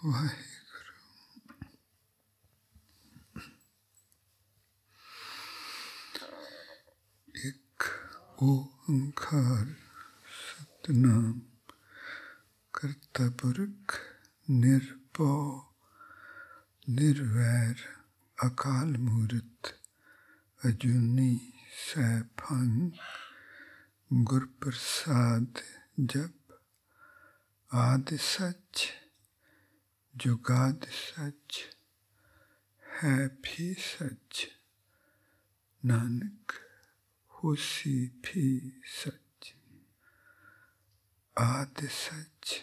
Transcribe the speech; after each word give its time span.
ਵਾਹਿਗੁਰੂ 0.00 0.95
ਇੱਕ 7.35 7.83
ਓੰਕਾਰ 8.43 9.65
ਸਤਨਾਮ 10.37 11.39
ਕਰਤਾ 12.73 13.29
ਪੁਰਖ 13.37 13.99
ਨਿਰਭਉ 14.47 15.61
ਨਿਰਵੈਰ 16.89 17.85
ਅਕਾਲ 18.37 18.97
ਮੂਰਤ 18.99 19.73
ਅਜੂਨੀ 20.61 21.39
ਸੈਭੰ 21.83 22.89
ਗੁਰ 24.11 24.45
ਪ੍ਰਸਾਦ 24.61 25.61
ਜਪ 26.05 26.59
ਆਦਿ 27.69 28.17
ਸੱਚ 28.21 28.87
जुगाद 30.17 30.85
सच 30.91 31.59
है 32.85 33.27
भी 33.27 33.73
सच, 33.73 34.47
नानक 35.85 36.53
हुसी 37.27 38.07
भी 38.07 38.73
सच, 38.85 39.53
आद 41.37 41.87
सच 41.89 42.61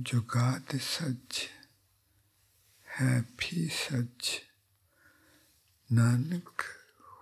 जुगाद 0.00 0.76
सच 0.76 1.48
है 2.88 3.20
भी 3.20 3.68
सच, 3.68 4.40
नानक 5.92 6.62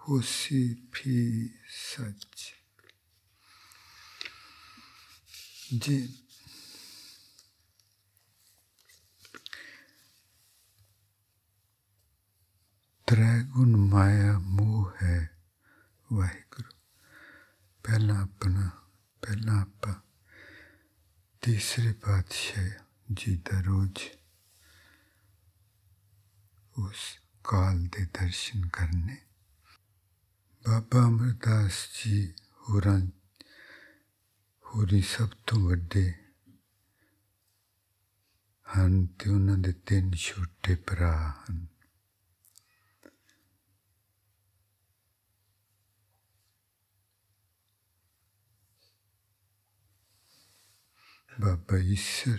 हुसी 0.08 0.74
भी 0.74 1.48
सच। 1.68 2.54
जी। 5.72 6.27
ਤ੍ਰੈ 13.07 13.41
ਗੁਣ 13.43 13.75
ਮਾਇਆ 13.77 14.37
ਮੋਹ 14.39 14.91
ਹੈ 15.03 15.17
ਵਾਹਿਗੁਰੂ 16.09 16.71
ਪਹਿਲਾ 17.85 18.19
ਆਪਣਾ 18.21 18.69
ਪਹਿਲਾ 19.23 19.59
ਆਪਾ 19.61 19.93
ਤੀਸਰੇ 21.41 21.93
ਪਾਤਸ਼ਾਹ 21.93 22.69
ਜੀ 23.13 23.35
ਦਾ 23.35 23.59
ਰੋਜ਼ 23.61 23.99
ਉਸ 26.75 27.01
ਕਾਲ 27.43 27.83
ਦੇ 27.87 28.05
ਦਰਸ਼ਨ 28.13 28.67
ਕਰਨੇ 28.67 29.17
ਬਾਬਾ 30.65 31.05
ਅਮਰਦਾਸ 31.07 31.87
ਜੀ 31.93 32.33
ਹੋਰਾਂ 32.69 32.99
ਹੋਰੀ 34.65 35.01
ਸਭ 35.01 35.29
ਤੋਂ 35.47 35.59
ਵੱਡੇ 35.59 36.11
ਹਨ 38.67 39.05
ਤੇ 39.05 39.29
ਉਹਨਾਂ 39.29 39.57
ਦੇ 39.57 39.73
ਤਿੰਨ 39.85 40.11
ਛੋਟੇ 40.15 40.75
ਭਰਾ 40.75 41.13
ਹਨ 41.29 41.65
ਬਾਬਾ 51.40 51.78
ਈਸ਼ਰ 51.78 52.38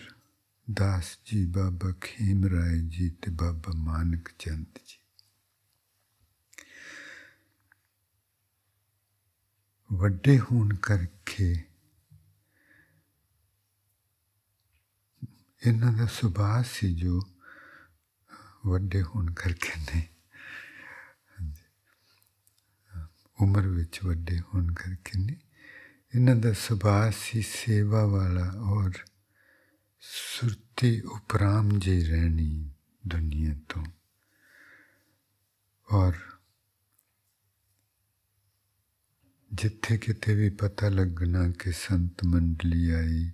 ਦਾਸ 0.73 1.19
ਜੀ, 1.25 1.45
ਬਾਬਾ 1.45 1.93
ਖੀਮ 2.01 2.45
ਰਾਏ 2.45 2.79
ਜੀ 2.79 3.09
ਤੇ 3.09 3.31
ਬਾਬਾ 3.31 3.71
ਮਾਨਕ 3.75 4.29
ਚੰਦ 4.39 4.65
ਜੀ। 4.85 4.99
ਵੱਡੇ 9.93 10.39
ਹੋਣ 10.39 10.75
ਕਰਕੇ 10.75 11.63
ਇਹਨਾਂ 15.67 15.93
ਦਾ 15.93 16.05
ਸੁਭਾਅ 16.05 16.63
ਸੀ 16.63 16.95
ਜੋ 16.95 17.21
ਵੱਡੇ 18.65 19.03
ਹੋਣ 19.03 19.33
ਕਰਕੇ 19.33 19.71
ਨਹੀਂ। 19.79 20.03
ਉਮਰ 23.41 23.67
ਵਿੱਚ 23.67 23.99
ਵੱਡੇ 24.03 24.39
ਹੋਣ 24.39 24.73
ਕਰਕੇ 24.73 25.19
ਨਹੀਂ। 25.19 25.48
ਇਹਨਾਂ 26.15 26.35
ਦਾ 26.35 26.53
ਸੁਭਾਅ 26.53 27.11
ਸੀ 27.17 27.41
ਸੇਵਾ 27.41 28.05
ਵਾਲਾ 28.05 28.51
ਔਰ 28.59 28.91
ਸੁਰਤੀ 29.99 31.01
ਉਪਰਾਮ 31.01 31.79
ਜੇ 31.79 32.05
ਰਹਿਣੀ 32.05 32.71
ਦੁਨੀਆ 33.07 33.55
ਤੋਂ। 33.69 33.85
ਔਰ 35.91 36.13
ਜਿੱਥੇ 39.53 39.97
ਕਿਤੇ 39.97 40.35
ਵੀ 40.35 40.49
ਪਤਾ 40.49 40.89
ਲੱਗਣਾ 40.89 41.49
ਕਿ 41.51 41.71
ਸੰਤ 41.71 42.23
ਮੰਡਲੀ 42.25 42.89
ਆਈ, 42.89 43.31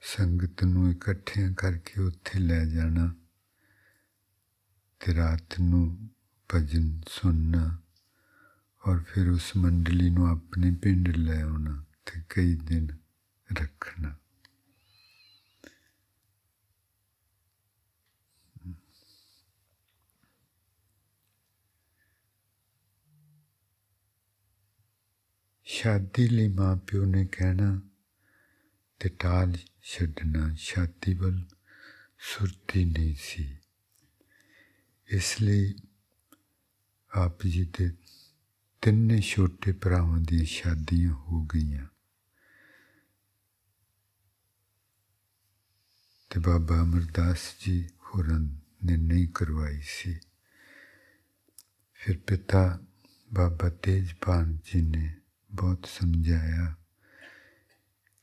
ਸੰਗਤ 0.00 0.64
ਨੂੰ 0.64 0.90
ਇਕੱਠਿਆਂ 0.90 1.54
ਕਰਕੇ 1.54 2.00
ਉੱਥੇ 2.00 2.38
ਲੈ 2.38 2.64
ਜਾਣਾ 2.64 3.14
ਤੇ 5.00 5.14
ਰਾਤ 5.14 5.60
ਨੂੰ 5.60 6.10
ਭਜਨ 6.54 7.00
ਸੁਣਨਾ। 7.08 7.82
ਔਰ 8.86 9.02
ਫਿਰ 9.02 9.28
ਉਸ 9.28 9.56
ਮੰਡਲੀ 9.56 10.10
ਨੂੰ 10.10 10.28
ਆਪਣੇ 10.28 10.70
ਪਿੰਡ 10.70 11.08
ਲੈ 11.08 11.42
ਆਉਣਾ 11.42 11.84
ਤੇ 12.06 12.22
ਕਈ 12.28 12.54
ਦਿਨ 12.54 12.88
ਰੱਖਣਾ। 13.62 14.16
ਸ਼ਾਦੀ 25.64 26.28
ਲਈ 26.28 26.48
ਮਾਂ 26.48 26.76
ਪਿਓ 26.76 27.04
ਨੇ 27.04 27.26
ਕਹਿਣਾ, 27.26 27.80
ਤੇ 29.00 29.08
ਟਾਲ 29.08 29.54
ਛੱਡਣਾ 29.82 30.54
ਸ਼ਾਦੀ 30.54 31.14
ਵੱਲ 31.14 31.44
ਸੁਰਤੀ 32.18 32.84
ਨਹੀਂ 32.84 33.14
ਸੀ। 33.18 33.58
ਇਸ 35.08 35.42
ਲਈ 35.42 35.74
ਆਪ 37.10 37.42
ਜੀ 37.42 37.64
ਦੇ 37.64 37.90
ਤਿੰਨੇ 38.86 39.20
ਛੋਟੇ 39.20 39.72
ਭਰਾਵਾਂ 39.72 40.20
ਦੀਆਂ 40.20 40.44
ਸ਼ਾਦੀਆਂ 40.44 41.12
ਹੋ 41.12 41.44
ਗਈਆਂ। 41.44 41.86
ਤੇ 46.30 46.40
ਬਾਬਾ 46.40 46.82
ਅਮਰਦਾਸ 46.82 47.38
ਜੀ 47.66 47.88
ਹੋਰਾਂ 47.88 48.40
ਨੇ 48.84 48.96
ਨਹੀਂ 48.96 49.28
ਕਰਵਾਈ 49.28 49.80
ਸੀ। 49.82 50.18
ਫਿਰ 51.94 52.18
ਪਿਤਾ 52.18 52.80
ਬਾਬਾ 53.32 53.68
ਤੇਜਪਾਲ 53.68 54.52
ਜੀ 54.52 54.82
ਨੇ 54.82 55.14
ਬਹੁਤ 55.52 55.86
ਸਮਝਾਇਆ 55.86 56.74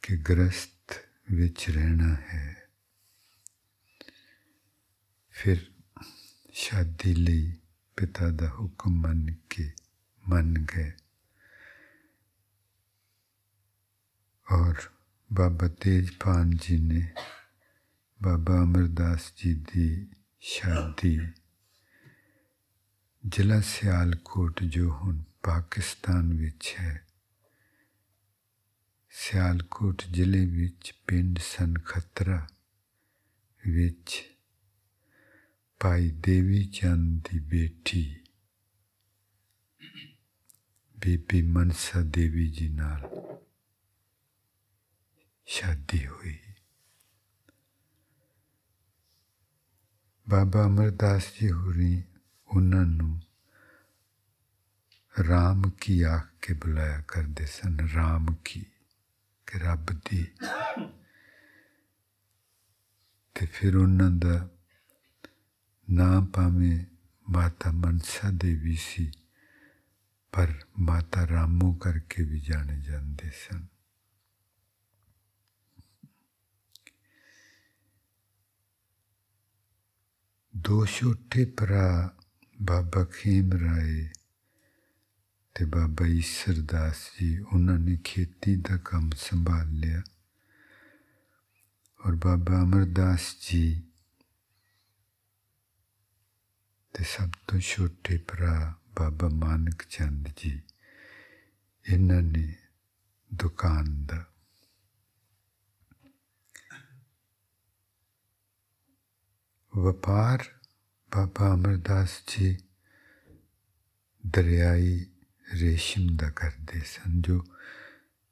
ਕਿ 0.01 0.17
ਗ੍ਰਸਤ 0.17 0.95
ਵਿੱਚ 1.31 1.69
ਰਹਿਣਾ 1.69 2.15
ਹੈ। 2.15 2.69
ਫਿਰ 5.29 5.57
ਸ਼ਾਦੀ 6.53 7.15
ਲਈ 7.15 7.53
ਪਿਤਾ 7.97 8.29
ਦਾ 8.29 8.49
ਹੁਕਮ 8.49 8.91
ਮੰਨ 8.91 9.35
ਕੇ 9.49 9.71
ਮੰਨ 10.24 10.64
ਗਏ 10.66 10.92
ਔਰ 14.46 14.88
ਬਾਬਾ 15.30 15.68
ਤੇਜਪਾਲ 15.80 16.50
ਜੀ 16.60 16.78
ਨੇ 16.78 17.06
ਬਾਬਾ 18.20 18.62
ਅਮਰਦਾਸ 18.62 19.32
ਜੀ 19.36 19.54
ਦੀ 19.54 19.88
ਸ਼ਾਦੀ 20.42 21.18
ਜ਼ਿਲ੍ਹਾ 23.24 23.60
ਸਿਆਲਕੋਟ 23.60 24.62
ਜੋ 24.62 24.90
ਹੁਣ 24.90 25.22
ਪਾਕਿਸਤਾਨ 25.42 26.32
ਵਿੱਚ 26.34 26.74
ਹੈ 26.80 27.06
ਸਿਆਲਕੋਟ 29.12 30.02
ਜ਼ਿਲ੍ਹੇ 30.10 30.44
ਵਿੱਚ 30.46 30.92
ਪਿੰਡ 31.06 31.38
ਸਨਖਤਰਾ 31.38 32.46
ਵਿੱਚ 33.62 34.22
ਭਾਈ 35.80 36.10
ਦੇਵੀ 36.10 36.64
ਚੰਦ 36.64 37.28
ਦੀ 37.30 37.38
ਬੇਟੀ 37.38 38.04
ਬੀਬੀ 41.05 41.41
ਮਨਸਾ 41.41 42.01
ਦੇਵੀ 42.01 42.49
ਜੀ 42.49 42.69
ਨਾਲ 42.69 43.09
ਸ਼ਾਦੀ 45.45 46.07
ਹੋਈ। 46.07 46.39
ਬਾਬਾ 50.29 50.65
ਅਮਰਦਾਸ 50.65 51.23
ਜੀ 51.41 51.51
ਹੋਰੀ 51.51 52.03
ਉਹਨਾਂ 52.47 52.85
ਨੂੰ 52.85 53.21
ਰਾਮ 55.27 55.69
ਕੀ 55.81 56.01
ਆਖ 56.01 56.27
ਕੇ 56.41 56.53
ਬੁਲਾਇਆ 56.53 57.01
ਕਰਦੇ 57.07 57.45
ਸਨ। 57.45 57.89
ਰਾਮ 57.89 58.25
ਕੀ 58.45 58.65
ਕਿ 59.47 59.59
ਰੱਬ 59.59 59.85
ਦੀ। 59.85 60.27
ਤੇ 63.35 63.45
ਫਿਰ 63.45 63.75
ਉਹਨਾਂ 63.75 64.11
ਦਾ 64.11 64.49
ਨਾਮ 65.89 66.25
ਭਾਵੇਂ 66.25 66.85
ਮਾਤਾ 67.29 67.71
ਮਨਸਾ 67.71 68.31
ਦੇਵੀ 68.33 68.75
ਸੀ। 68.75 69.11
ਪਰ 70.32 70.52
ਮਾਤਾ 70.78 71.26
ਰਾਮੋ 71.26 71.72
ਕਰਕੇ 71.74 72.22
ਵੀ 72.22 72.40
ਜਾਣੇ 72.40 72.80
ਜਾਂਦੇ 72.80 73.30
ਸਨ 73.30 73.66
ਦੋ 80.54 80.84
ਛੋਟੇ 80.86 81.44
ਭਰਾ 81.58 82.10
ਬਾਬਾ 82.58 83.04
ਖੀਮ 83.04 83.52
ਰਾਏ 83.52 84.08
ਤੇ 85.56 85.64
ਬਾਬਾ 85.64 86.06
ਈਸ਼ਰ 86.06 86.60
ਦਾਸ 86.62 87.00
ਜੀ 87.18 87.38
ਉਹਨਾਂ 87.38 87.78
ਨੇ 87.78 87.96
ਖੇਤੀ 88.04 88.56
ਦਾ 88.60 88.76
ਕੰਮ 88.84 89.10
ਸੰਭਾਲ 89.16 89.72
ਲਿਆ 89.72 90.02
ਔਰ 92.00 92.14
ਬਾਬਾ 92.14 92.60
ਅਮਰਦਾਸ 92.62 93.34
ਜੀ 93.40 93.82
ਤੇ 96.94 97.04
ਸਭ 97.04 97.30
ਤੋਂ 97.46 97.60
ਛੋਟੇ 97.60 98.18
ਭਰਾ 98.18 98.74
ਬਾਬਾ 98.95 99.29
ਮਾਨਕ 99.29 99.83
ਚੰਦ 99.89 100.29
ਜੀ, 100.37 100.61
ਇਹਨਾਂ 101.89 102.21
ਨੇ 102.21 102.55
ਦੁਕਾਨ 103.33 104.05
ਦਾ 104.05 104.25
ਵਪਾਰ 109.73 110.43
ਬਾਬਾ 111.11 111.53
ਅਮਰਦਾਸ 111.53 112.19
ਜੀ 112.27 112.57
ਦਰਿਆਈ 114.23 115.05
ਰੇਸ਼ਮ 115.53 116.15
ਦਾ 116.15 116.29
ਕਰਦੇ 116.29 116.79
ਸਨ, 116.79 117.21
ਜੋ 117.21 117.43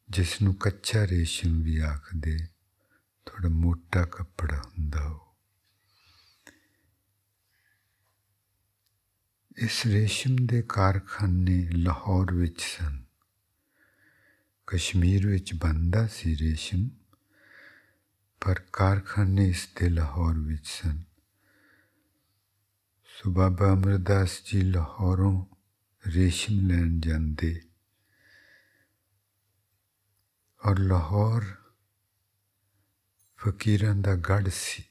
ਜਿਸ 0.09 0.41
ਨੂੰ 0.41 0.53
ਕੱਚਾ 0.55 1.07
ਰੇਸ਼ਮ 1.07 1.61
ਵੀ 1.61 1.77
ਆਖਦੇ 1.77 2.37
ਥੋੜਾ 3.25 3.49
ਮੋਟਾ 3.49 4.05
ਕੱਪੜਾ 4.05 4.57
ਹੁੰਦਾ 4.57 5.05
ਉਹ। 5.05 5.30
ਇਸ 9.61 9.85
ਰੇਸ਼ਮ 9.85 10.35
ਦੇ 10.41 10.61
ਕਾਰਖਾਨੇ 10.61 11.69
ਲਾਹੌਰ 11.69 12.33
ਵਿੱਚ 12.33 12.61
ਸਨ। 12.61 13.03
ਕਸ਼ਮੀਰ 14.67 15.27
ਵਿੱਚ 15.27 15.53
ਬੰਦਾ 15.53 16.07
ਸੀ 16.07 16.37
ਰੇਸ਼ਮ, 16.37 16.89
ਪਰ 18.41 18.59
ਕਾਰਖਾਨੇ 18.73 19.49
ਇਸ 19.49 19.69
ਦੇ 19.75 19.89
ਲਾਹੌਰ 19.89 20.37
ਵਿੱਚ 20.37 20.67
ਸਨ। 20.67 21.03
ਸੋ 23.05 23.31
ਬਾਬਾ 23.31 23.73
ਅਮਰਦਾਸ 23.73 24.41
ਜੀ 24.45 24.61
ਲਾਹੌਰੋਂ 24.61 25.45
ਰੇਸ਼ਮ 26.07 26.67
ਲੈਣ 26.67 26.99
ਜਾਂਦੇ 26.99 27.61
ਔਰ 30.65 30.79
ਲਾਹੌਰ 30.79 31.45
ਫਕੀਰਾਂ 33.37 33.95
ਦਾ 33.95 34.15
ਗੜ 34.15 34.49
ਸੀ। 34.49 34.83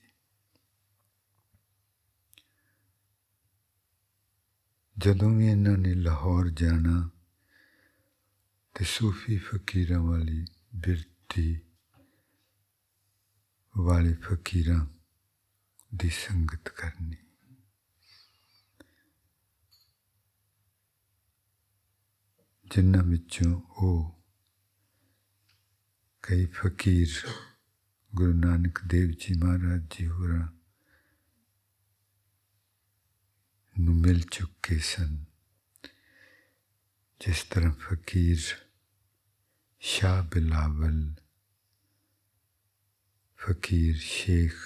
ਜਦੋਂ 5.02 5.30
ਵੀ 5.30 5.46
ਇਹਨਾਂ 5.46 5.78
ਨੇ 5.78 5.94
ਲਾਹੌਰ 5.94 6.48
ਜਾਣਾ 6.48 7.10
ਤੇ 8.74 8.84
ਸੂਫੀ 8.84 9.38
ਫਕੀਰਾਂ 9.38 10.00
ਵਾਲੀ 10.00 10.46
ਬਿਰਤੀ 10.74 11.60
ਵਾਲੇ 13.78 14.14
ਫਕੀਰਾਂ 14.14 14.86
ਦੀ 15.94 16.10
ਸੰਗਤ 16.10 16.68
ਕਰਨੀ। 16.68 17.16
ਜਿਨ੍ਹਾਂ 22.74 23.04
ਵਿੱਚੋਂ 23.04 23.60
ਉਹ 23.70 24.24
ਕਈ 26.22 26.46
ਫਕੀਰ 26.46 27.08
ਗੁਰੂ 28.14 28.32
ਨਾਨਕ 28.32 28.78
ਦੇਵ 28.86 29.10
ਜੀ 29.10 29.34
ਮਹਾਰਾਜ 29.44 29.86
ਜੀ 29.90 30.06
ਹੋਰਾਂ 30.06 30.59
ਨੂੰ 33.79 33.95
ਮਿਲ 33.95 34.21
ਚੁੱਕੇ 34.31 34.77
ਸਨ 34.79 35.17
ਜਿਸ 37.21 37.43
ਤਰ੍ਹਾਂ 37.43 37.71
ਫਕੀਰ 37.79 38.41
ਸ਼ਾਹ 39.81 40.21
ਬਿਲਾਵਲ 40.23 40.99
ਫਕੀਰ 43.39 43.97
ਸ਼ੇਖ 43.97 44.57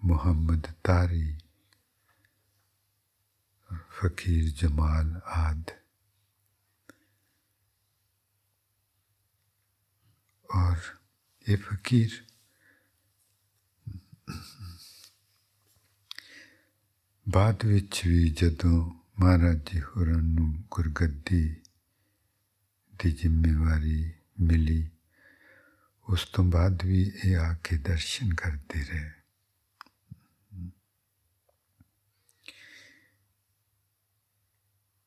ਮੁਹੰਮਦ 0.00 0.66
ਤਾਰੀ 0.84 1.36
फकीर 3.92 4.48
जमाल 4.58 5.10
आद 5.32 5.70
और 10.48 10.76
ये 11.46 11.56
फकीर 11.56 12.20
ਬਾਅਦ 17.26 17.64
ਵਿੱਚ 17.64 18.00
ਵੀ 18.06 18.28
ਜਦੋਂ 18.30 18.78
ਮਹਾਰਾਜ 19.20 19.58
ਜੀ 19.72 19.80
ਹੋਰਾਂ 19.80 20.22
ਨੂੰ 20.22 20.52
ਗੁਰਗੱਦੀ 20.70 21.56
ਦੀ 22.94 23.10
ਜ਼ਿੰਮੇਵਾਰੀ 23.10 24.12
ਮਿਲੀ 24.40 24.90
ਉਸ 26.10 26.24
ਤੋਂ 26.24 26.44
ਬਾਅਦ 26.44 26.84
ਵੀ 26.84 27.02
ਇਹ 27.24 27.36
ਆ 27.36 27.52
ਕੇ 27.64 27.76
ਦਰਸ਼ਨ 27.78 28.34
ਕਰਦੇ 28.34 28.84
ਰਹੇ 28.84 29.10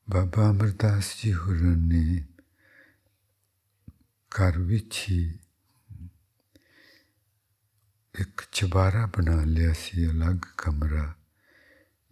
ਬਾਬਾ 0.08 0.50
ਅਮਰਦਾਸ 0.50 1.22
ਜੀ 1.22 1.32
ਹੋਰਾਂ 1.34 1.76
ਨੇ 1.76 2.24
ਘਰ 4.32 4.58
ਵਿੱਚ 4.58 5.04
ਹੀ 5.08 5.38
ਇੱਕ 8.14 8.42
ਚਬਾਰਾ 8.52 9.06
ਬਣਾ 9.06 9.42
ਲਿਆ 9.44 9.72
ਸੀ 9.72 10.06
ਅਲੱਗ 10.06 10.36
ਕਮਰਾ 10.58 11.14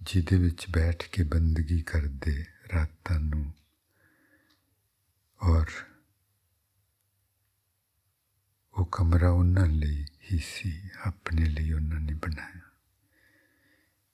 ਜਿਹਦੇ 0.02 0.38
ਵਿੱਚ 0.38 0.66
ਬੈਠ 0.70 1.04
ਕੇ 1.12 1.24
ਬੰਦਗੀ 1.24 1.82
ਕਰਦੇ 1.82 2.46
ਰਾਤਾਂ 2.74 3.20
ਨੂੰ 3.20 3.52
ਔਰ 5.40 5.72
ਉਹ 8.74 8.86
ਕਮਰਾ 8.92 9.30
ਉਹਨਾਂ 9.30 9.68
ਲਈ 9.68 10.06
ਹੀ 10.32 10.38
ਸੀ 10.46 10.74
ਆਪਣੇ 11.06 11.46
ਲਈ 11.46 11.72
ਉਹਨਾਂ 11.74 12.00
ਨੇ 12.00 12.14
ਬਣਾਇਆ 12.14 12.70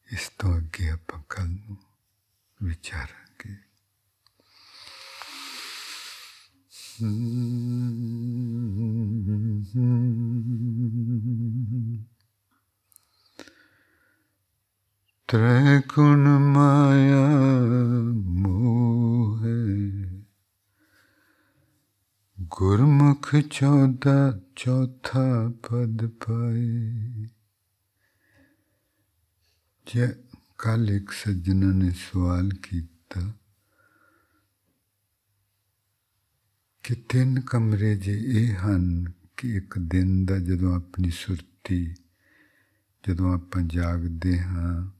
ਇਸ 0.07 0.29
ਤੋਂ 0.39 0.57
ਅੱਗੇ 0.57 0.89
ਆਪਾਂ 0.89 1.21
ਕੱਲ 1.29 1.47
ਨੂੰ 1.47 1.77
ਵਿਚਾਰਾਂਗੇ 2.59 3.55
ਤ੍ਰੈ 15.27 15.79
ਗੁਣ 15.79 16.39
ਮਾਇਆ 16.39 17.27
ਮੋਹ। 18.13 19.39
ਗੁਰਮੁਖ 22.41 23.35
ਚੌਦਾ, 23.35 24.39
ਚੌਥਾ 24.55 25.51
ਪਦ 25.69 26.07
ਪਾਏ। 26.07 27.27
ਜੇ 29.93 30.07
ਕੱਲ 30.57 30.89
ਇੱਕ 30.89 31.11
ਸੱਜਣਾ 31.11 31.71
ਨੇ 31.71 31.91
ਸਵਾਲ 31.91 32.49
ਕੀਤਾ, 32.49 33.31
ਕਿ 36.83 36.95
ਤਿੰਨ 36.95 37.41
ਕਮਰੇ 37.41 37.95
ਜੇ 37.95 38.21
ਇਹ 38.27 38.55
ਹਨ 38.55 39.11
ਕਿ 39.37 39.55
ਇੱਕ 39.55 39.79
ਦਿਨ 39.79 40.25
ਦਾ 40.25 40.37
ਜਦੋਂ 40.37 40.75
ਆਪਣੀ 40.75 41.09
ਸੁਰਤੀ, 41.09 41.95
ਜਦੋਂ 43.07 43.33
ਆਪਾਂ 43.33 43.61
ਜਾਗਦੇ 43.61 44.39
ਹਾਂ 44.39 44.94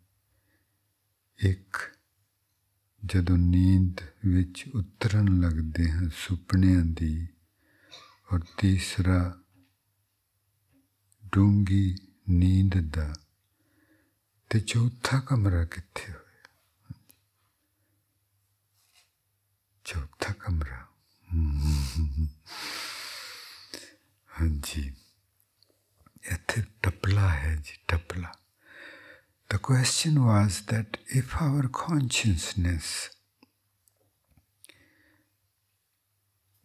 ਇੱਕ, 1.37 1.77
ਜਦੋਂ 3.05 3.37
ਨੀਂਦ 3.37 4.01
ਵਿੱਚ 4.25 4.65
ਉਤਰਨ 4.75 5.39
ਲੱਗਦੇ 5.39 5.91
ਹਾਂ 5.91 6.09
ਸੁਪਨਿਆਂ 6.09 6.85
ਦੀ 6.85 7.27
ਔਰ 8.33 8.39
ਤੀਸਰਾ 8.57 9.41
ਡੂੰਗੀ 11.25 11.95
ਨੀਂਦ 12.29 12.71
ਦਾ 12.91 13.15
ਤੇ 14.49 14.59
ਚੌਥਾ 14.59 15.19
ਕਮਰਾ 15.19 15.65
ਕਿੱਥੇ 15.65 16.13
ਹੋਇਆ? 16.13 16.49
ਚੌਥਾ 19.83 20.33
ਕਮਰਾ। 20.33 20.87
ਹਾਂਜੀ। 24.41 24.95
ਇੱਥੇ 26.31 26.63
ਟਪਲਾ 26.83 27.29
ਹੈ 27.29 27.55
ਜੀ, 27.55 27.77
ਟਪਲਾ। 27.87 28.33
The 29.49 29.59
question 29.59 30.25
was 30.25 30.61
that 30.67 30.97
if 31.07 31.39
our 31.41 31.67
consciousness 31.67 33.09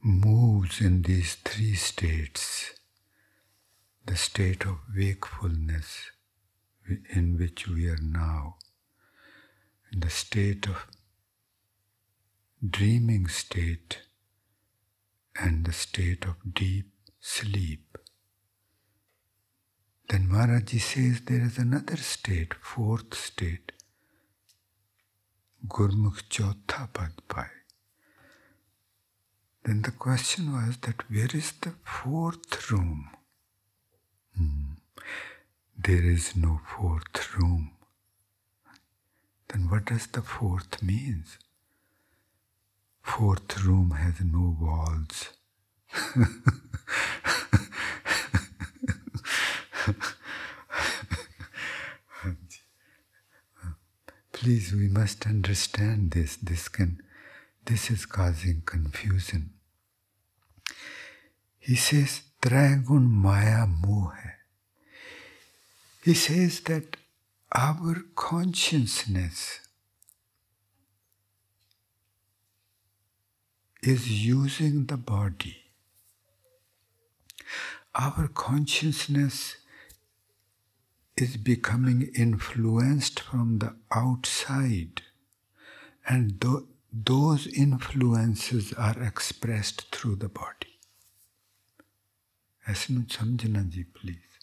moves 0.02 0.80
in 0.80 1.02
these 1.02 1.34
three 1.34 1.75
states, 1.75 2.72
the 4.06 4.16
state 4.16 4.64
of 4.64 4.78
wakefulness 4.96 6.10
in 7.14 7.37
which 7.38 7.68
we 7.68 7.87
are 7.88 8.00
now, 8.00 8.56
in 9.92 10.00
the 10.00 10.10
state 10.10 10.66
of 10.66 10.87
dreaming 12.66 13.28
state, 13.28 13.99
and 15.38 15.64
the 15.64 15.72
state 15.72 16.25
of 16.25 16.37
deep 16.54 16.90
sleep, 17.20 17.99
then 20.11 20.26
Maharaji 20.29 20.81
says 20.81 21.21
there 21.25 21.45
is 21.45 21.57
another 21.57 21.97
state, 21.97 22.55
fourth 22.55 23.14
state, 23.14 23.71
Gurmukh 25.69 26.23
Chautha 26.29 26.93
Pad 26.93 27.12
Pai. 27.29 27.47
Then 29.62 29.83
the 29.83 29.93
question 29.93 30.52
was 30.52 30.79
that 30.79 31.09
where 31.09 31.29
is 31.33 31.52
the 31.61 31.75
fourth 31.85 32.73
room? 32.73 33.11
Hmm. 34.37 34.73
There 35.79 36.02
is 36.02 36.35
no 36.35 36.61
fourth 36.76 37.37
room. 37.37 37.71
Then 39.49 39.69
what 39.71 39.85
does 39.85 40.09
the 40.09 40.23
fourth 40.23 40.83
means? 40.83 41.38
Fourth 43.00 43.62
room 43.64 43.93
has 43.93 44.14
no 44.21 44.57
walls. 44.61 45.31
Please, 54.32 54.73
we 54.73 54.88
must 54.88 55.26
understand 55.26 56.12
this. 56.12 56.37
This 56.37 56.68
can, 56.68 57.02
this 57.66 57.90
is 57.90 58.06
causing 58.06 58.62
confusion. 58.64 59.50
He 61.59 61.76
says, 61.76 62.23
Tragun 62.40 63.11
Maya 63.11 63.66
Moh 63.66 64.12
He 66.02 66.14
says 66.14 66.61
that 66.61 66.97
our 67.52 67.97
consciousness 68.14 69.61
is 73.82 74.25
using 74.25 74.87
the 74.87 74.97
body. 74.97 75.59
Our 77.94 78.28
consciousness 78.28 79.56
is 81.20 81.38
becoming 81.38 82.10
influenced 82.15 83.20
from 83.20 83.60
the 83.60 83.75
outside, 83.91 85.01
and 86.10 86.41
th- 86.41 86.65
those 86.94 87.48
influences 87.48 88.74
are 88.74 89.03
expressed 89.03 89.86
through 89.91 90.15
the 90.15 90.29
body. 90.29 90.72
ਇਸ 92.72 92.89
ਨੂੰ 92.91 93.05
ਸਮਝਣਾ 93.10 93.62
ਜੀ 93.63 93.84
please 93.84 94.39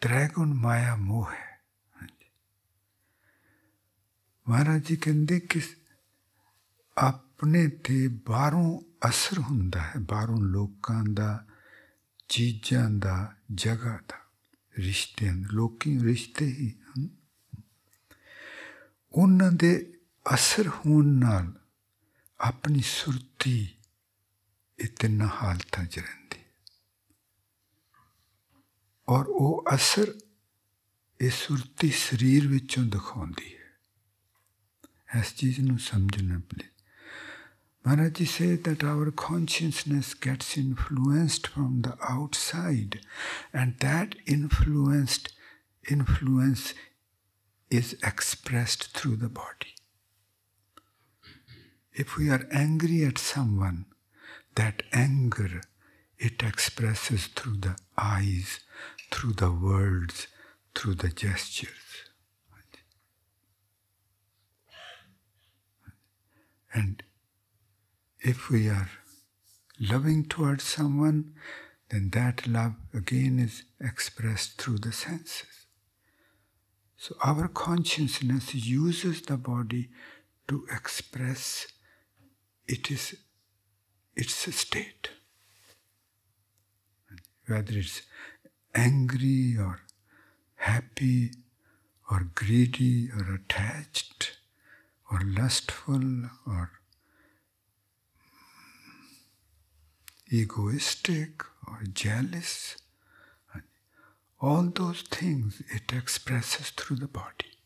ਤ੍ਰੈਗੁਣ 0.00 0.54
ਮਾਇਆ 0.54 0.96
ਮੋਹ 0.96 1.30
ਹੈ 1.30 1.52
ਮਹਾਰਾਜ 4.48 4.82
ਜੀ 4.82 4.96
ਕਹਿੰਦੇ 4.96 5.40
ਕਿ 5.40 5.60
ਆਪਣੇ 6.98 7.68
ਤੇ 7.68 8.08
ਬਾਹਰੋਂ 8.08 8.80
ਅਸਰ 9.08 9.38
ਹੁੰਦਾ 9.38 9.80
ਹੈ 9.80 10.00
ਬਾਹਰੋਂ 10.00 10.40
ਲੋਕਾਂ 10.42 11.04
ਦਾ 11.04 11.46
ਚੀਜ਼ਾਂ 12.28 12.90
ਦਾ 12.90 13.34
ਜਗ੍ਹਾ 13.54 13.96
ਦਾ 14.08 14.17
ਰਿਸ਼ਤਿਆਂ 14.79 15.33
ਲੋਕੀ 15.33 15.99
ਰਿਸ਼ਤੇ 15.99 16.45
ਹੀ 16.45 16.79
ਹਨ। 16.89 17.09
ਉਹਨਾਂ 19.11 19.51
ਦੇ 19.51 19.99
ਅਸਰ 20.33 20.67
ਹੋਣ 20.67 21.05
ਨਾਲ 21.05 21.59
ਆਪਣੀ 22.39 22.81
ਸੁਰਤੀ 22.81 23.77
ਇਤਨਾ 24.79 25.27
ਹਾਲਤਾਂ 25.27 25.85
ਚ 25.85 25.99
ਰਹਿੰਦੀ। 25.99 26.43
ਔਰ 29.09 29.25
ਉਹ 29.27 29.65
ਅਸਰ 29.75 30.19
ਇਹ 31.21 31.29
ਸੁਰਤੀ 31.29 31.89
ਸਰੀਰ 31.89 32.47
ਵਿੱਚੋਂ 32.47 32.83
ਦਿਖਾਉਂਦੀ 32.83 33.55
ਹੈ। 33.55 33.59
ਇਸ 35.19 35.35
ਚੀਜ਼ 35.35 35.59
ਨੂੰ 35.59 35.79
ਸਮਝਣਾ 35.79 36.39
ਪਲੇ 36.39 36.67
Maharaj 37.85 38.29
said 38.29 38.65
that 38.65 38.83
our 38.83 39.09
consciousness 39.11 40.13
gets 40.13 40.57
influenced 40.57 41.47
from 41.47 41.81
the 41.81 41.97
outside, 42.07 42.99
and 43.53 43.77
that 43.79 44.15
influenced 44.27 45.33
influence 45.89 46.73
is 47.69 47.95
expressed 48.03 48.95
through 48.97 49.15
the 49.15 49.29
body. 49.29 49.75
If 51.93 52.17
we 52.17 52.29
are 52.29 52.47
angry 52.51 53.03
at 53.05 53.17
someone, 53.17 53.85
that 54.55 54.83
anger 54.91 55.61
it 56.17 56.43
expresses 56.43 57.27
through 57.27 57.57
the 57.57 57.77
eyes, 57.97 58.59
through 59.09 59.33
the 59.33 59.51
words, 59.51 60.27
through 60.75 60.95
the 60.95 61.09
gestures. 61.09 61.69
And 66.73 67.01
if 68.29 68.51
we 68.51 68.67
are 68.69 68.89
loving 69.79 70.23
towards 70.23 70.63
someone, 70.63 71.33
then 71.89 72.11
that 72.11 72.45
love 72.45 72.75
again 72.93 73.39
is 73.39 73.63
expressed 73.81 74.61
through 74.61 74.77
the 74.77 74.91
senses. 74.91 75.65
So 76.95 77.15
our 77.23 77.47
consciousness 77.47 78.53
uses 78.53 79.23
the 79.23 79.37
body 79.37 79.89
to 80.47 80.67
express 80.71 81.67
it 82.67 82.91
is 82.91 83.15
its 84.15 84.55
state. 84.55 85.09
Whether 87.47 87.79
it's 87.79 88.03
angry 88.75 89.55
or 89.57 89.79
happy 90.55 91.31
or 92.11 92.29
greedy 92.35 93.09
or 93.11 93.33
attached 93.33 94.37
or 95.09 95.19
lustful 95.23 96.29
or 96.45 96.78
egoistic 100.31 101.43
or 101.67 101.83
jealous. 101.93 102.77
All 104.41 104.71
those 104.73 105.01
things 105.01 105.61
it 105.69 105.91
expresses 105.91 106.69
through 106.69 106.97
the 106.97 107.07
body. 107.07 107.57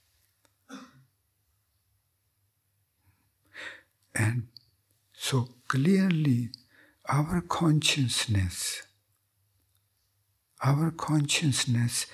And 4.16 4.48
so 5.14 5.50
clearly, 5.68 6.50
our 7.08 7.42
consciousness, 7.42 8.84
our 10.64 10.92
consciousness 10.92 12.06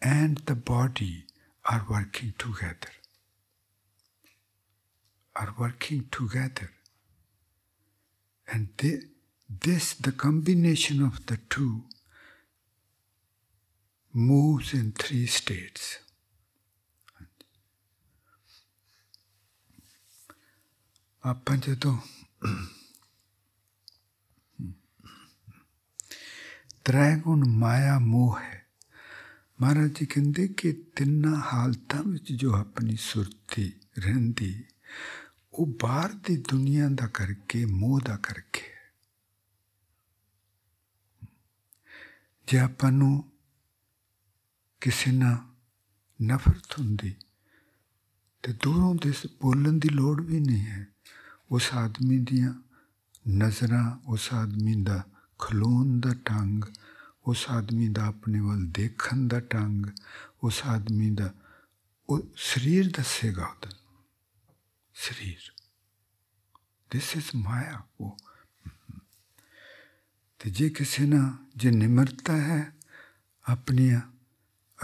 and 0.00 0.38
the 0.38 0.54
body 0.54 1.24
are 1.64 1.84
working 1.90 2.34
together. 2.38 2.92
Are 5.36 5.54
working 5.58 6.08
together. 6.10 6.70
And 8.46 8.68
they, 8.78 9.00
this, 9.49 9.93
the 9.93 10.11
combination 10.11 11.01
of 11.01 11.25
the 11.25 11.37
two, 11.49 11.83
moves 14.13 14.73
in 14.73 14.91
three 14.91 15.25
states. 15.27 15.99
ਆਪਾਂ 21.23 21.57
ਜਦੋਂ 21.57 21.97
ਤ੍ਰੈ 26.85 27.15
ਗੁਣ 27.17 27.47
ਮਾਇਆ 27.49 27.99
ਮੋਹ 27.99 28.37
ਹੈ 28.39 28.65
ਮਹਾਰਾਜ 29.61 29.91
ਜੀ 29.99 30.05
ਕਹਿੰਦੇ 30.05 30.47
ਕਿ 30.47 30.71
ਤਿੰਨਾਂ 30.95 31.35
ਹਾਲਤਾਂ 31.53 32.03
ਵਿੱਚ 32.03 32.31
ਜੋ 32.31 32.53
ਆਪਣੀ 32.53 32.95
ਸੁਰਤੀ 32.95 33.71
ਰਹਿੰਦੀ 33.97 34.63
ਉਹ 35.53 35.65
ਬਾਹਰ 35.81 36.13
ਦੀ 36.13 36.37
ਦੁਨੀਆ 36.37 36.89
ਦਾ 36.89 37.07
ਕਰਕੇ 37.07 37.65
ਮੋਹ 37.65 37.99
ਦਾ 37.99 38.17
ਕਰਕੇ 38.17 38.61
ਜੇ 42.47 42.59
ਆਪਾਂ 42.59 42.91
ਨੂੰ 42.91 43.31
ਕਿਸੇ 44.81 45.11
ਨਾਲ 45.11 45.37
ਨਫ਼ਰਤ 46.19 46.79
ਹੁੰਦੀ 46.79 47.15
ਤੇ 48.43 48.53
ਦੂਰੋਂ 48.53 48.95
ਦੇ 48.95 49.11
ਬੋਲਣ 49.41 49.79
ਦੀ 49.79 49.89
ਲੋੜ 49.89 50.21
ਵੀ 50.21 50.39
ਨਹੀਂ 50.39 50.65
ਹੈ 50.65 50.87
ਉਸ 51.51 51.69
ਆਦਮੀ 51.73 52.19
ਦੀਆਂ 52.19 52.53
ਨਜ਼ਰਾਂ 53.29 53.99
ਉਸ 54.07 54.33
ਆਦਮੀ 54.33 54.83
ਦਾ 54.83 55.03
ਖਲੋਣ 55.39 55.99
ਦਾ 55.99 56.13
ਢੰਗ 56.29 56.63
ਉਸ 57.27 57.45
ਆਦਮੀ 57.49 57.87
ਦਾ 57.87 58.05
ਆਪਣੇ 58.05 58.39
ਵੱਲ 58.39 58.65
ਦੇਖਣ 58.71 59.27
ਦਾ 59.27 59.39
ਢੰਗ 59.39 59.85
ਉਸ 60.43 60.61
ਆਦਮੀ 60.65 61.09
ਦਾ 61.09 61.33
ਉਹ 62.09 62.21
ਸਰੀਰ 62.35 62.91
ਦੱਸੇਗਾ 62.97 63.45
ਉਹਦਾ 63.45 63.69
ਸਰੀਰ 64.95 65.51
ਦਿਸ 66.91 67.15
ਇਜ਼ 67.15 67.29
ਮਾਇਆ 67.35 67.81
ਉਹ 67.99 68.17
ਤੇ 70.38 70.50
ਜੇ 70.50 70.70
ਕਿਸੇ 70.70 71.06
ਨਾਲ 71.06 71.46
ਜੇ 71.56 71.70
ਨਿਮਰਤਾ 71.70 72.36
ਹੈ, 72.36 72.74
ਆਪਣੀਆਂ 73.48 74.00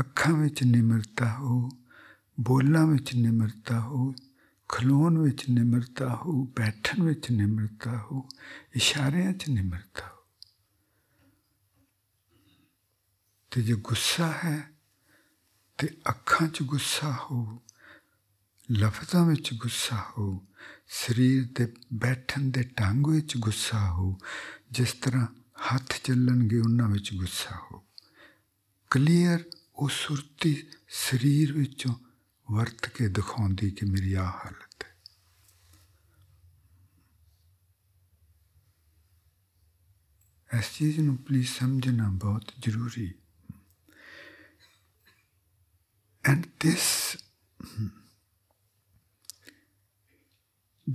ਅੱਖਾਂ 0.00 0.34
ਵਿੱਚ 0.34 0.62
ਨਿਮਰਤਾ 0.62 1.32
ਹੋ, 1.38 1.68
ਬੋਲਾਂ 2.40 2.86
ਵਿੱਚ 2.86 3.14
ਨਿਮਰਤਾ 3.14 3.80
ਹੋ, 3.80 4.14
ਖਲੋਣ 4.68 5.18
ਵਿੱਚ 5.18 5.50
ਨਿਮਰਤਾ 5.50 6.14
ਹੋ, 6.14 6.44
ਬੈਠਣ 6.44 7.02
ਵਿੱਚ 7.02 7.30
ਨਿਮਰਤਾ 7.30 7.98
ਹੋ, 7.98 8.28
ਇਸ਼ਾਰਿਆਂ 8.74 9.32
'ਚ 9.32 9.48
ਨਿਮਰਤਾ 9.48 10.08
ਹੋ। 10.08 10.22
ਤੇ 13.50 13.62
ਜੇ 13.62 13.74
ਗੁੱਸਾ 13.74 14.32
ਹੈ, 14.44 14.70
ਤੇ 15.78 15.88
ਅੱਖਾਂ 16.08 16.48
'ਚ 16.48 16.62
ਗੁੱਸਾ 16.62 17.18
ਹੋ, 17.30 17.62
ਲਫ਼ਜ਼ਾਂ 18.72 19.26
ਵਿੱਚ 19.26 19.54
ਗੁੱਸਾ 19.54 20.04
ਹੋ, 20.18 20.46
ਸਰੀਰ 20.88 21.48
ਦੇ 21.54 21.74
ਬੈਠਣ 21.94 22.42
ਦੇ 22.42 22.62
ਢੰਗ 22.62 23.06
ਵਿੱਚ 23.06 23.36
ਗੁੱਸਾ 23.36 23.90
ਹੋ, 23.90 24.18
ਜਿਸ 24.70 24.92
ਤਰ੍ਹਾਂ 24.92 25.26
ਹੱਥ 25.72 25.94
ਚੱਲਣਗੇ 26.04 26.58
ਉਹਨਾਂ 26.58 26.88
ਵਿੱਚ 26.88 27.14
ਗੁੱਸਾ 27.14 27.68
ਹੋ। 27.72 27.84
ਕਲੀਅਰ 28.90 29.44
ਉਹ 29.74 29.88
ਸੁਰਤੀ 29.88 30.66
ਸਰੀਰ 30.88 31.52
ਵਿੱਚੋਂ 31.52 31.94
ਵਰਤ 32.52 32.88
ਕੇ 32.88 33.08
ਦਿਖਾਉਂਦੀ 33.08 33.70
ਕਿ 33.70 33.86
ਮੇਰੀ 33.86 34.12
ਆ 34.12 34.24
ਹਾਲਤ 34.24 34.84
ਹੈ। 34.84 34.94
ਇਸ 40.58 40.78
ਚੀਜ਼ 40.78 41.00
ਨੂੰ 41.00 41.16
ਪਲੀਜ਼ 41.16 41.48
ਸਮਝਣਾ 41.48 42.08
ਬਹੁਤ 42.08 42.52
ਜ਼ਰੂਰੀ। 42.58 43.14
And 46.24 46.46
this, 46.64 47.16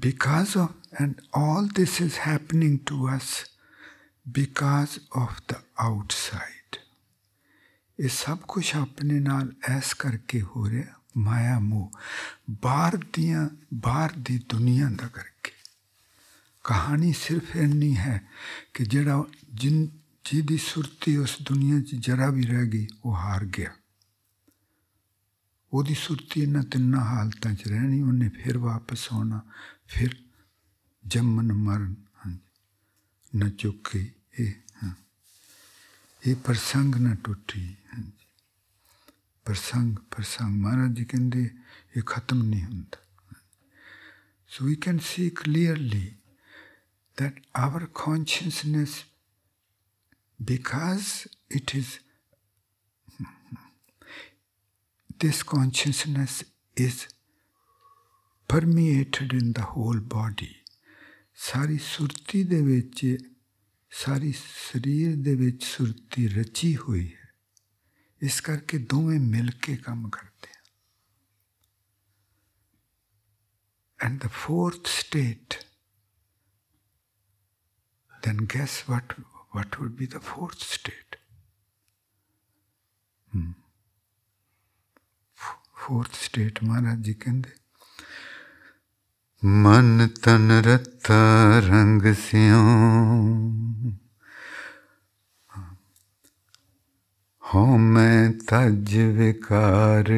because 0.05 0.51
of, 0.61 0.69
and 1.03 1.11
all 1.39 1.67
this 1.79 2.07
is 2.07 2.11
happening 2.27 2.77
to 2.91 2.97
us 3.17 3.48
because 4.38 4.98
of 5.22 5.32
the 5.52 5.58
outside. 5.86 6.78
ਇਹ 7.98 8.08
ਸਭ 8.08 8.38
ਕੁਝ 8.38 8.74
ਆਪਣੇ 8.76 9.20
ਨਾਲ 9.20 9.52
ਐਸ 9.68 9.94
ਕਰਕੇ 9.94 10.42
ਹੋ 10.42 10.68
ਰਿਹਾ 10.70 10.94
ਮਾਇਆ 11.16 11.58
ਮੋਹ 11.58 11.90
ਬਾਹਰ 12.50 12.96
ਦੀਆਂ 13.12 13.48
ਬਾਹਰ 13.74 14.12
ਦੀ 14.12 14.38
ਦੁਨੀਆ 14.48 14.88
ਦਾ 14.90 15.08
ਕਰਕੇ 15.08 15.52
ਕਹਾਣੀ 16.64 17.12
ਸਿਰਫ 17.12 17.56
ਇੰਨੀ 17.56 17.96
ਹੈ 17.96 18.22
ਕਿ 18.74 18.84
ਜਿਹੜਾ 18.84 19.24
ਜਿਨ 19.54 19.88
ਜਿਹਦੀ 20.24 20.56
ਸੁਰਤੀ 20.56 21.16
ਉਸ 21.16 21.36
ਦੁਨੀਆ 21.42 21.80
'ਚ 21.80 21.94
ਜਰਾ 21.94 22.30
ਵੀ 22.30 22.42
ਰਹਿ 22.42 22.66
ਗਈ 22.66 22.86
ਉਹ 23.04 23.16
ਹਾਰ 23.16 23.44
ਗਿਆ 23.44 23.70
ਉਹਦੀ 25.72 25.94
ਸੁਰਤੀ 25.94 26.40
ਇਹਨਾਂ 26.40 26.62
ਤਿੰਨਾਂ 26.62 27.00
ਹਾਲਤਾਂ 27.00 27.54
'ਚ 27.54 27.68
ਰਹਿਣੀ 27.68 28.02
ਉਹਨੇ 28.02 28.28
ਫਿਰ 28.28 28.58
ਵਾਪਸ 28.58 29.08
ਆਉਣਾ 29.12 29.40
ਫਿਰ 29.86 30.16
ਜੰਮਨ 31.06 31.52
ਮਰਨ 31.52 31.94
न 34.38 34.38
चुके 34.38 34.42
ਇਹ 34.42 34.54
ਇਹ 36.30 36.36
ਪ੍ਰਸੰਗ 36.36 36.94
ਨਾ 36.94 37.14
ਟੁੱਟੀ 37.14 37.76
ਪ੍ਰਸੰਗ 39.44 39.96
ਪ੍ਰਸੰਗ 39.96 40.60
ਮਹਾਰਾਜ 40.60 40.92
ਜੀ 40.92 41.04
ਕਹਿੰਦੇ 41.04 41.50
ਇਹ 41.96 42.02
ਖਤਮ 42.02 42.42
ਨਹੀਂ 42.42 42.64
ਹੁੰਦਾ 42.64 42.98
so 44.48 44.64
we 44.64 44.76
can 44.86 45.00
see 45.00 45.30
clearly 45.30 46.06
that 47.20 47.34
our 47.64 47.86
consciousness 47.86 48.92
because 50.50 51.28
it 51.58 51.74
is 51.80 51.88
this 55.24 55.42
consciousness 55.42 56.44
is 56.76 56.96
permeated 58.48 59.32
in 59.32 59.52
the 59.52 59.66
whole 59.66 60.00
body 60.00 60.54
ਸਾਰੀ 61.34 61.78
ਸੁਰਤੀ 61.78 62.42
ਦੇ 62.44 62.62
ਵਿੱਚ 62.62 63.16
ਸਾਰੀ 63.90 64.32
ਸਰੀਰ 64.32 65.16
ਦੇ 65.16 65.34
ਵਿੱਚ 65.34 65.64
ਸੁਰਤੀ 65.64 66.28
ਰਚੀ 66.28 66.76
ਹੋਈ 66.76 67.14
ਹੈ 67.14 67.32
ਇਸ 68.22 68.40
ਕਰਕੇ 68.40 68.78
ਦੋਵੇਂ 68.78 69.20
ਮਿਲ 69.20 69.50
ਕੇ 69.50 69.76
ਕੰਮ 69.76 70.08
ਕਰਦੇ 70.10 70.48
ਆ 70.52 70.62
and 74.06 74.20
the 74.20 74.28
fourth 74.28 74.86
state 74.86 75.54
then 78.26 78.46
guess 78.46 78.74
what 78.88 79.12
what 79.50 79.78
would 79.78 79.96
be 79.96 80.06
the 80.06 80.20
fourth 80.20 80.62
state 80.62 81.16
hmm. 83.32 83.50
fourth 85.76 86.14
state 86.14 86.62
maharaj 86.62 87.02
ji 87.08 87.14
ਕਹਿੰਦੇ 87.14 87.50
ਮਨ 89.44 90.08
ਤਨ 90.22 90.50
ਰਤਾ 90.64 91.58
ਰੰਗ 91.60 92.02
ਸਿਉ 92.18 92.60
ਹੋ 97.54 97.76
ਮੈਂ 97.78 98.30
ਤਜ 98.48 98.96
ਵਿਕਾਰ 99.16 100.12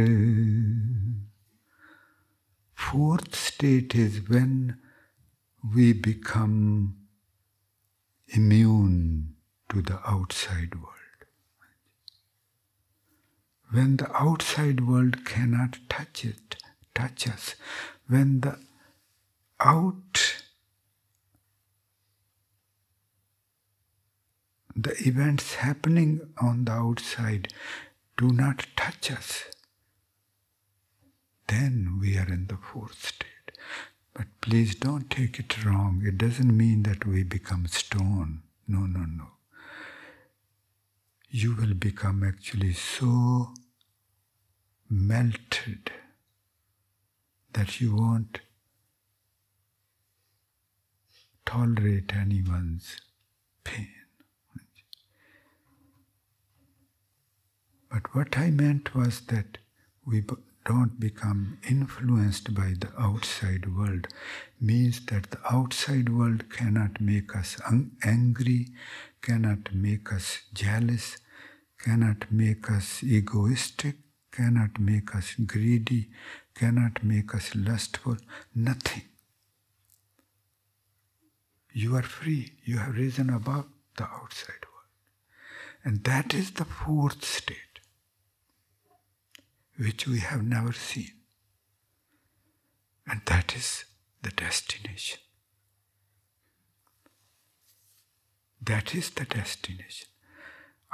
Fourth 2.76 3.35
state 3.35 3.97
is 3.97 4.19
when 4.29 4.53
we 5.75 5.87
become 5.93 6.61
immune 8.29 9.35
to 9.69 9.83
the 9.83 9.99
outside 10.09 10.76
world. 10.76 11.26
When 13.71 13.97
the 13.97 14.11
outside 14.29 14.87
world 14.87 15.25
cannot 15.25 15.81
touch 15.88 16.25
it, 16.25 16.57
touch 16.95 17.26
us, 17.26 17.57
when 18.07 18.41
the 18.41 18.57
out 19.63 20.41
the 24.75 24.96
events 25.08 25.56
happening 25.56 26.22
on 26.41 26.65
the 26.65 26.72
outside 26.72 27.53
do 28.18 28.30
not 28.32 28.68
touch 28.75 29.12
us, 29.12 29.46
then 31.48 31.98
we 32.00 32.18
are 32.18 32.27
in 32.27 32.48
the 32.48 32.57
fourth 32.57 33.07
state. 33.07 33.27
But 34.14 34.27
please 34.42 34.75
don't 34.75 35.09
take 35.09 35.40
it 35.40 35.66
wrong. 35.66 36.03
It 36.05 36.18
doesn't 36.18 36.55
mean 36.55 36.83
that 36.83 37.05
we 37.05 37.24
become 37.24 37.68
stone. 37.68 38.44
No, 38.68 38.79
no, 38.79 39.00
no. 39.00 39.27
You 41.29 41.55
will 41.55 41.74
become 41.74 42.24
actually 42.24 42.74
so 42.74 43.53
melted 44.90 45.92
that 47.53 47.79
you 47.79 47.96
won't 47.96 48.42
tolerate 51.46 52.14
anyone's 52.16 52.98
pain. 53.64 53.90
But 57.92 58.16
what 58.16 58.38
I 58.38 58.51
meant 58.51 58.96
was 58.96 59.22
that 59.27 59.58
we 60.06 60.24
don't 60.66 61.00
become 61.00 61.58
influenced 61.68 62.54
by 62.54 62.74
the 62.80 62.90
outside 62.98 63.75
world 63.75 64.08
means 64.60 65.06
that 65.08 65.32
the 65.32 65.40
outside 65.51 66.10
world 66.10 66.50
cannot 66.50 67.01
make 67.01 67.36
us 67.36 67.58
angry, 68.04 68.68
cannot 69.22 69.74
make 69.74 70.14
us 70.14 70.40
jealous, 70.54 71.18
cannot 71.80 72.32
make 72.32 72.70
us 72.72 73.04
egoistic, 73.04 73.96
cannot 74.32 74.80
make 74.80 75.14
us 75.16 75.34
greedy, 75.46 76.10
cannot 76.56 77.04
make 77.04 77.36
us 77.36 77.54
lustful, 77.56 78.18
nothing. 78.56 79.11
You 81.74 81.96
are 81.96 82.03
free. 82.03 82.53
You 82.64 82.77
have 82.79 82.98
risen 82.98 83.29
above 83.29 83.66
the 83.98 84.03
outside 84.03 84.66
world. 84.72 84.90
And 85.84 86.03
that 86.03 86.34
is 86.34 86.51
the 86.51 86.66
fourth 86.66 87.24
state, 87.24 87.79
which 89.77 90.07
we 90.07 90.20
have 90.20 90.44
never 90.44 90.74
seen. 90.74 91.14
And 93.07 93.22
that 93.25 93.55
is 93.55 93.86
the 94.22 94.29
destination. 94.31 95.20
That 98.62 98.94
is 98.94 99.10
the 99.10 99.25
destination. 99.25 100.07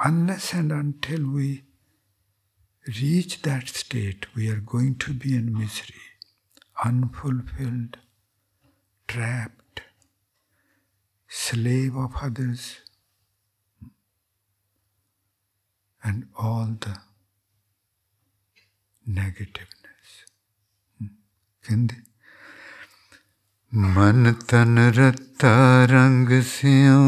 Unless 0.04 0.54
and 0.54 0.72
until 0.72 1.30
we 1.30 1.64
reach 2.88 3.42
that 3.42 3.68
state, 3.68 4.34
we 4.36 4.50
are 4.50 4.62
going 4.62 4.96
to 5.00 5.14
be 5.14 5.36
in 5.36 5.54
misery, 5.54 5.96
unfulfilled, 6.84 7.98
trapped, 9.08 9.57
slave 11.28 11.96
of 11.96 12.14
others, 12.22 12.78
and 16.04 16.28
all 16.38 16.68
the 16.80 16.98
negativeness. 19.06 20.12
Kandi. 21.64 22.04
मन 23.72 24.32
तन 24.50 24.78
रत्ता 24.96 25.56
रंग 25.92 26.30
सियो 26.42 27.00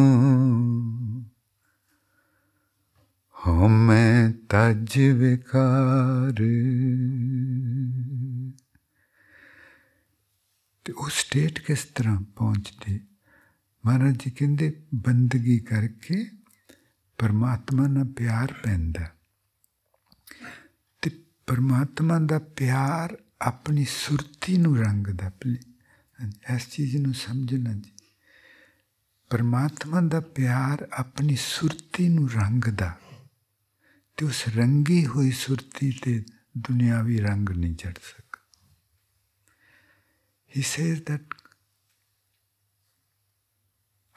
हो 3.36 3.68
मैं 3.68 4.32
तज 4.52 4.98
विकार 5.20 6.42
ते 10.86 10.92
उस 10.92 11.20
स्टेट 11.20 11.60
किस 11.66 11.94
तरह 11.96 12.18
पहुँचती 12.38 13.00
ਮਹਾਰਾਜ 13.90 14.16
ਜੀ 14.16 14.32
ਕਹਿੰਦੇ, 14.32 14.86
ਬੰਦਗੀ 14.96 15.60
ਕਰਕੇ 15.60 16.32
ਪਰਮਾਤਮਾ 17.18 17.88
ਨਾਲ 17.88 18.06
ਪਿਆਰ 18.06 18.54
ਪੈਂਦਾ। 18.54 19.16
ਤੇ 21.02 21.12
ਪਰਮਾਤਮਾ 21.48 22.20
ਦਾ 22.20 22.40
ਪਿਆਰ 22.40 23.18
ਆਪਣੀ 23.42 23.86
ਸੁਰਤੀ 23.90 24.58
ਨੂੰ 24.58 24.78
ਰੰਗਦਾ। 24.78 25.32
ਇਸ 26.56 26.70
ਚੀਜ਼ 26.70 26.98
ਨੂੰ 26.98 27.14
ਸਮਝਣਾ 27.14 27.74
ਜੀ। 27.74 27.92
ਪਰਮਾਤਮਾ 29.30 30.02
ਦਾ 30.02 30.20
ਪਿਆਰ 30.20 30.88
ਆਪਣੀ 30.94 31.36
ਸੁਰਤੀ 31.36 32.10
ਨੂੰ 32.10 32.30
ਰੰਗਦਾ। 32.30 33.00
ਤੇ 34.18 34.26
ਉਸ 34.26 34.48
ਰੰਗੀ 34.48 35.06
ਹੋਈ 35.06 35.32
ਸੁਰਤੀ 35.32 36.00
ਤੇ 36.04 36.26
ਦੁਨਿਆਵੀ 36.58 37.18
ਰੰਗ 37.18 37.50
ਨਹੀਂ 37.50 37.76
ਚੜ 37.76 37.94
ਸਕਦਾ। 37.94 38.30
he 40.58 40.64
says 40.64 41.00
that 41.00 41.39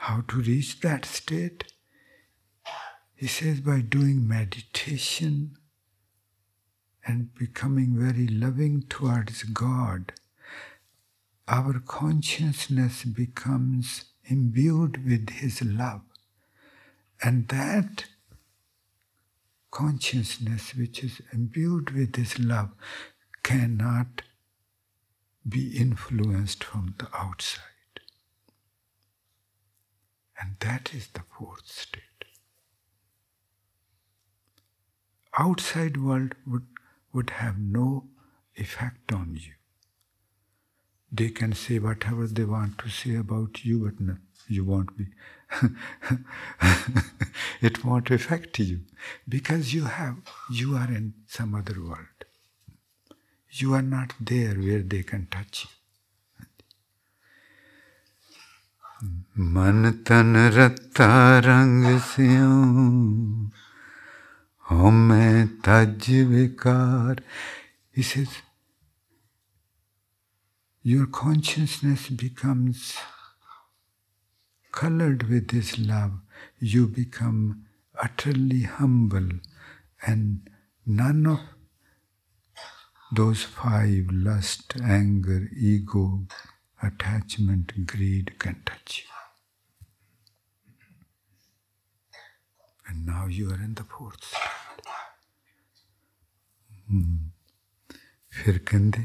how 0.06 0.20
to 0.28 0.36
reach 0.36 0.80
that 0.80 1.04
state 1.04 1.64
he 3.14 3.26
says 3.26 3.60
by 3.60 3.80
doing 3.80 4.26
meditation 4.26 5.56
and 7.06 7.34
becoming 7.34 7.94
very 7.96 8.26
loving 8.26 8.82
towards 8.88 9.42
god 9.44 10.12
our 11.48 11.78
consciousness 11.80 13.04
becomes 13.04 14.04
imbued 14.24 15.04
with 15.04 15.30
his 15.30 15.62
love 15.62 16.02
and 17.22 17.48
that 17.48 18.06
consciousness 19.70 20.74
which 20.74 21.02
is 21.02 21.20
imbued 21.32 21.90
with 21.90 22.16
his 22.16 22.38
love 22.38 22.70
cannot 23.42 24.22
be 25.48 25.76
influenced 25.76 26.62
from 26.62 26.94
the 26.98 27.08
outside. 27.16 27.71
And 30.42 30.56
that 30.60 30.92
is 30.92 31.06
the 31.08 31.22
fourth 31.38 31.66
state. 31.66 32.02
outside 35.38 35.96
world 35.96 36.34
would, 36.46 36.66
would 37.12 37.30
have 37.30 37.58
no 37.58 38.08
effect 38.56 39.12
on 39.12 39.36
you. 39.40 39.52
They 41.10 41.28
can 41.28 41.52
say 41.52 41.78
whatever 41.78 42.26
they 42.26 42.44
want 42.44 42.78
to 42.78 42.88
say 42.88 43.16
about 43.16 43.64
you, 43.64 43.84
but 43.84 44.00
no, 44.00 44.16
you 44.48 44.64
won't 44.64 44.96
be. 44.96 45.06
it 47.60 47.84
won't 47.84 48.10
affect 48.10 48.58
you 48.58 48.80
because 49.28 49.74
you 49.74 49.84
have 49.84 50.16
you 50.50 50.74
are 50.74 50.88
in 50.88 51.12
some 51.26 51.54
other 51.54 51.78
world. 51.80 52.24
You 53.50 53.74
are 53.74 53.82
not 53.82 54.14
there 54.18 54.54
where 54.54 54.80
they 54.80 55.02
can 55.02 55.26
touch 55.30 55.64
you. 55.64 55.81
मन 59.53 59.91
तन 60.07 60.35
रत्ता 60.53 61.07
रंग 61.45 61.85
स्यों 62.09 63.49
हमें 64.69 65.47
तज 65.65 66.09
विकार 66.31 67.23
He 67.97 68.03
says, 68.03 68.29
your 70.83 71.07
consciousness 71.07 72.09
becomes 72.09 72.95
colored 74.71 75.23
with 75.23 75.47
this 75.47 75.79
love. 75.79 76.11
You 76.59 76.87
become 76.87 77.65
utterly 77.99 78.61
humble 78.61 79.29
and 80.05 80.47
none 80.85 81.25
of 81.25 81.39
those 83.11 83.41
five 83.41 84.11
lust, 84.11 84.75
anger, 84.83 85.49
ego, 85.57 86.27
attachment, 86.81 87.85
greed 87.87 88.39
can 88.39 88.61
touch 88.65 89.03
you. 89.03 89.11
And 92.87 93.05
now 93.05 93.25
you 93.27 93.49
are 93.49 93.61
in 93.61 93.73
the 93.73 93.83
fourth 93.83 94.23
state. 94.23 94.43
Hmm. 96.89 97.15
फिर 98.37 98.57
कहते 98.69 99.01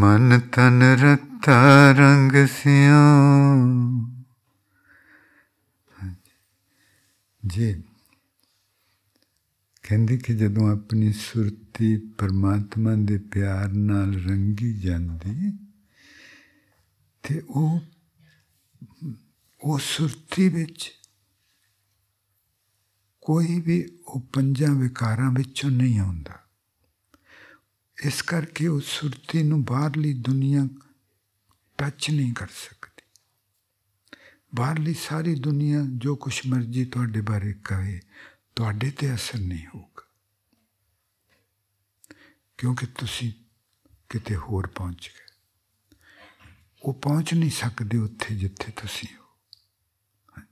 मन 0.00 0.38
तन 0.54 0.82
रता 1.00 1.56
रंग 1.98 2.32
सिया 2.54 3.00
जी 7.54 7.72
ਕਹਿੰਦੇ 9.89 10.17
ਕਿ 10.17 10.35
ਜਦੋਂ 10.35 10.71
ਆਪਣੀ 10.71 11.13
ਸੁਰਤੀ 11.13 11.97
ਪਰਮਾਤਮਾ 11.97 12.95
ਦੇ 12.95 13.17
ਪਿਆਰ 13.17 13.67
ਨਾਲ 13.67 14.13
ਰੰਗੀ 14.13 14.73
ਜਾਂਦੀ, 14.73 15.57
ਤੇ 17.23 17.39
ਉਹ 17.39 17.81
ਉਹ 19.63 19.79
ਸੁਰਤੀ 19.79 20.49
ਵਿੱਚ 20.49 20.91
ਕੋਈ 23.21 23.61
ਵੀ 23.61 23.99
ਉਹ 24.07 24.21
ਪੰਜਾਂ 24.33 24.75
ਵਿਕਾਰਾਂ 24.75 25.31
ਵਿੱਚੋਂ 25.31 25.71
ਨਹੀਂ 25.71 25.99
ਆਉਂਦਾ। 25.99 26.39
ਇਸ 28.05 28.21
ਕਰਕੇ 28.21 28.67
ਉਹ 28.67 28.81
ਸੁਰਤੀ 28.85 29.43
ਨੂੰ 29.43 29.63
ਬਾਹਰਲੀ 29.63 30.13
ਦੁਨੀਆ 30.13 30.67
ਟੱਚ 31.77 32.11
ਨਹੀਂ 32.11 32.33
ਕਰ 32.33 32.47
ਸਕਦੀ। 32.47 33.21
ਬਾਹਰਲੀ 34.55 34.93
ਸਾਰੀ 34.93 35.35
ਦੁਨੀਆ 35.35 35.85
ਜੋ 35.97 36.15
ਕੁਛ 36.15 36.47
ਮਰਜ਼ੀ 36.47 36.85
ਤੁਹਾਡੇ 36.85 37.21
ਬਾਰੇ 37.21 37.53
ਕਹੇ 37.53 37.99
ਤੁਹਾਡੇ 38.58 38.90
ਤੇ 38.90 39.14
ਅਸਰ 39.14 39.38
ਨਹੀਂ 39.38 39.66
ਹੋਊਗਾ 39.66 40.02
ਕਿਉਂਕਿ 42.58 42.86
ਤੁਸੀਂ 42.86 43.32
ਕਿਤੇ 44.10 44.36
ਹੋਰ 44.36 44.66
ਪਹੁੰਚ 44.66 45.08
ਗਏ 45.08 45.22
ਉਹ 46.82 46.94
ਪਹੁੰਚ 46.94 47.34
ਨਹੀਂ 47.34 47.50
ਸਕਦੇ 47.50 47.98
ਉੱਥੇ 47.98 48.34
ਜਿੱਥੇ 48.34 48.72
ਤੁਸੀਂ 48.72 49.08
ਹੋ 49.16 50.42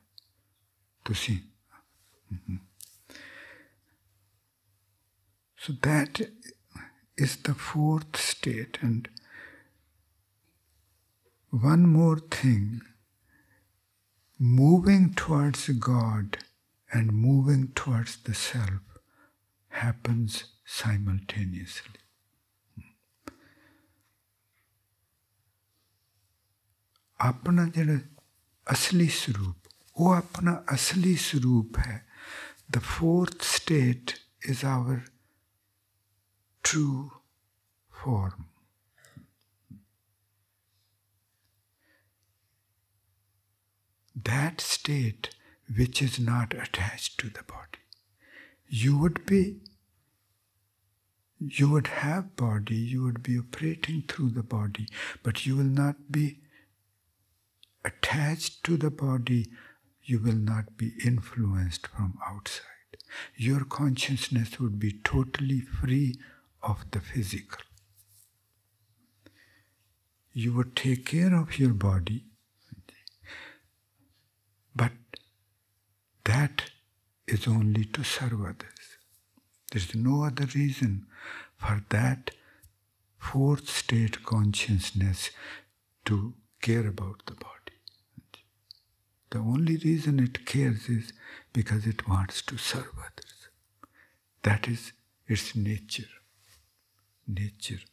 ਤੁਸੀਂ 1.04 1.40
So 5.58 5.72
that 5.82 6.20
is 7.16 7.36
the 7.44 7.54
fourth 7.54 8.16
state. 8.16 8.78
And 8.82 9.08
one 11.52 11.86
more 11.86 12.18
thing 12.18 12.80
moving 14.40 15.14
towards 15.14 15.68
God 15.68 16.38
and 16.90 17.12
moving 17.12 17.68
towards 17.74 18.16
the 18.24 18.34
self 18.34 18.80
happens 19.82 20.44
simultaneously. 20.64 21.98
ਆਪਣਾ 27.20 27.64
ਜਿਹੜਾ 27.74 27.98
ਅਸਲੀ 28.72 29.08
ਸਰੂਪ 29.08 29.68
ਉਹ 29.96 30.12
ਆਪਣਾ 30.14 30.62
ਅਸਲੀ 30.74 31.14
ਸਰੂਪ 31.16 31.78
ਹੈ 31.78 32.06
the 32.74 32.80
fourth 32.80 33.42
state 33.42 34.12
is 34.52 34.64
our 34.64 35.04
true 36.64 37.10
form. 37.90 38.46
That 44.14 44.60
state 44.60 45.30
which 45.75 46.01
is 46.01 46.19
not 46.19 46.53
attached 46.53 47.19
to 47.19 47.29
the 47.29 47.43
body. 47.43 47.79
You 48.67 48.97
would 48.97 49.25
be, 49.25 49.57
you 51.39 51.69
would 51.69 51.87
have 51.87 52.35
body, 52.35 52.75
you 52.75 53.03
would 53.03 53.21
be 53.23 53.37
operating 53.37 54.03
through 54.07 54.31
the 54.31 54.43
body, 54.43 54.87
but 55.23 55.45
you 55.45 55.55
will 55.55 55.63
not 55.63 56.11
be 56.11 56.39
attached 57.83 58.63
to 58.65 58.77
the 58.77 58.91
body, 58.91 59.51
you 60.03 60.19
will 60.19 60.35
not 60.35 60.77
be 60.77 60.93
influenced 61.05 61.87
from 61.87 62.17
outside. 62.25 62.63
Your 63.35 63.63
consciousness 63.63 64.59
would 64.59 64.79
be 64.79 64.99
totally 65.03 65.61
free 65.61 66.15
of 66.61 66.85
the 66.91 66.99
physical. 66.99 67.59
You 70.33 70.53
would 70.53 70.75
take 70.75 71.05
care 71.05 71.33
of 71.33 71.57
your 71.57 71.73
body, 71.73 72.25
but 74.75 74.91
that 76.27 76.71
is 77.27 77.47
only 77.47 77.85
to 77.85 78.03
serve 78.03 78.41
others. 78.41 78.97
There's 79.71 79.93
no 79.95 80.23
other 80.23 80.47
reason 80.55 81.07
for 81.57 81.83
that 81.89 82.31
fourth 83.17 83.69
state 83.69 84.23
consciousness 84.23 85.31
to 86.05 86.33
care 86.61 86.87
about 86.87 87.25
the 87.25 87.33
body. 87.33 87.53
The 89.29 89.39
only 89.39 89.75
reason 89.77 90.19
it 90.19 90.45
cares 90.45 90.87
is 90.87 91.11
because 91.51 91.85
it 91.85 92.07
wants 92.07 92.41
to 92.43 92.57
serve 92.57 92.93
others. 92.97 93.49
That 94.43 94.67
is 94.67 94.93
its 95.27 95.55
nature. 95.55 96.13
Nature. 97.27 97.83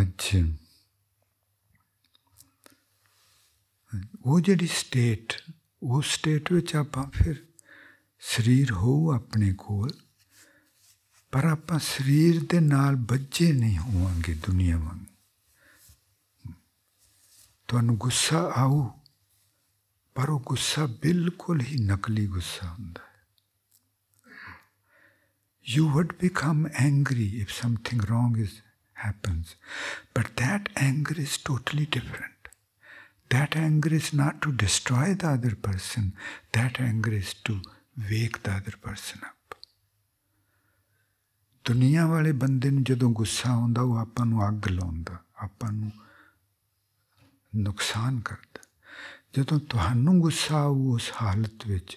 ਅੱਜ 0.00 0.22
ਉਹ 4.21 4.39
ਜਿਹੜੀ 4.39 4.67
state 4.67 5.33
ਉਹ 5.83 6.01
state 6.01 6.51
ਵਿੱਚ 6.51 6.75
ਆਪਾਂ 6.75 7.03
ਫਿਰ 7.13 7.45
ਸਰੀਰ 8.19 8.71
ਹੋਊ 8.71 9.11
ਆਪਣੇ 9.11 9.53
ਕੋਲ 9.53 9.89
ਪਰ 11.31 11.45
ਆਪਾਂ 11.45 11.79
ਸਰੀਰ 11.79 12.43
ਦੇ 12.49 12.59
ਨਾਲ 12.59 12.95
ਬੱਝੇ 12.95 13.51
ਨਹੀਂ 13.53 13.77
ਹੋਵਾਂਗੇ 13.77 14.33
ਦੁਨੀਆ 14.33 14.77
ਵਾਂਗ 14.77 15.05
ਤੁਹਾਨੂੰ 17.67 17.97
ਗੁੱਸਾ 17.97 18.39
ਆਊ 18.55 18.89
ਪਰ 20.15 20.29
ਉਹ 20.29 20.39
ਗੁੱਸਾ 20.39 20.85
ਬਿਲਕੁਲ 20.85 21.61
ਹੀ 21.61 21.77
ਨਕਲੀ 21.77 22.27
ਗੁੱਸਾ 22.27 22.69
ਹੁੰਦਾ 22.69 23.01
ਹੈ 23.01 23.07
you 25.75 25.83
would 25.95 26.13
become 26.21 26.61
angry 26.79 27.25
if 27.41 27.51
something 27.55 27.99
wrong 28.09 28.37
is 28.45 28.53
happens 28.97 29.49
but 30.15 30.27
that 30.35 30.69
anger 30.75 31.17
is 31.17 31.33
totally 31.49 31.85
different 31.97 32.32
that 33.31 33.55
anger 33.55 33.93
is 33.93 34.07
not 34.13 34.39
to 34.41 34.51
destroy 34.65 35.07
the 35.15 35.29
other 35.29 35.55
person 35.67 36.05
that 36.57 36.79
anger 36.79 37.13
is 37.13 37.33
to 37.49 37.53
wake 38.11 38.39
the 38.43 38.53
other 38.55 38.77
person 38.87 39.17
up 39.23 39.55
ਦੁਨੀਆ 41.65 42.07
ਵਾਲੇ 42.07 42.31
ਬੰਦੇ 42.31 42.69
ਨੂੰ 42.69 42.83
ਜਦੋਂ 42.83 43.11
ਗੁੱਸਾ 43.11 43.49
ਆਉਂਦਾ 43.49 43.81
ਉਹ 43.81 43.97
ਆਪਾਂ 43.97 44.25
ਨੂੰ 44.25 44.47
ਅੱਗ 44.47 44.67
ਲਾਉਂਦਾ 44.67 45.17
ਆਪਾਂ 45.43 45.71
ਨੂੰ 45.71 45.91
ਨੁਕਸਾਨ 47.55 48.19
ਕਰਦਾ 48.19 48.61
ਜਦੋਂ 49.33 49.59
ਤੁਹਾਨੂੰ 49.59 50.19
ਗੁੱਸਾ 50.19 50.55
ਆਊ 50.55 50.93
ਉਸ 50.93 51.11
ਹਾਲਤ 51.21 51.67
ਵਿੱਚ 51.67 51.95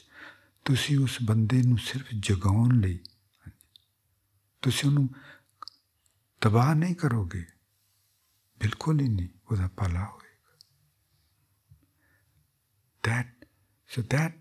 ਤੁਸੀਂ 0.64 0.98
ਉਸ 0.98 1.18
ਬੰਦੇ 1.22 1.62
ਨੂੰ 1.62 1.78
ਸਿਰਫ 1.78 2.06
ਜਗਾਉਣ 2.14 2.80
ਲਈ 2.80 2.98
ਤੁਸੀਂ 4.62 4.88
ਉਹਨੂੰ 4.88 5.08
ਤਬਾਹ 6.40 6.74
ਨਹੀਂ 6.74 6.94
ਕਰੋਗੇ 6.94 7.44
ਬਿਲਕੁਲ 8.60 9.00
ਹੀ 9.00 9.08
ਨਹੀਂ 9.08 9.28
ਉਹਦਾ 9.50 9.68
ਭਲਾ 9.76 10.04
ਹੋਏਗਾ 10.04 10.25
that 13.09 13.27
so 13.95 14.01
that 14.15 14.33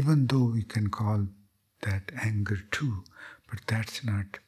even 0.00 0.26
though 0.32 0.46
we 0.56 0.62
can 0.62 0.88
call 0.98 1.26
that 1.88 2.12
anger 2.28 2.58
too 2.78 3.04
but 3.48 3.60
that's 3.66 4.04
not 4.04 4.38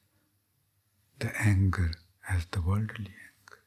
the 1.19 1.33
anger 1.53 1.91
as 2.29 2.47
the 2.57 2.61
worldly 2.61 3.15
anger 3.29 3.63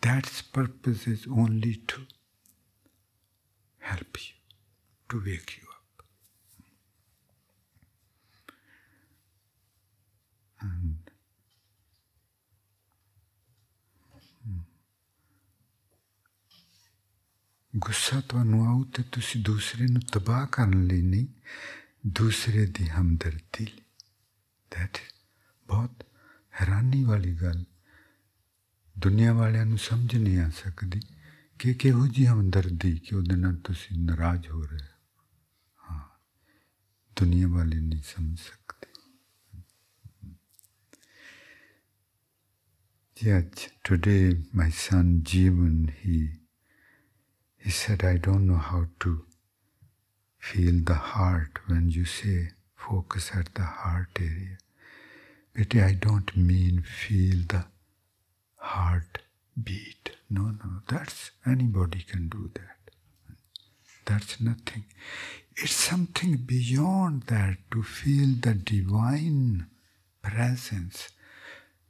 that's 0.00 0.42
purpose 0.42 1.06
is 1.06 1.26
only 1.44 1.74
to 1.92 2.06
help 3.80 4.16
you 4.26 4.34
to 5.10 5.22
wake 5.24 5.58
you 5.58 5.66
up. 5.68 6.06
And 10.60 11.09
ਗੁੱਸਾ 17.77 18.21
ਤੁਹਾਨੂੰ 18.21 18.67
ਆਉ 18.67 18.83
ਤੇ 18.83 19.03
ਤੁਸੀਂ 19.03 19.43
ਦੂਸਰੇ 19.43 19.87
ਨੂੰ 19.87 20.01
ਤਬਾਹ 20.01 20.47
ਕਰਨ 20.47 20.83
ਲਈ 20.83 21.01
ਨਹੀਂ 21.01 21.27
ਦੂਸਰੇ 22.07 22.65
ਦੀ 22.65 22.89
ਹਮਦਰਦੀ 22.89 23.65
ਲਈ 23.65 23.81
ਦੈਟ 24.71 24.97
ਬਹੁਤ 25.67 26.03
ਹੈਰਾਨੀ 26.61 27.03
ਵਾਲੀ 27.03 27.33
ਗੱਲ 27.33 27.63
ਦੁਨੀਆ 28.99 29.33
ਵਾਲਿਆਂ 29.33 29.65
ਨੂੰ 29.65 29.77
ਸਮਝ 29.77 30.15
ਨਹੀਂ 30.15 30.39
ਆ 30.39 30.49
ਸਕਦੀ 30.49 31.01
ਕਿ 31.59 31.73
ਕਿਹੋ 31.73 32.07
ਜੀ 32.07 32.25
ਹਮਦਰਦੀ 32.25 32.97
ਕਿ 32.97 33.15
ਉਹਦੇ 33.15 33.35
ਨਾਲ 33.35 33.55
ਤੁਸੀਂ 33.55 33.97
ਨਾਰਾਜ਼ 33.99 34.47
ਹੋ 34.47 34.61
ਰਹੇ 34.61 34.87
ਹਾਂ 35.79 35.99
ਦੁਨੀਆ 37.15 37.47
ਵਾਲੇ 37.47 37.79
ਨਹੀਂ 37.79 38.01
ਸਮਝ 38.01 38.39
ਸਕਦੇ 38.39 38.93
Yet 43.17 43.69
today 43.83 44.43
my 44.53 44.69
son 44.69 45.23
Jeevan, 45.23 45.93
he, 46.03 46.38
he 47.60 47.70
said, 47.70 48.04
I 48.04 48.16
don't 48.16 48.46
know 48.46 48.56
how 48.56 48.86
to 49.00 49.24
feel 50.38 50.80
the 50.82 50.94
heart 50.94 51.58
when 51.66 51.90
you 51.90 52.04
say 52.04 52.48
focus 52.74 53.30
at 53.34 53.54
the 53.54 53.62
heart 53.62 54.08
area. 54.18 54.58
But 55.54 55.74
I 55.76 55.92
don't 55.92 56.36
mean 56.36 56.82
feel 56.82 57.42
the 57.48 57.66
heart 58.56 59.18
beat. 59.62 60.12
No, 60.28 60.42
no, 60.42 60.80
that's 60.88 61.32
anybody 61.46 62.02
can 62.02 62.28
do 62.28 62.50
that. 62.54 62.76
That's 64.06 64.40
nothing. 64.40 64.84
It's 65.56 65.74
something 65.74 66.36
beyond 66.36 67.24
that 67.24 67.58
to 67.72 67.82
feel 67.82 68.34
the 68.40 68.54
divine 68.54 69.66
presence 70.22 71.10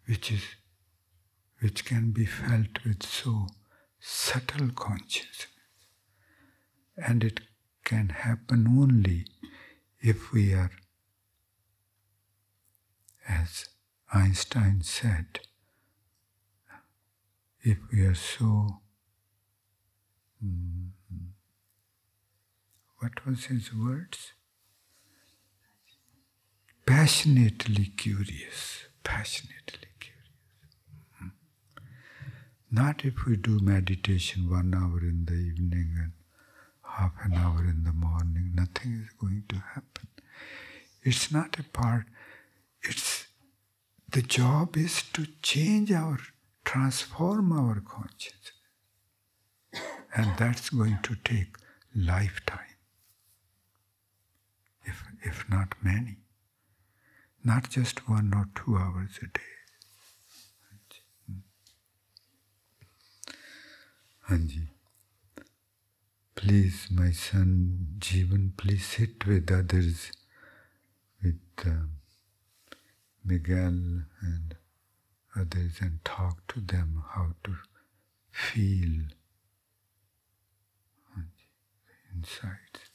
which 0.06 0.33
is 0.33 0.42
which 1.61 1.85
can 1.85 2.11
be 2.11 2.24
felt 2.24 2.85
with 2.85 3.02
so 3.04 3.46
subtle 4.00 4.70
consciousness. 4.74 5.29
And 6.96 7.24
it 7.24 7.40
can 7.85 8.11
happen 8.11 8.66
only 8.79 9.26
if 10.00 10.33
we 10.33 10.53
are, 10.55 10.70
as 13.29 13.68
Einstein 14.12 14.83
said, 14.83 15.40
if 17.62 17.79
we 17.92 18.00
are 18.03 18.14
so, 18.14 18.81
mm, 20.44 20.88
what 22.98 23.24
was 23.26 23.46
his 23.46 23.74
words? 23.74 24.33
Passionately 26.87 27.87
curious, 27.96 28.87
passionately 29.05 29.88
curious. 30.00 31.35
Not 32.70 33.05
if 33.05 33.26
we 33.26 33.37
do 33.37 33.59
meditation 33.61 34.48
one 34.50 34.74
hour 34.74 35.00
in 35.00 35.24
the 35.26 35.35
evening 35.35 35.94
and 35.98 36.12
half 37.00 37.12
an 37.24 37.34
hour 37.34 37.64
in 37.64 37.84
the 37.84 37.92
morning, 37.92 38.52
nothing 38.54 38.92
is 39.04 39.10
going 39.18 39.44
to 39.48 39.56
happen. 39.74 40.08
It's 41.02 41.32
not 41.32 41.58
a 41.58 41.62
part, 41.62 42.04
it's 42.82 43.26
the 44.10 44.22
job 44.22 44.76
is 44.76 45.02
to 45.14 45.26
change 45.40 45.90
our, 45.92 46.18
transform 46.64 47.52
our 47.52 47.80
consciousness. 47.80 48.52
And 50.14 50.36
that's 50.36 50.70
going 50.70 50.98
to 51.04 51.14
take 51.24 51.56
lifetime, 51.94 52.76
if, 54.84 55.04
if 55.22 55.48
not 55.48 55.74
many. 55.82 56.18
Not 57.44 57.70
just 57.70 58.08
one 58.08 58.32
or 58.34 58.48
two 58.54 58.76
hours 58.76 59.18
a 59.22 59.26
day. 59.26 59.40
Anji, 64.28 64.58
hmm. 64.58 64.79
Please, 66.40 66.88
my 66.90 67.11
son 67.11 67.96
Jeevan, 67.98 68.57
please 68.57 68.87
sit 68.87 69.26
with 69.26 69.50
others, 69.53 70.11
with 71.22 71.38
uh, 71.66 71.85
Miguel 73.22 74.07
and 74.22 74.55
others, 75.37 75.72
and 75.83 76.03
talk 76.03 76.46
to 76.48 76.61
them 76.61 77.05
how 77.11 77.35
to 77.44 77.57
feel. 78.33 79.05
Anji, 81.14 81.46
the 81.85 82.16
insights. 82.16 82.90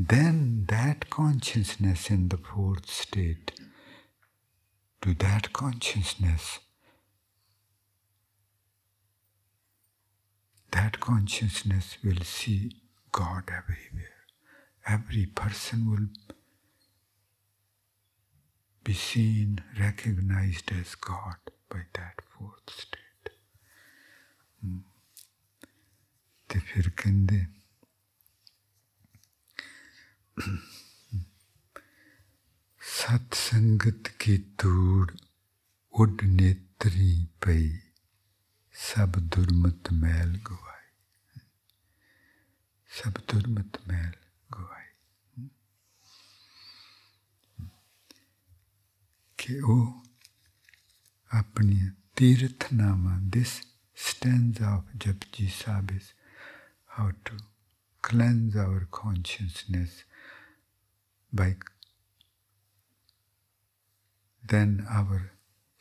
Then 0.00 0.64
that 0.64 1.04
consciousness 1.04 2.08
in 2.10 2.28
the 2.28 2.34
fourth 2.34 2.84
state 2.86 3.50
to 5.02 5.14
that 5.14 5.46
consciousness 5.46 6.60
that 10.74 10.96
consciousness 10.96 11.98
will 12.04 12.22
see 12.22 12.58
God 13.18 13.42
everywhere 13.50 14.14
every 14.94 15.26
person 15.26 15.88
will 15.88 16.33
be 18.85 18.93
seen, 18.93 19.61
recognized 19.77 20.71
as 20.71 20.95
God 20.95 21.51
by 21.69 21.81
that 21.93 22.21
fourth 22.29 22.73
state. 22.73 23.29
ਤੇ 26.49 26.59
ਫਿਰ 26.59 26.89
ਕਹਿੰਦੇ 26.97 27.45
ਸਤ 32.81 33.33
ਸੰਗਤ 33.33 34.07
ਕੀ 34.19 34.37
ਤੂੜ 34.57 35.11
ਉੱਡ 35.93 36.23
ਨੇਤਰੀ 36.23 37.27
ਪਈ 37.41 37.69
ਸਭ 38.75 39.19
ਦੁਰਮਤ 39.19 39.91
ਮੈਲ 39.93 40.37
ਗਵਾਈ 40.37 41.39
ਸਭ 42.89 43.21
ਦੁਰਮਤ 43.27 43.79
ਮੈਲ 43.87 44.11
ਗਵਾਈ 44.53 44.85
ਕਿ 49.43 49.59
ਉਹ 49.59 50.05
ਆਪਣੀਆਂ 51.33 51.91
ਤੀਰਥਨਾਵਾਂ 52.15 53.19
this 53.37 53.53
stanza 54.07 54.67
of 54.75 54.83
Japji 55.05 55.47
Sahib 55.49 55.91
is 55.91 56.07
how 56.97 57.09
to 57.27 57.37
cleanse 58.03 58.55
our 58.55 58.87
consciousness 59.01 60.03
by 61.33 61.49
then 64.51 64.85
our 64.89 65.31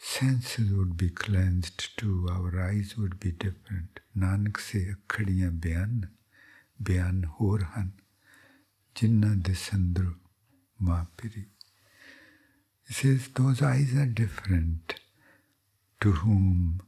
senses 0.00 0.70
would 0.72 0.96
be 0.96 1.10
cleansed 1.10 1.96
too, 1.96 2.28
our 2.30 2.60
eyes 2.60 2.96
would 2.96 3.18
be 3.20 3.32
different. 3.32 4.00
Nanak 4.16 4.58
ਸੇ 4.58 4.92
ਅਖੜੀਆਂ 4.92 5.50
ਬਿਆਨ 5.50 6.00
ਬਿਆਨ 6.82 7.24
ਹੋਰ 7.24 7.64
ਹਨ 7.64 7.90
ਜਿਨ੍ਹਾਂ 8.94 9.34
ਦੇ 9.36 9.54
ਸੰਦਰ 9.54 10.12
ਮਾਪਰੀ 10.82 11.44
Says 12.93 13.27
those 13.33 13.61
eyes 13.63 13.95
are 13.95 14.05
different 14.05 14.93
to 15.99 16.11
whom 16.11 16.79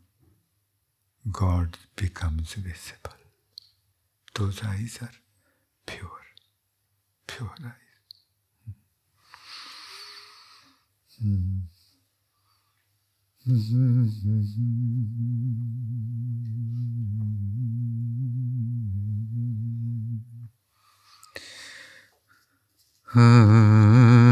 God 1.32 1.80
becomes 1.96 2.54
visible. 2.54 3.18
Those 4.36 4.64
eyes 4.64 5.00
are 5.02 5.10
pure, 5.88 6.22
pure 7.26 7.56
eyes. 7.60 7.72
Hmm. 23.12 24.25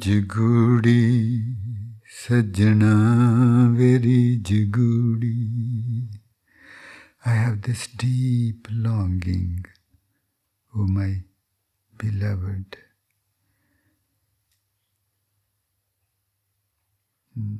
Jagudi, 0.00 1.54
sajna, 2.08 3.76
very 3.76 4.38
jagudi. 4.38 6.08
I 7.24 7.30
have 7.30 7.62
this 7.62 7.86
deep 7.86 8.66
longing, 8.70 9.66
O 10.74 10.80
oh 10.80 10.86
my 10.86 11.22
beloved. 11.98 12.78
Hmm. 17.34 17.56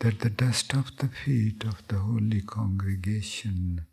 That 0.00 0.20
the 0.20 0.30
dust 0.30 0.74
of 0.74 0.96
the 0.98 1.08
feet 1.08 1.64
of 1.64 1.86
the 1.88 1.98
holy 1.98 2.42
congregation 2.42 3.87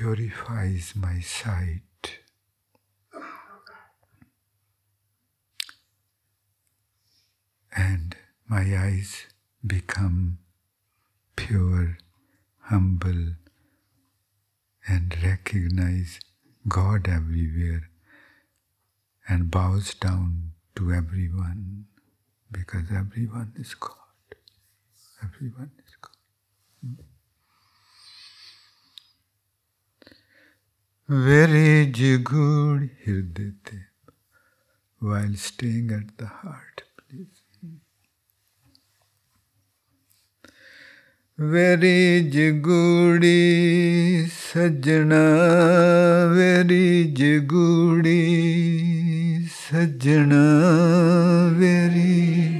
purifies 0.00 0.94
my 0.96 1.20
sight. 1.20 2.20
And 7.76 8.16
my 8.48 8.64
eyes 8.78 9.26
become 9.66 10.38
pure, 11.36 11.98
humble, 12.60 13.34
and 14.88 15.14
recognize 15.22 16.18
God 16.66 17.06
everywhere 17.06 17.90
and 19.28 19.50
bows 19.50 19.92
down 19.92 20.52
to 20.76 20.92
everyone 20.94 21.84
because 22.50 22.86
everyone 22.90 23.52
is 23.58 23.74
God. 23.74 23.96
Everyone 25.22 25.72
is 25.86 25.94
God. 26.00 27.04
Very 31.10 31.86
good 31.86 32.88
hirdete 33.04 33.80
while 35.00 35.34
staying 35.34 35.90
at 35.90 36.16
the 36.18 36.26
heart, 36.26 36.84
please. 36.98 37.42
Very 41.36 42.30
jagudi 42.30 44.24
sajna, 44.24 46.32
very 46.32 47.12
jagudi 47.12 48.14
sajna, 49.48 51.52
very 51.58 52.59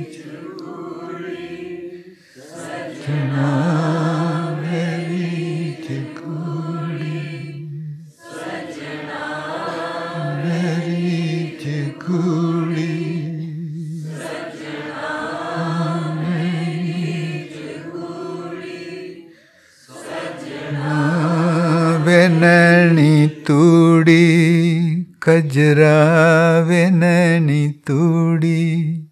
ਤੂੜੀ 25.29 25.29
ਕਜਰਾ 25.29 26.61
ਵੇ 26.61 26.89
ਨੈਣੀ 26.89 27.73
ਤੂੜੀ 27.85 29.07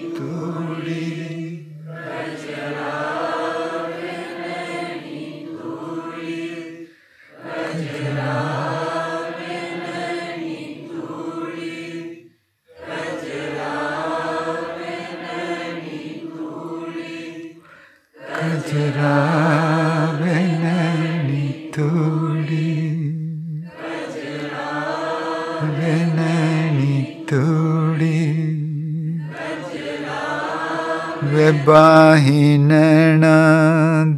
वे 31.42 31.50
बाही 31.66 32.58
नैना 32.58 33.34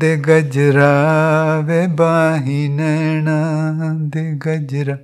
दे 0.00 0.16
गजरा 0.26 0.88
वे 1.68 1.86
बाही 2.00 2.58
नैना 2.68 3.36
दे 4.16 4.24
गजरा 4.46 4.96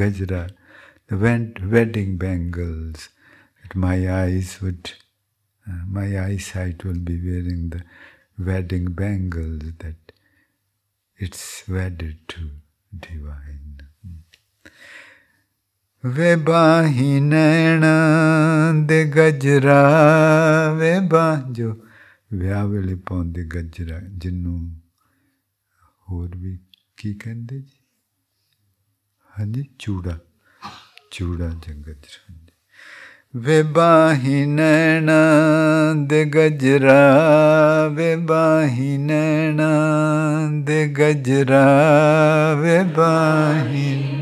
गजरा 0.00 0.46
the 1.08 1.16
wedding 1.74 2.18
bangles 2.18 3.08
that 3.62 3.74
my 3.74 3.96
eyes 4.16 4.60
would 4.60 4.92
uh, 5.66 5.82
my 5.86 6.06
eyesight 6.26 6.84
will 6.84 7.00
be 7.10 7.16
wearing 7.24 7.70
the 7.70 7.82
wedding 8.38 8.92
bangles 8.92 9.72
that 9.78 10.12
it's 11.16 11.66
wedded 11.68 12.16
to 12.28 12.50
divine. 13.08 13.73
ਵੇ 16.05 16.35
ਬਾਹੀ 16.35 17.19
ਨੈਣਾ 17.19 17.95
ਦੇ 18.85 19.05
ਗਜਰਾ, 19.05 19.91
ਵੇ 20.73 20.99
ਬਾਹ 20.99 21.51
ਜੋ 21.51 21.75
ਵਿਆਹ 22.33 22.65
ਵੇਲੇ 22.65 22.95
ਪਾਉਂਦੇ 22.95 23.43
ਗਜਰਾ, 23.43 23.99
ਜਿੰਨੂੰ 24.11 24.69
ਹੋਰ 26.09 26.29
ਵੀ 26.37 26.59
ਕੀ 26.97 27.13
ਕਹਿੰਦੇ 27.13 27.59
ਜੀ? 27.59 27.79
ਹਾਂਜੀ, 29.39 29.69
ਚੂੜਾ 29.79 30.17
ਚੂੜਾ 31.11 31.49
ਜੰਗਜਰਾ 31.49 32.35
ਵੇ 33.35 33.63
ਬਾਹੀ 33.63 34.45
ਨੈਣਾ 34.45 35.13
ਦੇ 36.07 36.25
ਗਜਰਾ, 36.25 37.17
ਵੇ 37.87 38.15
ਬਾਹੀ 38.15 38.97
ਨੈਣਾ 38.97 39.69
ਦੇ 40.63 40.87
ਗਜਰਾ, 40.87 41.65
ਵੇ 42.53 42.83
ਬਾਹੀ 42.83 44.21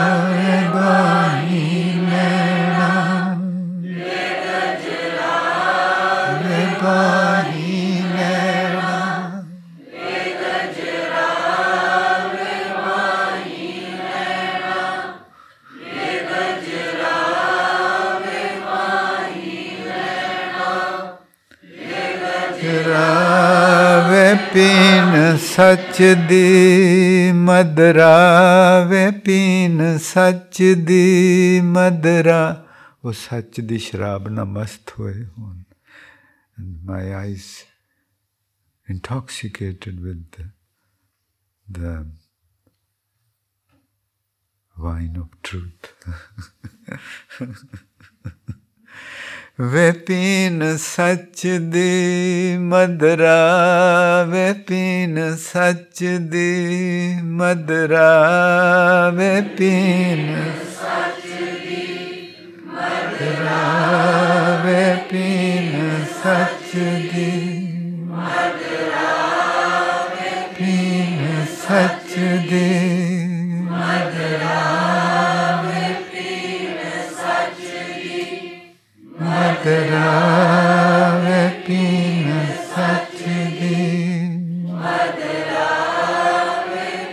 ਵੇ 24.50 24.50
ਪੀਨ 24.52 25.36
ਸੱਚ 25.36 26.02
ਦੀ 26.28 27.32
ਮਦਰਾ 27.32 28.08
ਵੇ 28.84 29.10
ਪੀਨ 29.10 29.98
ਸੱਚ 29.98 30.62
ਦੀ 30.86 31.60
ਮਦਰਾ 31.64 32.66
ਉਹ 33.04 33.12
ਸੱਚ 33.12 33.60
ਦੀ 33.60 33.78
ਸ਼ਰਾਬ 33.78 34.28
ਨਾਲ 34.28 34.44
ਮਸਤ 34.44 34.92
ਹੋਏ 34.98 35.24
ਹੋਣ 35.24 35.62
and 36.58 36.84
my 36.84 37.14
eyes 37.14 37.46
intoxicated 38.88 39.98
with 40.00 40.20
the, 40.32 40.44
the 41.66 42.06
wine 44.76 45.16
of 45.16 45.28
truth. 45.42 45.92
ਵੇ 49.63 49.91
ਪੀਨ 49.91 50.77
ਸੱਚ 50.77 51.47
ਦੀ 51.47 52.57
ਮਦਰਾ, 52.57 53.33
ਵੇ 54.23 54.53
ਪੀਨ 54.67 55.35
ਸੱਚ 55.35 56.03
ਦੀ 56.03 57.15
ਮਦਰਾ, 57.23 58.07
ਵੇ 59.09 59.29
ਪੀਨ 59.41 60.51
ਸੱਚ 60.73 61.27
ਦੀ 61.59 62.27
ਮਦਰਾ 62.67 63.59
ਵੇ 64.65 64.95
ਪੀਨ 65.09 66.05
ਸੱਚ 66.23 66.75
ਦੀ 67.13 67.31
ਮਦਰਾ, 68.07 69.11
ਵੇ 70.09 70.31
ਪੀਨ 70.57 71.45
ਸੱਚ 71.67 72.19
ਦੀ 72.49 72.80
Mother 79.63 81.53
Pina 81.63 82.39
Satchidin. 82.73 84.31
Mother 84.65 85.45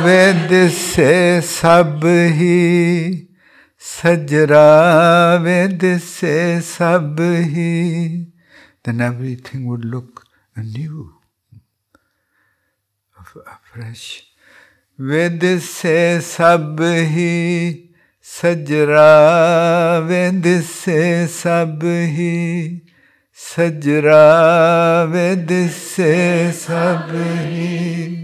वेद 0.04 0.50
से 0.70 1.40
सब 1.42 2.00
ही 2.38 3.23
Sajra 4.04 5.42
Ved 5.42 5.80
Sabhi, 6.60 8.26
then 8.82 9.00
everything 9.00 9.66
would 9.66 9.82
look 9.82 10.26
new. 10.54 11.14
afresh. 13.46 14.24
Ved 14.98 15.40
Se 15.62 16.18
Sabhi, 16.20 17.88
Sajra 18.22 20.06
Ved 20.06 20.44
Se 20.62 21.24
Sabhi, 21.26 22.82
Sajra 23.34 25.10
Ved 25.10 25.70
Se 25.70 26.50
Sabhi. 26.52 28.23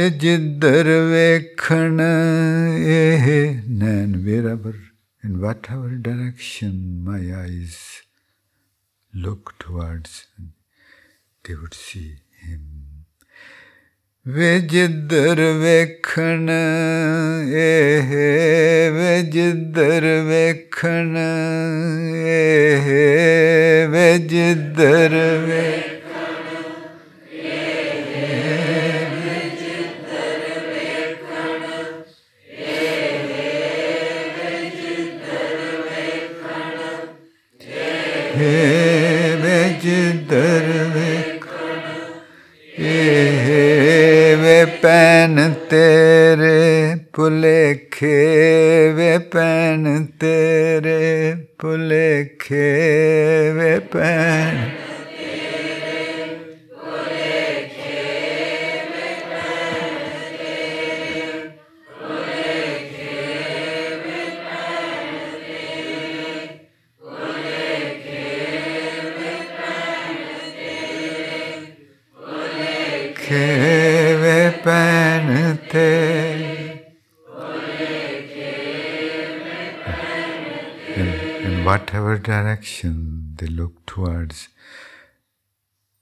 ਜਿੱਧਰ 0.00 0.88
ਵੇਖਣ 1.10 2.00
ਇਹ 2.00 3.26
ਨੈਣ 3.70 4.12
wherever 4.26 4.72
in 5.22 5.34
whatever 5.42 5.90
direction 6.06 6.78
my 7.08 7.20
eyes 7.40 7.74
look 9.12 9.52
towards 9.58 10.14
they 11.44 11.56
would 11.60 11.74
see 11.74 12.08
him 12.44 12.62
ਵੇ 14.26 14.58
ਜਿੱਧਰ 14.60 15.40
ਵੇਖਣ 15.60 16.48
ਇਹ 17.56 18.12
ਵੇ 18.92 19.22
ਜਿੱਧਰ 19.22 20.06
ਵੇਖਣ 20.28 21.16
ਇਹ 22.26 22.88
ਵੇ 23.88 24.06
ਜਿੱਧਰ 24.18 25.14
ਵੇਖਣ 25.46 25.89
ਪੈਨ 44.81 45.53
ਤੇਰੇ 45.69 46.95
ਭੁਲੇਖੇ 47.13 48.13
ਵੇ 48.95 49.17
ਪੈਨ 49.31 50.05
ਤੇਰੇ 50.19 51.35
ਭੁਲੇਖੇ 51.59 52.61
ਵੇ 53.53 53.77
ਪੈਨ 53.79 54.69
direction 82.20 83.34
they 83.36 83.46
look 83.46 83.86
towards, 83.86 84.48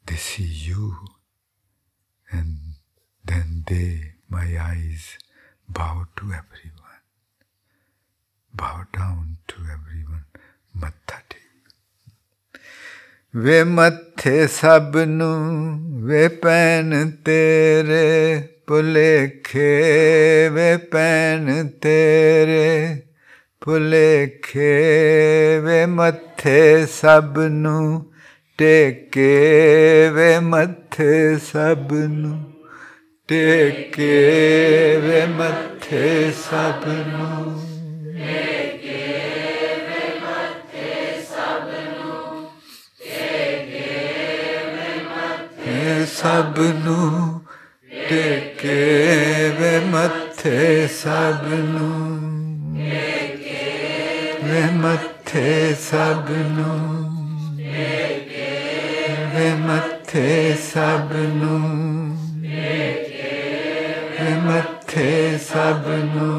they 0.07 0.17
see 0.17 0.43
you. 0.43 0.97
And 2.31 2.57
then 3.25 3.65
they, 3.67 4.15
my 4.29 4.59
eyes, 4.61 5.19
bow 5.69 6.07
to 6.17 6.25
everyone, 6.25 7.03
bow 8.55 8.87
down 8.93 9.37
to 9.49 9.57
everyone. 9.57 10.25
ਮੱਥਾ 10.77 11.21
ਟੇਕ 11.31 12.59
ਵੇ 13.37 13.63
ਮੱਥੇ 13.65 14.47
ਸਭ 14.47 14.97
ਨੂੰ 14.97 16.07
ਵੇ 16.07 16.29
ਪੈਨ 16.29 17.11
ਤੇਰੇ 17.25 18.49
ਭੁਲੇਖੇ 18.67 20.49
ਵੇ 20.49 20.77
ਪੈਨ 20.77 21.69
ਤੇਰੇ 21.69 23.03
ਭੁਲੇਖੇ 23.63 25.61
ਵੇ 25.61 25.87
ਮੱਥੇ 25.87 26.87
ਸਭ 26.87 27.39
ਨੂੰ 27.39 28.13
ਟੇਕੇ 28.59 30.11
ਵੇ 30.15 30.41
ਮੱਥੇ 30.41 31.39
ਸਭ 31.45 31.93
ਨੂੰ 31.93 32.55
ਟੇਕੇ 33.29 35.01
ਵੇ 35.03 35.27
ਮੱਥੇ 35.27 36.33
ਸਭ 36.43 36.87
ਨੂੰ 36.87 37.61
ਟੇਕੇ 38.19 39.79
ਵੇ 39.89 40.07
ਮੱਥੇ 40.21 41.15
ਸਭ 46.07 46.59
ਨੂੰ 46.85 47.41
ਟੇਕੇ 48.09 49.53
ਵੇ 49.59 49.81
ਮੱਥੇ 49.81 50.87
ਸਭ 50.87 51.55
ਨੂੰ 51.55 52.38
रहमत 54.50 55.24
थे 55.28 55.74
सबनू। 55.76 56.72
रहमत 59.34 60.04
थे 60.16 60.56
सबनू। 60.56 61.58
रहमत 64.20 64.82
थे 64.90 65.38
सबनू। 65.38 66.32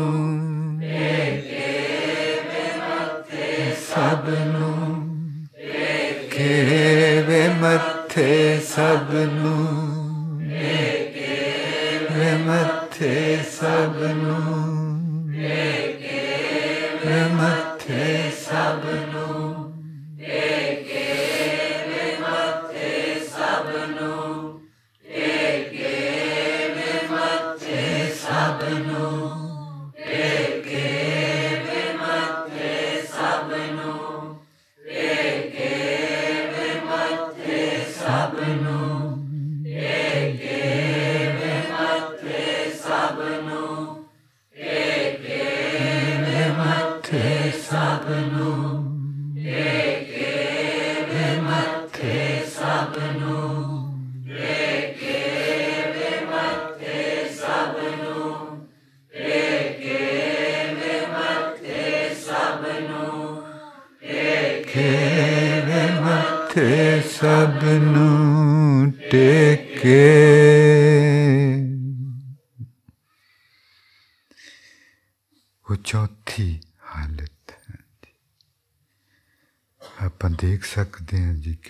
सबनू। 3.75 4.73
केवे 6.33 7.49
मथे 7.49 8.61
सबनू। 8.61 9.57
मथे 12.47 13.43
सबनू। 13.43 14.41
मथे 17.41 17.70
थे 17.91 18.31
सब 18.31 18.83
नो 19.13 19.30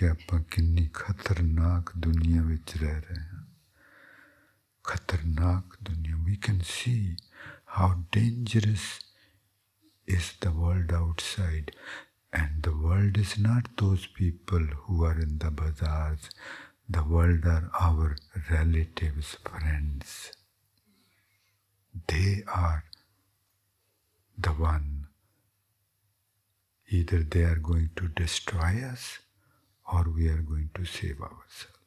ਕਿ 0.00 0.08
ਆਪਾਂ 0.08 0.40
ਕਿੰਨੀ 0.40 0.88
ਖਤਰਨਾਕ 0.94 1.92
ਦੁਨੀਆ 1.96 2.42
ਵਿੱਚ 2.42 2.76
ਰਹਿ 2.76 3.00
ਰਹੇ 3.00 3.20
ਹਾਂ 3.20 3.44
ਖਤਰਨਾਕ 4.84 5.76
ਦੁਨੀਆ 5.82 6.16
we 6.28 6.36
can 6.48 6.60
see 6.62 7.16
how 7.78 7.88
dangerous 8.16 8.86
is 10.06 10.30
the 10.46 10.52
world 10.52 10.92
outside 10.92 11.70
and 12.32 12.62
the 12.62 12.74
world 12.86 13.20
is 13.24 13.36
not 13.48 13.70
those 13.82 14.06
people 14.20 14.66
who 14.84 15.04
are 15.04 15.18
in 15.26 15.38
the 15.44 15.50
bazaars 15.50 16.30
the 16.96 17.02
world 17.02 17.44
are 17.44 17.70
our 17.80 18.16
relatives 18.50 19.36
friends 19.50 20.32
they 22.06 22.42
are 22.46 22.84
the 24.38 24.50
one. 24.50 25.06
Either 26.88 27.22
they 27.22 27.42
are 27.42 27.56
going 27.56 27.90
to 27.96 28.08
destroy 28.08 28.82
us 28.92 29.18
or 29.91 30.05
we 30.15 30.29
are 30.29 30.41
going 30.41 30.69
to 30.73 30.85
save 30.85 31.19
ourselves. 31.21 31.77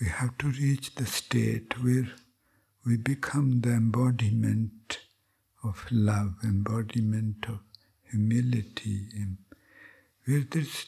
We 0.00 0.08
have 0.08 0.38
to 0.38 0.46
reach 0.48 0.94
the 0.94 1.06
state 1.06 1.82
where 1.82 2.08
we 2.86 2.96
become 2.96 3.60
the 3.60 3.72
embodiment 3.72 5.00
of 5.64 5.84
love, 5.90 6.34
embodiment 6.44 7.44
of 7.48 7.60
humility, 8.10 9.08
where 10.24 10.44
there's 10.48 10.86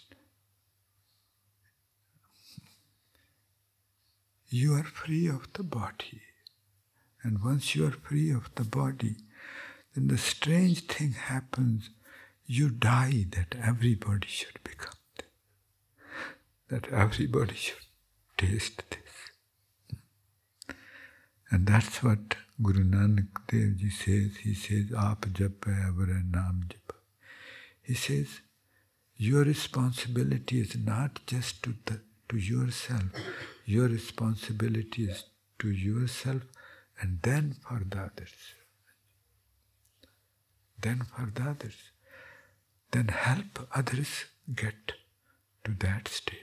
you 4.55 4.75
are 4.75 4.85
free 4.85 5.27
of 5.27 5.53
the 5.55 5.65
body. 5.65 6.23
And 7.23 7.43
once 7.43 7.75
you 7.75 7.87
are 7.87 7.91
free 8.09 8.31
of 8.31 8.51
the 8.55 8.65
body, 8.65 9.17
then 9.95 10.07
the 10.07 10.19
strange 10.19 10.87
thing 10.87 11.13
happens. 11.13 11.91
You 12.47 12.69
die 12.71 13.27
that 13.31 13.57
everybody 13.61 14.29
should 14.29 14.63
become 14.63 15.01
this, 15.17 15.27
that 16.69 16.93
everybody 16.93 17.55
should 17.55 17.87
taste 18.37 18.83
this. 18.91 20.77
And 21.51 21.67
that's 21.67 22.03
what 22.03 22.37
Guru 22.63 22.85
Nanak 22.85 23.29
Dev 23.49 23.77
Ji 23.79 23.91
says, 23.91 24.37
he 24.43 24.55
says, 24.55 24.91
Aap 24.91 25.33
japa 25.33 25.73
avara 25.89 26.23
naam 26.31 26.67
japa. 26.69 26.99
He 27.83 27.95
says, 27.95 28.41
your 29.17 29.43
responsibility 29.43 30.61
is 30.61 30.77
not 30.77 31.21
just 31.27 31.63
to, 31.65 31.75
the, 31.87 32.01
to 32.29 32.37
yourself, 32.37 33.05
your 33.65 33.89
responsibility 33.89 35.05
is 35.05 35.25
to 35.59 35.71
yourself 35.71 36.43
and 37.01 37.21
then 37.23 37.57
for 37.67 37.81
the 37.89 37.99
others. 37.99 38.35
Then 40.81 41.03
for 41.05 41.31
the 41.35 41.51
others. 41.51 41.77
Then 42.91 43.09
help 43.09 43.69
others 43.75 44.25
get 44.55 44.93
to 45.65 45.73
that 45.81 46.09
state. 46.09 46.39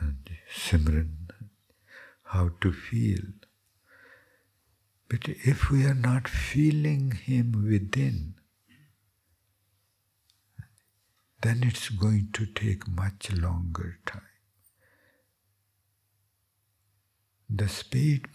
And 0.00 0.30
Simran, 0.54 1.30
how 2.24 2.50
to 2.60 2.72
feel. 2.72 3.22
But 5.12 5.28
if 5.28 5.70
we 5.70 5.84
are 5.84 5.92
not 5.92 6.26
feeling 6.26 7.10
Him 7.10 7.66
within, 7.70 8.36
then 11.42 11.62
it's 11.64 11.90
going 11.90 12.30
to 12.32 12.46
take 12.46 12.88
much 12.88 13.30
longer 13.30 13.98
time. 14.06 14.22
The 17.50 17.68
speed 17.68 18.28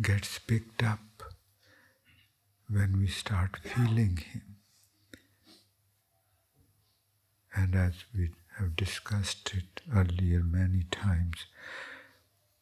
gets 0.00 0.38
picked 0.38 0.84
up 0.84 1.24
when 2.70 2.96
we 3.00 3.08
start 3.08 3.56
feeling 3.64 4.18
Him. 4.18 4.58
And 7.56 7.74
as 7.74 8.04
we 8.16 8.30
have 8.58 8.76
discussed 8.76 9.52
it 9.52 9.80
earlier 9.92 10.44
many 10.44 10.84
times, 10.92 11.46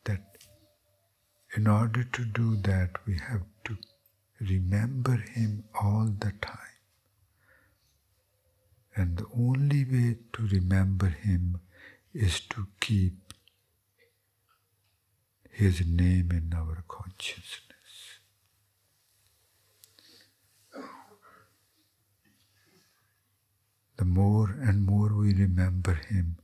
that 0.04 0.31
in 1.54 1.66
order 1.66 2.02
to 2.02 2.24
do 2.24 2.56
that, 2.56 2.90
we 3.06 3.18
have 3.18 3.42
to 3.64 3.76
remember 4.40 5.16
Him 5.16 5.64
all 5.80 6.06
the 6.06 6.32
time. 6.40 6.58
And 8.96 9.18
the 9.18 9.26
only 9.36 9.84
way 9.84 10.16
to 10.32 10.46
remember 10.46 11.08
Him 11.08 11.60
is 12.14 12.40
to 12.40 12.66
keep 12.80 13.34
His 15.50 15.86
name 15.86 16.30
in 16.30 16.52
our 16.56 16.84
consciousness. 16.88 17.68
the 23.98 24.06
more 24.06 24.50
and 24.60 24.84
more 24.84 25.14
we 25.14 25.32
remember 25.32 25.94
Him, 25.94 26.36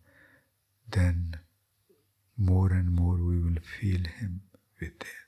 then 0.89 1.35
more 2.37 2.71
and 2.71 2.95
more 2.95 3.17
we 3.17 3.43
will 3.43 3.61
feel 3.81 4.03
Him 4.21 4.43
Within. 4.81 5.19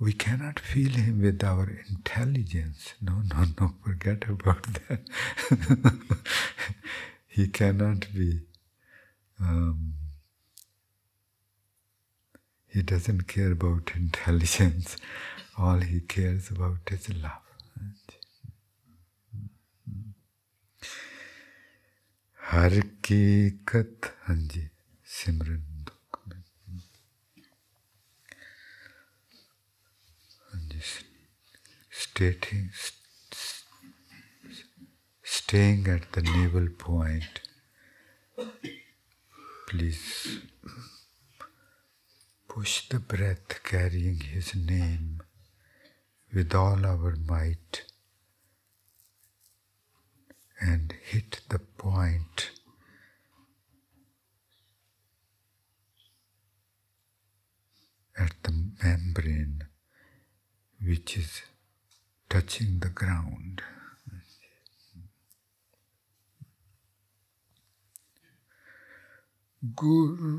We 0.00 0.12
cannot 0.12 0.58
feel 0.58 0.90
Him 0.90 1.22
with 1.22 1.44
our 1.44 1.70
intelligence. 1.88 2.94
No, 3.00 3.22
no, 3.32 3.44
no, 3.60 3.74
forget 3.84 4.28
about 4.28 4.66
that. 4.88 5.00
he 7.28 7.46
cannot 7.46 8.12
be. 8.12 8.40
Um, 9.40 9.94
he 12.66 12.82
doesn't 12.82 13.28
care 13.28 13.52
about 13.52 13.92
intelligence. 13.94 14.96
All 15.56 15.80
he 15.80 16.00
cares 16.00 16.50
about 16.50 16.80
is 16.90 17.08
love. 17.22 17.38
हर 22.52 22.80
की 23.04 23.50
कत 23.68 24.10
stating 32.14 32.68
staying 35.22 35.86
at 35.88 36.12
the 36.12 36.22
navel 36.22 36.68
point 36.78 37.40
please 39.68 40.40
push 42.48 42.88
the 42.88 42.98
breath 42.98 43.62
carrying 43.62 44.20
his 44.34 44.54
name 44.54 45.22
with 46.34 46.54
all 46.54 46.84
our 46.84 47.16
might 47.26 47.84
and 50.62 50.94
hit 51.02 51.40
the 51.48 51.58
point. 51.58 52.50
At 58.16 58.34
the 58.42 58.52
membrane 58.82 59.64
which 60.80 61.16
is 61.16 61.42
touching 62.32 62.78
the 62.78 62.88
ground. 62.88 63.60
Guru 69.76 70.32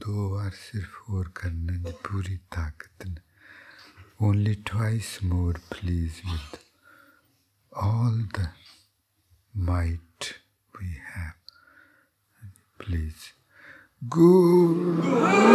दो 0.00 0.28
बार 0.30 0.50
सिर्फ़ 0.50 1.12
और 1.12 1.28
करना 1.36 1.72
जी 1.76 1.92
पूरी 2.04 2.36
ताकत 2.36 3.06
ने। 3.06 3.20
Only 4.26 4.54
twice 4.54 5.18
more 5.24 5.58
please 5.72 6.20
with 6.26 6.58
all 7.72 8.22
the 8.38 8.48
might 9.54 10.24
we 10.74 10.88
have 10.88 11.32
please 12.78 13.28
Guru 14.16 15.49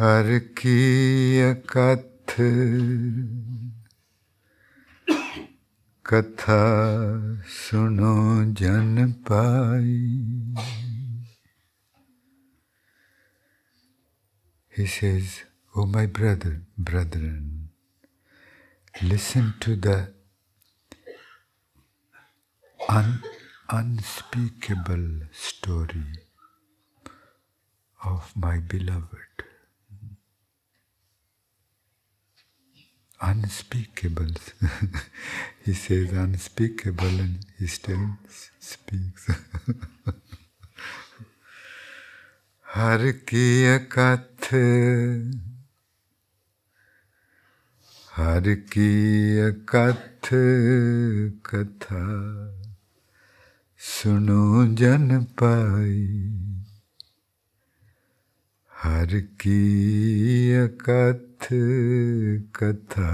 हर 0.00 0.38
की 0.58 1.52
कथ 1.72 2.34
कथा 6.06 6.62
सुनो 7.58 8.14
जन 8.60 9.12
पाई 9.28 10.54
He 14.76 14.84
says, 14.84 15.44
Oh 15.74 15.86
my 15.86 16.04
brother, 16.04 16.62
brethren, 16.76 17.70
listen 19.02 19.54
to 19.60 19.74
the 19.74 20.12
un- 22.86 23.22
unspeakable 23.70 25.06
story 25.32 26.04
of 28.04 28.36
my 28.36 28.58
beloved. 28.58 29.29
Unspeakable. 33.21 34.33
he 35.65 35.73
says 35.73 36.11
unspeakable 36.11 37.07
and 37.07 37.39
he 37.59 37.67
still 37.67 38.09
speaks. 38.59 39.29
हर 42.65 43.11
की 43.29 43.79
कथ 43.91 44.45
हर 48.15 48.53
की 48.73 48.91
कथ 49.69 50.29
कथा 51.49 52.05
सुनो 53.77 54.65
जन 54.75 55.23
पाई 55.41 56.07
हर 58.83 59.19
की 59.19 60.53
अकथ 60.53 61.47
कथा। 62.55 63.11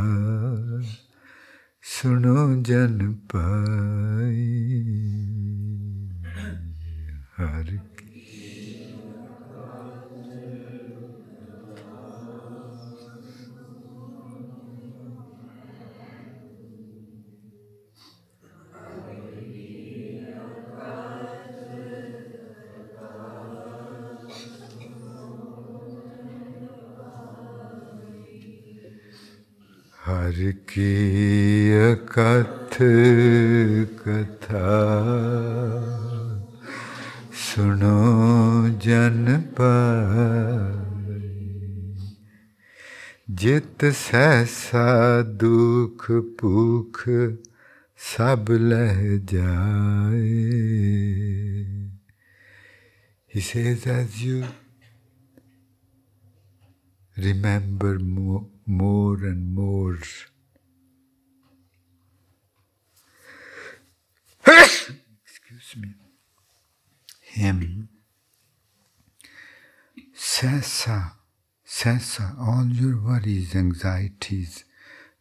सुनो 1.83 2.63
जन 2.63 3.11
पाई 3.35 4.53
हर 7.37 7.96
हर 30.07 30.51
की 30.51 31.71
कथ 31.95 32.77
कथा। 34.01 34.69
सुनो 37.33 38.69
जन 38.69 39.43
जित 43.29 43.85
सहसा 43.85 45.21
दुख 45.21 46.07
पुख 46.11 47.03
सब 47.97 48.45
लह 48.49 49.17
जाए। 49.17 50.43
He 53.35 53.41
says, 53.41 53.87
as 53.87 54.21
you 54.25 54.43
remember 57.17 57.99
more, 58.17 58.56
more 58.67 59.15
and 59.15 59.55
more. 59.55 59.97
Excuse 64.45 65.75
me. 65.77 65.93
Him. 67.21 67.87
Sesa, 70.13 71.13
Sesa, 71.65 72.37
all 72.39 72.65
your 72.67 73.01
worries, 73.01 73.55
anxieties, 73.55 74.65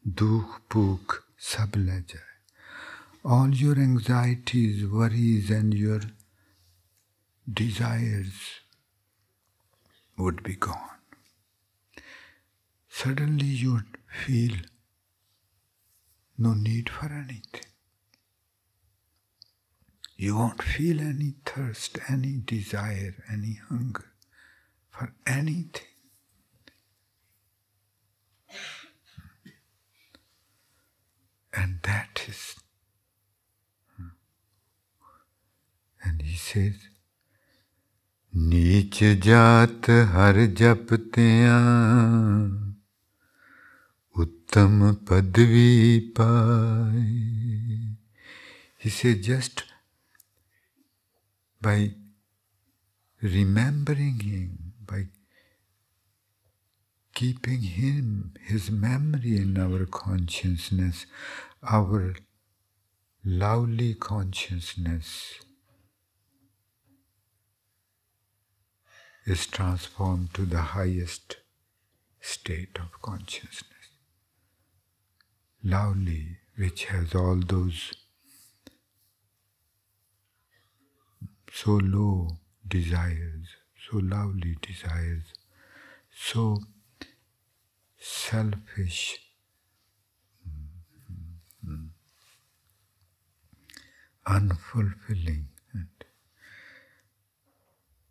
dukh, 0.04 0.62
puk, 0.68 1.24
sab 1.38 1.76
All 3.24 3.54
your 3.54 3.76
anxieties, 3.76 4.84
worries, 4.86 5.50
and 5.50 5.72
your 5.72 6.00
desires 7.52 8.60
would 10.16 10.42
be 10.42 10.56
gone 10.56 10.95
suddenly 12.95 13.45
you 13.45 13.73
would 13.73 13.97
feel 14.25 14.55
no 16.37 16.53
need 16.53 16.89
for 16.89 17.05
anything. 17.05 17.65
You 20.17 20.37
won't 20.37 20.61
feel 20.61 20.99
any 21.01 21.33
thirst, 21.45 21.97
any 22.07 22.37
desire, 22.45 23.23
any 23.31 23.59
hunger 23.69 24.11
for 24.89 25.13
anything. 25.25 25.87
And 31.53 31.79
that 31.83 32.21
is, 32.27 32.55
and 36.03 36.21
he 36.21 36.35
says, 36.35 36.75
नीच 38.35 38.99
जात 39.23 39.89
हर 40.13 40.45
जपतियां 40.59 41.59
Uttam 44.18 45.04
Padvi 45.04 46.14
Pai. 46.14 47.96
He 48.78 48.88
said, 48.88 49.22
just 49.22 49.64
by 51.60 51.90
remembering 53.20 54.20
him, 54.20 54.72
by 54.86 55.08
keeping 57.14 57.60
him, 57.60 58.32
his 58.42 58.70
memory 58.70 59.36
in 59.36 59.58
our 59.58 59.84
consciousness, 59.84 61.04
our 61.62 62.14
lovely 63.22 63.94
consciousness 63.94 65.34
is 69.26 69.46
transformed 69.46 70.32
to 70.32 70.46
the 70.46 70.60
highest 70.60 71.36
state 72.20 72.78
of 72.78 73.02
consciousness 73.02 73.75
lovely, 75.66 76.38
which 76.56 76.84
has 76.86 77.14
all 77.14 77.36
those 77.36 77.92
so 81.52 81.72
low 81.72 82.38
desires, 82.68 83.48
so 83.90 83.98
lovely 83.98 84.56
desires, 84.60 85.24
so 86.14 86.58
selfish, 87.98 89.18
unfulfilling. 94.26 95.44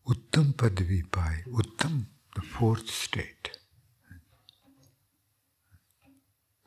Uttam 0.07 0.53
Padvi 0.53 1.01
Pai, 1.11 1.43
Uttam, 1.51 2.05
the 2.35 2.41
fourth 2.41 2.89
state. 2.91 3.57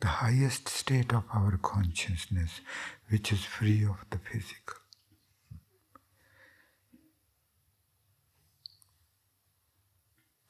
The 0.01 0.07
highest 0.07 0.69
state 0.69 1.13
of 1.13 1.25
our 1.33 1.57
consciousness, 1.57 2.61
which 3.09 3.33
is 3.33 3.45
free 3.45 3.85
of 3.85 4.05
the 4.11 4.19
physical. 4.19 4.77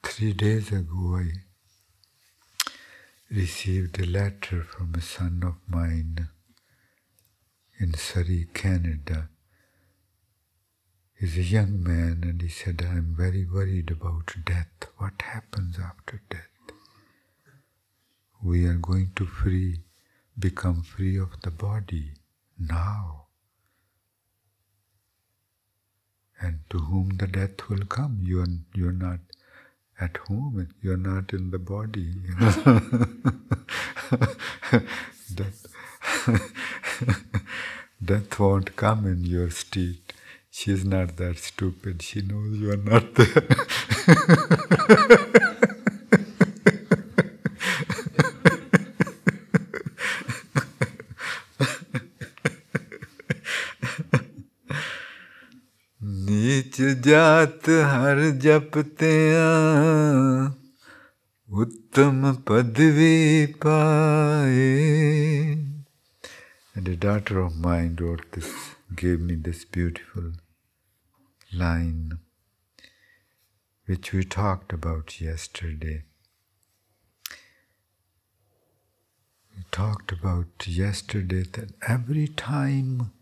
Three 0.03 0.33
days 0.33 0.71
ago, 0.71 1.17
I 1.17 1.31
received 3.31 3.99
a 3.99 4.05
letter 4.05 4.63
from 4.63 4.93
a 4.95 5.01
son 5.01 5.41
of 5.45 5.55
mine 5.67 6.29
in 7.79 7.93
Surrey, 7.93 8.47
Canada. 8.53 9.29
He's 11.13 11.37
a 11.37 11.43
young 11.43 11.81
man, 11.81 12.21
and 12.23 12.41
he 12.41 12.49
said, 12.49 12.81
I'm 12.81 13.15
very 13.17 13.45
worried 13.45 13.91
about 13.91 14.35
death. 14.45 14.89
What 14.97 15.21
happens 15.21 15.77
after 15.79 16.21
death? 16.29 16.48
We 18.41 18.65
are 18.65 18.75
going 18.75 19.11
to 19.15 19.25
free, 19.25 19.79
become 20.37 20.83
free 20.83 21.17
of 21.17 21.41
the 21.41 21.51
body 21.51 22.13
now. 22.57 23.25
And 26.41 26.59
to 26.69 26.79
whom 26.79 27.17
the 27.17 27.27
death 27.27 27.67
will 27.69 27.85
come, 27.85 28.19
you 28.21 28.41
are, 28.41 28.47
you 28.73 28.87
are 28.89 28.93
not 28.93 29.19
at 29.99 30.15
home, 30.17 30.69
you 30.81 30.93
are 30.93 30.97
not 30.97 31.33
in 31.33 31.51
the 31.51 31.59
body. 31.59 32.13
death, 35.35 35.67
death 38.03 38.39
won't 38.39 38.75
come 38.77 39.05
in 39.05 39.25
your 39.25 39.49
street. 39.49 40.13
She's 40.49 40.85
not 40.85 41.17
that 41.17 41.37
stupid. 41.37 42.01
She 42.01 42.21
knows 42.21 42.57
you 42.57 42.71
are 42.71 42.77
not 42.77 43.13
there. 43.15 43.47
जात 56.98 57.68
हर 57.68 58.30
जपते 58.42 59.14
उत्तम 61.62 62.32
पदवी 62.48 63.46
पाए 63.64 64.64
And 66.76 66.88
a 66.88 66.96
daughter 66.96 67.38
of 67.40 67.56
mine 67.56 67.96
wrote 68.00 68.32
this, 68.32 68.52
gave 68.96 69.20
me 69.20 69.36
this 69.36 69.64
beautiful 69.64 70.32
line, 71.52 72.18
which 73.86 74.12
we 74.12 74.24
talked 74.24 74.72
about 74.72 75.20
yesterday. 75.20 76.02
We 79.56 79.62
talked 79.70 80.10
about 80.10 80.66
yesterday 80.66 81.44
that 81.52 81.70
every 81.86 82.26
time 82.26 83.12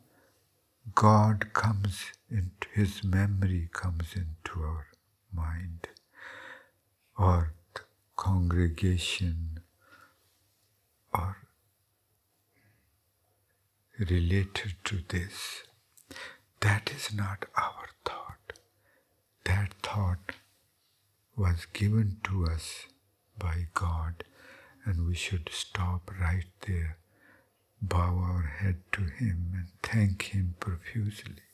God 0.94 1.52
comes 1.52 2.06
into 2.29 2.67
His 2.73 3.03
memory 3.03 3.69
comes 3.71 4.13
into 4.15 4.61
our 4.61 4.87
mind, 5.33 5.87
or 7.17 7.53
the 7.73 7.81
congregation, 8.15 9.59
or 11.13 11.37
related 13.99 14.75
to 14.85 14.99
this. 15.07 15.63
That 16.59 16.91
is 16.95 17.13
not 17.13 17.45
our 17.55 17.87
thought. 18.05 18.53
That 19.45 19.73
thought 19.81 20.33
was 21.35 21.65
given 21.73 22.17
to 22.25 22.45
us 22.45 22.87
by 23.37 23.67
God, 23.73 24.23
and 24.85 25.05
we 25.07 25.15
should 25.15 25.49
stop 25.51 26.11
right 26.19 26.47
there, 26.67 26.97
bow 27.81 28.17
our 28.17 28.53
head 28.59 28.77
to 28.93 29.01
Him, 29.01 29.51
and 29.53 29.67
thank 29.83 30.23
Him 30.33 30.55
profusely. 30.59 31.46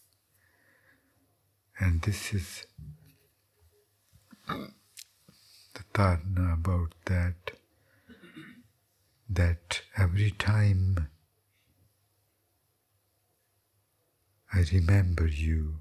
And 1.80 2.02
this 2.02 2.34
is 2.34 2.66
the 4.48 5.84
dharna 5.94 6.54
about 6.54 6.94
that, 7.06 7.52
that 9.30 9.82
every 9.98 10.32
time 10.32 11.10
I 14.54 14.64
remember 14.72 15.28
you, 15.28 15.80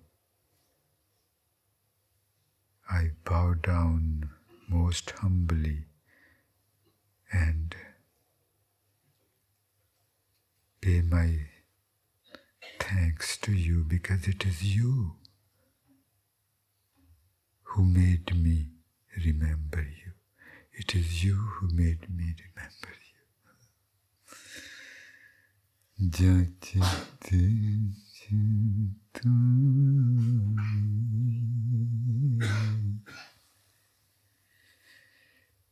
I 2.91 3.11
bow 3.25 3.55
down 3.55 4.31
most 4.69 5.11
humbly 5.11 5.85
and 7.31 7.75
pay 10.81 11.03
my 11.03 11.47
thanks 12.81 13.37
to 13.39 13.53
you 13.53 13.85
because 13.85 14.27
it 14.27 14.45
is 14.45 14.63
you 14.77 15.17
who 17.72 17.86
made 17.86 18.36
me 18.36 18.70
remember 19.26 19.82
you. 19.82 20.14
It 20.74 20.96
is 20.96 21.24
you 21.24 21.36
who 21.36 21.68
made 21.74 22.10
me 22.10 22.36
remember 22.46 22.94
you. 23.10 23.24
Jachite 26.00 27.42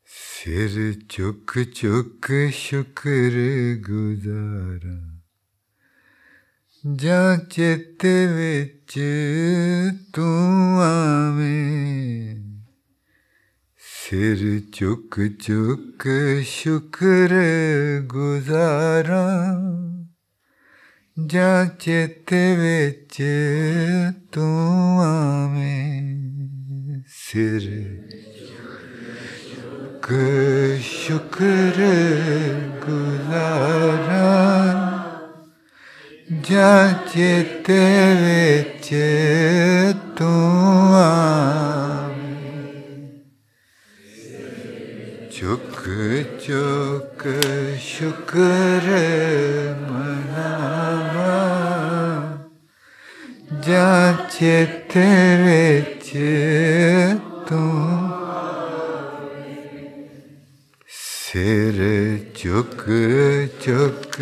सिर 0.07 0.93
चुक 1.11 1.53
चुक 1.75 2.27
शुक्र 2.55 3.43
गुजारा 3.87 4.97
ਜਾਂ 6.83 7.37
ਚਿੱਤ 7.37 8.05
ਵਿੱਚ 8.35 8.99
ਤੂੰ 10.13 10.81
ਆਵੇਂ 10.81 12.35
ਸਿਰ 13.81 14.61
ਚੁੱਕ 14.73 15.19
ਚੁੱਕ 15.41 16.07
ਸ਼ੁਕਰ 16.45 17.33
ਗੁਜ਼ਾਰਾਂ 18.05 19.55
ਜਾਂ 21.17 21.65
ਚਿੱਤ 21.79 22.33
ਵਿੱਚ 22.59 23.21
ਤੂੰ 24.31 25.01
ਆਵੇਂ 25.01 27.01
ਸਿਰ 27.07 27.69
ਚੁੱਕ 29.55 30.11
ਸ਼ੁਕਰ 30.83 31.81
ਗੁਜ਼ਾਰਾਂ 32.87 34.88
ਜਾਂ 36.49 36.93
ਚਿੱਤ 37.07 37.69
ਵਿੱਚ 38.21 38.89
ਤੂੰ 40.17 40.95
ਆਵੇਂ 40.95 42.15
ਚੁੱਕ 45.31 45.81
ਚੁੱਕ 46.45 47.27
ਸ਼ੁਕਰ 47.79 48.89
ਮਨਾਵਾ 49.81 51.33
ਜਾਂ 53.67 54.13
ਚਿੱਤ 54.29 54.97
ਵਿੱਚ 55.45 56.11
ਤੂੰ 57.49 58.15
ਸਿਰ 60.89 61.79
ਚੁੱਕ 62.35 62.83
ਚੁੱਕ 63.59 64.21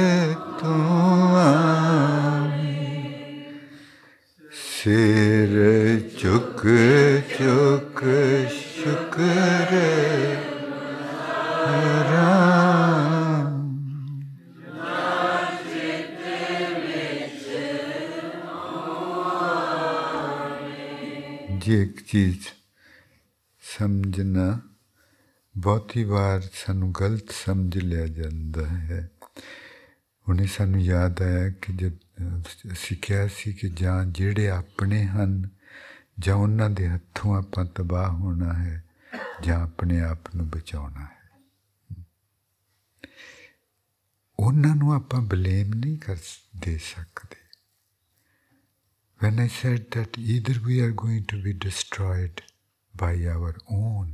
सिर 4.81 6.09
चुक 6.21 6.61
चुक 7.31 7.99
शुक्र 8.49 10.01
एक 21.71 21.99
चीज़ 22.07 22.37
समझना, 23.79 24.61
बहुत 25.57 25.95
ही 25.95 26.05
बार 26.05 26.41
सू 26.41 26.91
गलत 26.91 27.25
समझ 27.31 27.77
लिया 27.77 28.07
जाता 28.07 28.71
है। 28.71 29.11
ਹੁਣੇ 30.28 30.46
ਸਾਨੂੰ 30.46 30.80
ਯਾਦ 30.80 31.22
ਆਇਆ 31.22 31.48
ਕਿ 31.50 31.72
ਜਦ 31.72 31.92
ਅਹ, 31.92 32.72
ਅਸੀਂ 32.72 32.96
ਕਿਹਾ 32.96 33.26
ਸੀ 33.26 33.52
ਕਿ 33.52 33.68
ਜਾਂ 33.68 34.04
ਜਿਹੜੇ 34.04 34.48
ਆਪਣੇ 34.50 35.04
ਹਨ 35.06 35.48
ਜਾਂ 36.18 36.34
ਉਹਨਾਂ 36.34 36.70
ਦੇ 36.70 36.88
ਹੱਥੋਂ 36.88 37.36
ਆਪਾਂ 37.36 37.64
ਤਬਾਹ 37.64 38.10
ਹੋਣਾ 38.10 38.52
ਹੈ 38.52 38.84
ਜਾਂ 39.42 39.60
ਆਪਣੇ 39.62 40.00
ਆਪ 40.00 40.36
ਨੂੰ 40.36 40.48
ਬਚਾਉਣਾ 40.50 41.04
ਹੈ 41.04 41.14
ਉਹਨਾਂ 44.40 44.76
ਨੂੰ 44.76 44.94
ਆਪਾਂ 44.94 45.20
ਬਲੇਮ 45.20 45.74
ਨਹੀਂ 45.74 45.98
ਕਰ 45.98 46.16
ਸ- 46.16 46.38
ਦੇ 46.56 46.78
ਸਕਦੇ 46.78 47.44
When 49.20 49.38
I 49.40 49.48
said 49.48 49.84
that 49.90 50.16
either 50.32 50.54
we 50.64 50.74
are 50.86 50.94
going 51.02 51.22
to 51.28 51.36
be 51.44 51.52
destroyed 51.66 52.40
by 52.94 53.12
our 53.34 53.52
own 53.76 54.08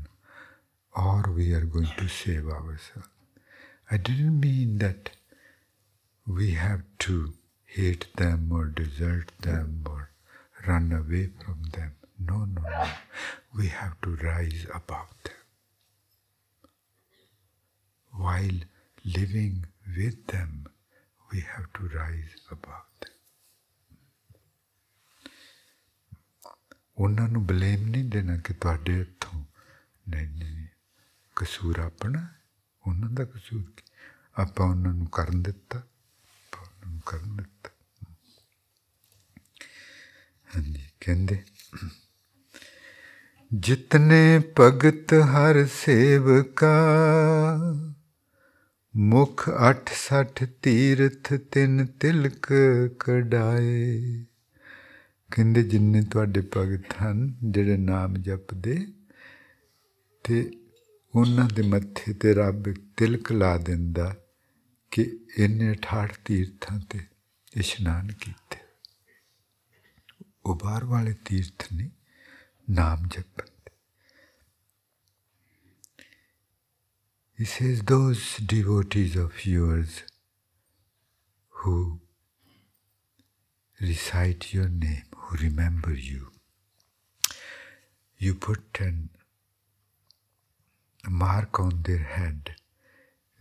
or 0.94 1.22
we 1.38 1.46
are 1.54 1.64
going 1.66 1.88
to 1.96 2.06
save 2.08 2.46
ourselves, 2.48 3.08
I 3.90 3.98
didn't 4.08 4.38
mean 4.44 4.76
that 4.78 5.10
we 6.26 6.52
have 6.52 6.82
to 6.98 7.34
hate 7.64 8.06
them 8.16 8.50
or 8.52 8.66
desert 8.66 9.32
them 9.40 9.84
or 9.86 10.10
run 10.68 10.92
away 10.92 11.30
from 11.44 11.62
them. 11.72 11.92
No, 12.18 12.44
no, 12.44 12.62
no. 12.62 12.88
We 13.56 13.68
have 13.68 14.00
to 14.02 14.16
rise 14.16 14.66
above 14.74 15.08
them. 15.24 15.42
While 18.12 18.58
living 19.04 19.66
with 19.96 20.26
them, 20.26 20.66
we 21.32 21.40
have 21.40 21.66
to 21.72 21.98
rise 21.98 22.36
above 22.50 22.86
them. 23.00 23.12
ਉਹਨਾਂ 26.98 27.28
ਨੂੰ 27.28 27.46
blame 27.46 27.88
ਨਹੀਂ 27.88 28.04
ਦੇਣਾ 28.04 28.36
ਕਿ 28.36 28.52
ਤੁਹਾਡੇ 28.52 29.00
ਹੱਥੋਂ 29.00 29.44
ਨਹੀਂ 30.08 30.28
ਨਹੀਂ 30.28 30.54
ਨਹੀਂ। 30.54 30.66
ਕਸੂਰ 31.36 31.78
ਆਪਣਾ 31.78 32.20
ਹੈ, 32.20 32.42
ਉਹਨਾਂ 32.86 33.08
ਦਾ 33.10 33.24
ਕਸੂਰ 33.24 33.62
ਕੀ 33.76 33.82
ਆਪਾਂ 34.38 34.66
ਉਹਨਾਂ 34.66 34.94
ਨੂੰ 34.94 35.06
ਕਰਨ 35.06 35.42
ਦਿੱਤਾ 35.42 35.78
ਆਪਾਂ 35.78 35.82
ਉਹਨਾਂ 35.82 35.95
ਨੂੰ 36.89 37.01
ਕਰਨ 37.05 37.38
ਦਿੱਤਾ 37.38 37.69
ਹਾਂਜੀ 40.55 40.81
ਕਹਿੰਦੇ 40.99 41.43
ਜਿਤਨੇ 43.53 44.41
ਭਗਤ 44.59 45.13
ਹਰ 45.13 45.65
ਸੇਵਕਾ 45.65 46.73
ਮੁਖ 48.95 49.49
68 49.71 50.45
ਤੀਰਥ 50.61 51.33
ਤਿੰਨ 51.33 51.85
ਤਿਲਕ 51.85 52.47
ਕਢਾਏ 52.99 54.25
ਕਹਿੰਦੇ 55.31 55.63
ਜਿੰਨੇ 55.63 56.01
ਤੁਹਾਡੇ 56.01 56.41
ਭਗਤ 56.57 56.93
ਹਨ, 57.03 57.35
ਜਿਹੜੇ 57.43 57.77
ਨਾਮ 57.77 58.17
ਜਪਦੇ, 58.17 58.88
ਤੇ 60.23 60.51
ਉਹਨਾਂ 61.15 61.47
ਦੇ 61.53 61.61
ਮੱਥੇ 61.61 62.13
ਤੇ 62.13 62.33
ਰੱਬ 62.33 62.67
ਇੱਕ 62.67 62.79
ਤਿਲਕ 62.97 63.31
ਲਾ 63.31 63.57
ਦਿੰਦਾ। 63.57 64.15
ਕਿ 64.90 65.02
ਇਹਨੇ 65.38 65.72
68 65.72 66.16
ਤੀਰਥਾਂ 66.24 66.78
ਤੇ 66.90 67.00
ਇਸ਼ਨਾਨ 67.56 68.12
ਕੀਤੇ 68.12 68.58
ਉਹ 70.46 70.56
ਬਾਹਰ 70.56 70.84
ਵਾਲੇ 70.84 71.14
ਤੀਰਥ 71.24 71.72
ਨਹੀਂ 71.72 71.90
ਨਾਮ 72.70 73.08
ਜਪਣ 73.08 73.46
ਦੇ 73.46 73.70
He 77.38 77.46
says, 77.46 77.80
those 77.82 78.36
devotees 78.36 79.14
of 79.16 79.44
yours 79.44 79.94
who 81.48 82.00
recite 83.80 84.52
your 84.54 84.68
name, 84.68 85.06
who 85.16 85.36
remember 85.38 85.92
you, 85.92 86.28
you 88.16 88.34
put 88.34 88.80
an, 88.80 89.10
a 91.04 91.10
mark 91.10 91.58
on 91.58 91.82
their 91.82 92.04
head 92.16 92.54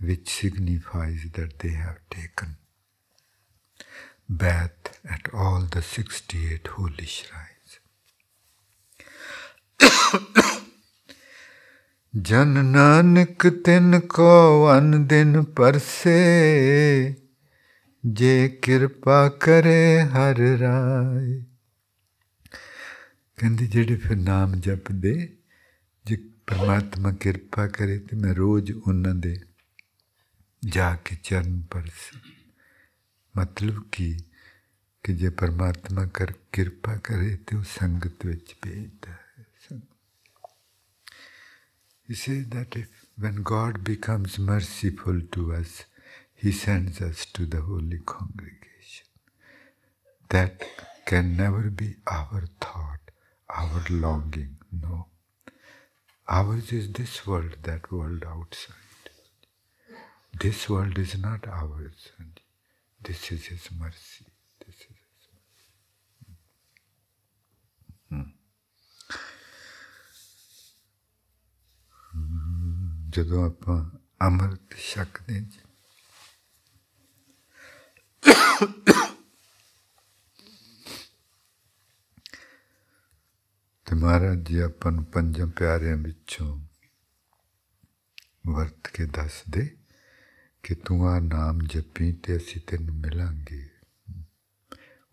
which 0.01 0.28
signifies 0.28 1.20
that 1.32 1.59
they 1.59 1.70
have 1.70 1.99
taken 2.11 2.57
bath 4.28 5.01
at 5.05 5.34
all 5.34 5.61
the 5.61 5.82
68 5.82 6.66
holy 6.66 7.07
shrines. 7.07 7.80
ਜਨ 12.22 12.64
ਨਾਨਕ 12.64 13.47
ਤਿਨ 13.64 14.01
ਕੋ 14.01 14.78
ਅਨ 14.78 15.07
ਦਿਨ 15.07 15.42
ਪਰਸੇ 15.42 16.14
ਜੇ 18.07 18.49
ਕਿਰਪਾ 18.49 19.28
ਕਰੇ 19.28 20.03
ਹਰ 20.03 20.36
ਰਾਏ 20.36 21.44
ਕਹਿੰਦੇ 23.36 23.66
ਜਿਹੜੇ 23.66 23.97
ਫਿਰ 23.97 24.16
ਨਾਮ 24.16 24.55
ਜਪਦੇ, 24.55 25.36
ਜੇ 26.07 26.16
ਪਰਮਾਤਮਾ 26.47 27.12
ਕਿਰਪਾ 27.12 27.66
ਕਰੇ 27.66 27.99
ਤੇ 27.99 28.16
ਮੈਂ 28.16 28.34
ਰੋਜ਼ 28.34 28.72
ਉਹਨਾਂ 28.72 29.14
ਦੇ 29.14 29.40
ਜਾ 30.65 30.95
ਕੇ 31.05 31.15
ਚਰਨ 31.24 31.61
ਪਰਸ 31.72 32.09
ਮਤਲਬ 33.36 33.84
ਕੀ 33.91 34.13
ਕਿ 35.03 35.13
ਜੇ 35.13 35.30
ਪਰਮਾਤਮਾ 35.41 36.05
ਕਰ 36.13 36.34
ਕਿਰਪਾ 36.53 36.95
ਕਰੇ 37.03 37.36
ਤੇ 37.47 37.55
ਉਹ 37.55 37.63
ਸੰਗਤ 37.78 38.26
ਵਿੱਚ 38.26 38.55
ਭੇਜਦਾ 38.61 39.11
ਹੈ 39.11 39.19
He 42.09 42.15
says 42.19 42.47
that 42.53 42.76
if 42.78 42.88
when 43.24 43.38
God 43.49 43.78
becomes 43.89 44.34
merciful 44.47 45.22
to 45.36 45.43
us, 45.53 45.76
He 46.36 46.51
sends 46.51 46.99
us 47.01 47.26
to 47.38 47.45
the 47.45 47.61
holy 47.61 47.99
congregation. 47.99 49.07
That 50.30 50.65
can 51.05 51.38
never 51.38 51.69
be 51.82 51.88
our 52.07 52.43
thought, 52.59 53.13
our 53.49 53.84
longing. 53.89 54.57
No. 54.84 55.07
Ours 56.28 56.74
is 56.74 56.91
this 56.91 57.26
world, 57.26 57.55
that 57.63 57.91
world 57.91 58.26
outside. 58.26 58.84
This 60.36 60.69
world 60.69 60.97
is 60.97 61.17
not 61.17 61.47
ours. 61.47 62.11
This 63.01 63.32
is 63.32 63.45
His 63.45 63.69
mercy. 63.72 64.26
This 64.59 64.76
is 64.76 64.97
His 64.97 65.28
mercy. 65.34 65.74
Hmm. 68.09 68.30
ਜਦੋਂ 73.09 73.45
ਆਪਾਂ 73.45 73.76
ਅੰਮ੍ਰਿਤ 74.26 74.76
ਛਕਦੇ 74.80 75.39
ਜੀ 75.39 75.59
ਤੇ 83.86 83.95
ਮਹਾਰਾਜ 83.95 84.38
ਜੀ 84.39 84.59
ਆਪਾਂ 84.59 84.91
ਨੂੰ 84.91 85.03
ਪੰਜਾਂ 85.05 85.47
ਪਿਆਰਿਆਂ 85.47 85.97
ਵਿੱਚੋਂ 85.97 86.47
ਵਰਤ 88.49 88.88
ਕੇ 88.88 89.05
ਦੱਸ 89.05 89.43
ਦੇ 89.49 89.78
ਕਿ 90.66 90.74
ਤੂੰ 90.74 91.08
ਆ 91.08 91.20
ਨਾਮ 91.20 91.58
ਜਪੀ 91.58 92.12
ਤੇ 92.12 92.36
ਅਸੀਂ 92.36 92.60
ਤੈਨੂੰ 92.66 92.94
ਮਿਲਾਂਗੇ। 92.94 93.68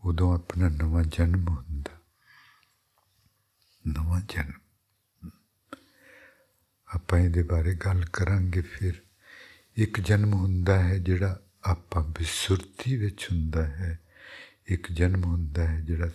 ਉਦੋਂ 0.05 0.35
ਆਪਣਾ 0.35 0.69
ਨਵਾਂ 0.69 1.03
ਜਨਮ 1.03 1.47
ਹੁੰਦਾ। 1.47 2.01
ਨਵਾਂ 3.87 4.21
ਜਨਮ। 4.29 5.29
ਆਪਾਂ 6.95 7.19
ਇਹਦੇ 7.19 7.43
ਬਾਰੇ 7.43 7.75
ਗੱਲ 7.75 8.05
ਕਰਾਂਗੇ 8.05 8.61
ਫਿਰ। 8.61 8.93
ਇੱਕ 9.75 9.99
ਜਨਮ 9.99 10.33
ਹੁੰਦਾ 10.33 10.83
ਹੈ 10.83 10.97
ਜਿਹੜਾ 10.97 11.39
ਆਪਾਂ 11.63 12.03
ਬਿਸੁਰਤੀ 12.03 12.97
ਵਿੱਚ 12.97 13.27
ਹੁੰਦਾ 13.31 13.65
ਹੈ। 13.65 13.99
ਇੱਕ 14.67 14.91
ਜਨਮ 14.91 15.23
ਹੁੰਦਾ 15.23 15.67
ਹੈ 15.67 15.79
ਜਿਹੜਾ 15.79 16.09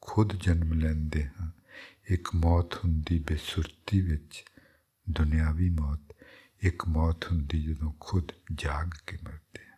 ਖੁਦ 0.00 0.32
ਜਨਮ 0.32 0.72
ਲੈਂਦੇ 0.72 1.26
ਹਾਂ। 1.26 1.50
ਇੱਕ 2.10 2.28
ਮੌਤ 2.34 2.74
ਹੁੰਦੀ 2.74 3.18
ਬੇਸੁਰਤੀ 3.18 4.00
ਵਿੱਚ। 4.00 4.44
ਦੁਨਿਆਵੀ 5.10 5.70
ਮੌਤ। 5.70 6.11
ਇੱਕ 6.61 6.85
ਮੌਤ 6.87 7.25
ਹੁੰਦੀ 7.25 7.61
ਜਦੋਂ 7.63 7.93
ਖੁਦ 7.99 8.31
ਜਾਗ 8.53 8.93
ਕੇ 9.07 9.17
ਮਰਦੇ 9.23 9.65
ਹਾਂ 9.65 9.77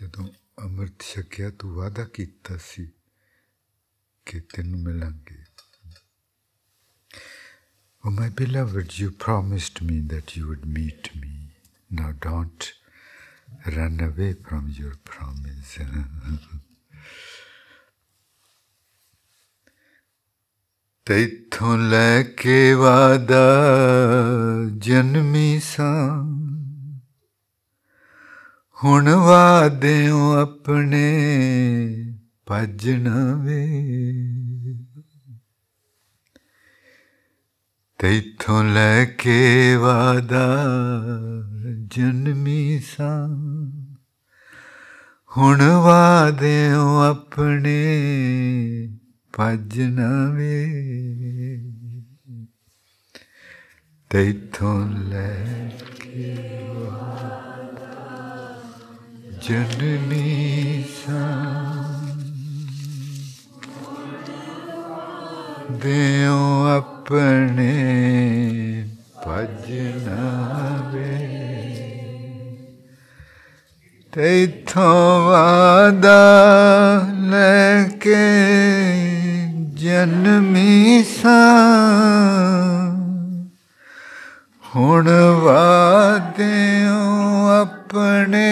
ਜਦੋਂ 0.00 0.28
ਅੰਮ੍ਰਿਤ 0.58 1.02
ਛਕਿਆ 1.02 1.50
ਤੂੰ 1.50 1.74
ਵਾਦਾ 1.74 2.04
ਕੀਤਾ 2.04 2.56
ਸੀ 2.56 2.90
ਕਿ 4.26 4.40
ਤੈਨੂੰ 4.40 4.80
ਮਿਲਾਂਗੇ 4.80 5.42
Oh, 8.04 8.10
my 8.10 8.28
beloved, 8.30 8.98
you 8.98 9.12
promised 9.12 9.80
me 9.80 10.00
that 10.00 10.36
you 10.36 10.48
would 10.48 10.66
meet 10.66 11.14
me. 11.14 11.52
Now 11.90 12.10
don't 12.20 12.72
run 13.65 13.99
away 13.99 14.33
from 14.33 14.69
your 14.69 14.93
promise. 15.03 15.79
ਤੈਥੋਂ 21.05 21.77
ਲੈ 21.77 22.23
ਕੇ 22.23 22.73
ਵਾਦਾ 22.73 23.45
ਜਨਮੀ 24.77 25.59
ਸਾਂ 25.59 26.23
ਹੁਣ 28.83 29.09
ਵਾਦਿਓ 29.09 30.31
ਆਪਣੇ 30.31 31.05
ਭਜਣਾ 32.51 33.35
ਵੇ 33.35 33.65
ਤੈਥੋਂ 37.99 38.63
ਲੈ 38.63 39.05
ਕੇ 39.05 39.75
ਵਾਦਾ 39.75 40.65
ਜਨਮੀ 41.87 42.79
ਸਾਂ। 42.79 43.29
ਹੁਣ 45.37 45.61
ਵਾਦਿਓ 45.61 46.97
ਆਪਣੇ 46.99 47.85
ਭਜਣਾ 49.39 50.29
ਵੇ। 50.29 50.65
ਤੈਥੋਂ 54.09 54.89
ਲੈ 54.89 55.69
ਕੇ 55.99 56.37
ਜਨਨੀ 59.41 60.83
ਸਾਂ। 61.05 61.57
ਦਿਓ 65.71 66.65
ਆਪਣੇ 66.65 66.96
ਭਜਨਾ 69.27 70.89
ਵੇ। 70.93 71.17
ਤੈਥੋਂ 74.11 75.27
ਵਾਦਾ 75.27 76.19
ਲੈ 77.19 77.83
ਕੇ 77.83 78.25
ਜਨਮੀ 79.73 81.03
ਸਾਂ। 81.03 82.95
ਹੁਣ 84.75 85.09
ਵਾਦਿਓ 85.43 87.47
ਆਪਣੇ 87.47 88.47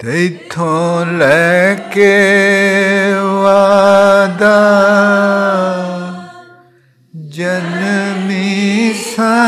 ਤੈਥੋਂ 0.00 1.06
ਲੈ 1.06 1.74
ਕੇ 1.74 2.12
ਵਾਦਾ 3.34 4.56
ਜਨਮੀ 7.28 8.92
ਸਾਂ 9.16 9.44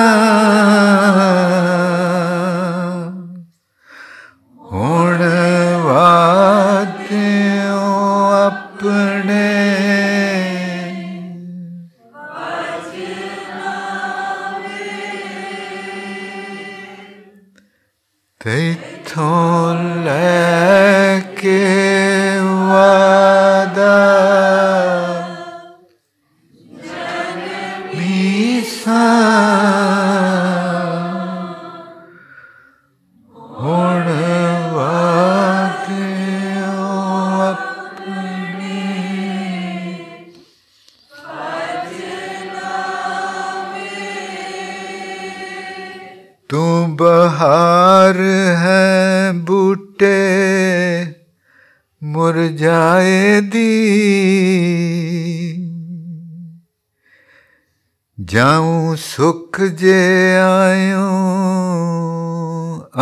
जे 59.79 60.01
आयो 60.39 61.07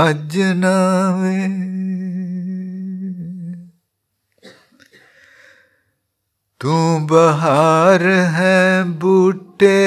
अज 0.03 0.37
नावे 0.57 1.41
तू 6.61 6.75
बहार 7.09 8.03
है 8.35 8.83
बूटे 8.99 9.77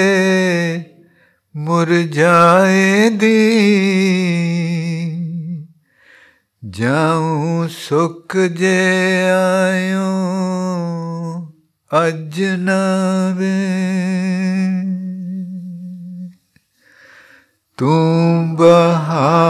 मुरझाए 1.54 3.10
दी। 3.22 3.40
जाऊँ 6.62 7.68
सुख 7.68 8.36
जे 8.58 8.81
Tum 17.74 18.54
baha 18.54 19.41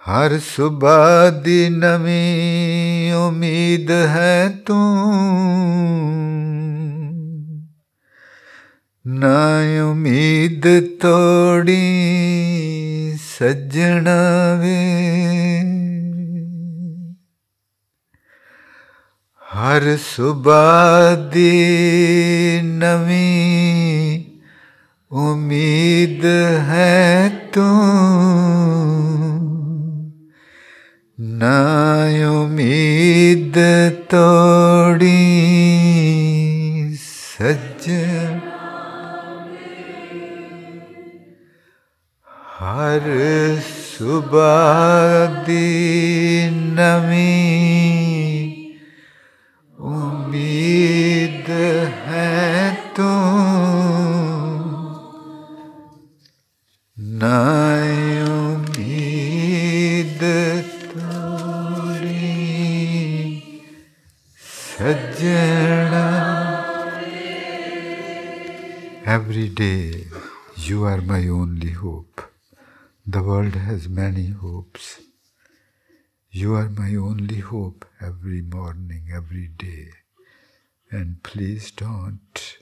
ਹਰ 0.00 0.38
ਸੁਬਾ 0.38 1.30
ਦੀ 1.30 1.68
ਨਵੀਂ 1.68 3.12
ਉਮੀਦ 3.14 3.90
ਹੈ 3.90 4.48
ਤੂੰ। 4.66 5.04
ਨਾ 9.06 9.60
ਉਮੀਦ 9.90 10.62
ਤੋੜੀ 11.00 11.82
ਸੱਜਣਾ 13.38 14.54
ਵੇ। 14.60 14.92
ਹਰ 19.42 19.96
ਸੁਬਾ 19.96 20.92
ਦੀ 21.32 21.66
ਨਵੀਂ 22.62 23.61
Sajjana. 64.82 66.06
Every 69.06 69.48
day 69.48 70.06
you 70.56 70.82
are 70.82 71.00
my 71.00 71.28
only 71.28 71.70
hope. 71.70 72.20
The 73.06 73.22
world 73.22 73.54
has 73.54 73.88
many 73.88 74.30
hopes. 74.30 75.00
You 76.32 76.56
are 76.56 76.68
my 76.68 76.96
only 76.96 77.38
hope 77.52 77.84
every 78.00 78.42
morning, 78.42 79.04
every 79.14 79.46
day. 79.46 79.90
And 80.90 81.22
please 81.22 81.70
don't. 81.70 82.58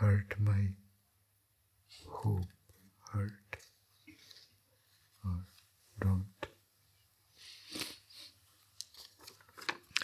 Hurt 0.00 0.34
my 0.40 0.62
hope, 2.08 2.50
hurt. 3.12 3.45
don't. 5.97 6.47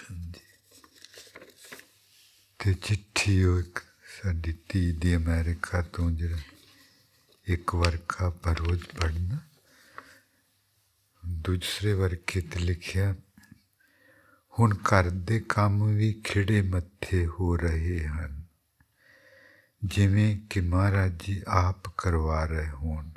ਹਾਂਜੀ 0.01 0.41
ਤੇ 2.59 2.73
ਚਿੱਠੀ 2.73 3.43
ਉਹ 3.43 3.59
ਇੱਕ 3.59 3.79
ਸਾਡੀ 4.17 4.53
ਧੀ 4.69 4.91
ਦੀ 4.91 5.15
ਅਮਰੀਕਾ 5.15 5.81
ਤੋਂ 5.93 6.09
ਜਿਹੜਾ 6.11 6.37
ਇੱਕ 7.47 7.75
ਵਰਕਾ 7.75 8.29
ਪਰ 8.43 8.57
ਰੋਜ਼ 8.57 8.85
ਪੜ੍ਹਨਾ 8.95 9.39
ਦੂਸਰੇ 11.23 11.93
ਵਰਕੇ 11.93 12.41
ਤੇ 12.41 12.59
ਲਿਖਿਆ 12.59 13.13
ਹੁਣ 14.53 14.75
ਘਰ 14.83 15.09
ਦੇ 15.09 15.39
ਕੰਮ 15.49 15.83
ਵੀ 15.95 16.11
ਖਿੜੇ 16.23 16.61
ਮੱਥੇ 16.61 17.25
ਹੋ 17.25 17.55
ਰਹੇ 17.55 17.99
ਹਨ 18.07 18.41
ਜਿਵੇਂ 19.81 20.35
ਕਿ 20.49 20.61
ਮਹਾਰਾਜ 20.61 21.23
ਜੀ 21.23 21.41
ਆਪ 21.47 21.89
ਕਰਵਾ 21.97 22.43
ਰਹੇ 22.45 22.69
ਹੋਣ 22.69 23.09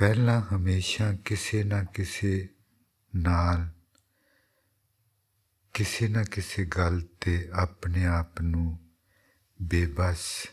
ਪਹਿਲਾਂ 0.00 0.42
ਹਮੇਸ਼ਾ 0.42 1.12
ਕਿਸੇ 1.12 1.64
ਨਾ 1.64 1.84
ਕਿਸੇ 1.84 2.48
ਨਾਲ, 3.16 3.68
ਕਿਸੇ 5.74 6.08
ਨਾ 6.08 6.24
ਕਿਸੇ 6.24 6.64
ਗੱਲ 6.64 7.06
ਤੇ 7.20 7.48
ਆਪਣੇ 7.52 8.06
ਆਪ 8.06 8.40
ਨੂੰ 8.40 8.78
ਬੇਬਸ 9.62 10.46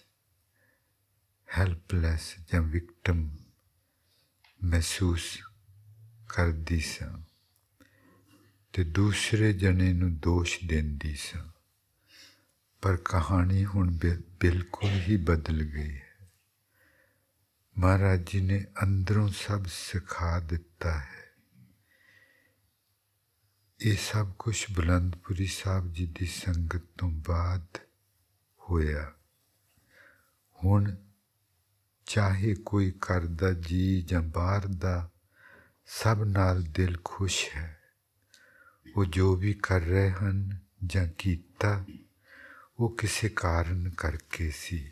ਹੈਲਪਲੈਸ 1.58 2.36
ਜਾਂ 2.54 2.62
ਵਿਕਟਮ 2.62 3.38
ਮਹਿਸੂਸ 4.64 5.40
ਕਰਦੀ 6.30 6.80
ਸਾਂ 6.80 7.18
ਤੇ 8.74 8.84
ਦੂਸਰੇ 8.84 9.54
ਜਣੇ 9.54 9.94
ਨੂੰ 9.94 10.18
ਦੋਸ਼ 10.18 10.60
ਦਿੰਦੀ 10.66 11.16
ਸਾਂ। 11.16 11.48
ਪਰ 12.82 12.98
ਕਹਾਣੀ 12.98 13.66
ਹੁਣ 13.66 13.92
ਬਿ- 13.92 14.22
ਬਿਲਕੁਲ 14.40 14.90
ਹੀ 14.90 15.18
ਬਦਲ 15.18 15.64
ਗਈ 15.64 15.96
ਹੈ। 15.96 16.07
ਮਹਾਰਾਜ 17.80 18.32
ਜੀ 18.32 18.42
ਨੇ 18.42 18.66
ਅੰਦਰੋਂ 18.84 19.30
ਸਭ 19.30 19.66
ਸਿਖਾ 19.66 20.40
ਦਿੱਤਾ 20.40 21.00
ਹੈ। 21.00 21.30
ਇਹ 23.82 23.98
ਸਭ 23.98 24.34
ਕੁਝ 24.40 24.66
ਬੁਲੰਦਪੁਰੀ 24.72 25.46
ਸਾਹਿਬ 25.46 25.94
ਜੀ 25.94 26.06
ਦੀ 26.06 26.26
ਸੰਗਤ 26.26 26.82
ਤੋਂ 26.98 27.12
ਬਾਅਦ 27.12 27.78
ਹੋਇਆ। 28.70 29.14
ਹੁਣ 30.64 30.96
ਚਾਹੇ 32.06 32.56
ਕੋਈ 32.56 32.92
ਘਰ 32.92 33.26
ਦਾ 33.26 33.52
ਜੀ 33.52 34.02
ਜਾਂ 34.02 34.22
ਬਾਹਰ 34.22 34.68
ਦਾ 34.68 35.12
ਸਭ 35.88 36.24
ਨਾਲ 36.28 36.64
ਦਿਲ 36.64 36.98
ਖੁਸ਼ 37.04 37.56
ਹੈ। 37.56 37.84
ਉਹ 38.96 39.06
ਜੋ 39.06 39.36
ਵੀ 39.36 39.54
ਕਰ 39.54 39.82
ਰਹੇ 39.82 40.12
ਹਨ 40.12 40.60
ਜਾਂ 40.86 41.08
ਕੀਤਾ, 41.08 41.86
ਉਹ 42.80 42.98
ਕਿਸੇ 42.98 43.30
ਕਾਰਨ 43.30 43.90
ਕਰਕੇ 43.90 44.52
ਸੀ। 44.52 44.92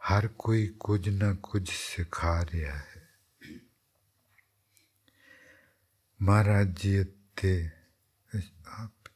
ਹਰ 0.00 0.28
ਕੋਈ 0.28 0.66
ਕੁਝ 0.80 1.08
ਨਾ 1.08 1.34
ਕੁਝ 1.42 1.68
ਸਿਖਾ 1.70 2.46
ਰਿਹਾ 2.52 2.76
ਹੈ। 2.76 3.08
ਮਹਾਰਾਜ 6.22 6.80
ਜੀ 6.80 7.02
ਅਤੇ 7.02 7.70
ਆਪ, 8.66 9.08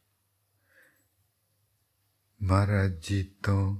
ਮਹਾਰਾਜ 2.43 2.93
ਜੀ 3.09 3.23
ਤੋਂ 3.43 3.77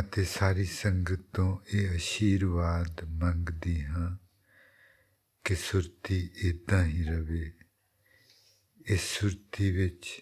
ਅਤੇ 0.00 0.24
ਸਾਰੀ 0.24 0.64
ਸੰਗਤ 0.64 1.20
ਤੋਂ 1.32 1.58
ਇਹ 1.74 1.96
ਅਸ਼ੀਰਵਾਦ 1.96 3.04
ਮੰਗਦੀ 3.04 3.84
ਹਾਂ 3.84 4.16
ਕਿ 5.44 5.54
ਸੁਰਤੀ 5.54 6.30
ਇਦਾਂ 6.34 6.84
ਹੀ 6.84 7.04
ਰਵੇ। 7.04 7.52
ਇਸ 8.86 9.00
ਸੁਰਤੀ 9.00 9.70
ਵਿੱਚ 9.70 10.20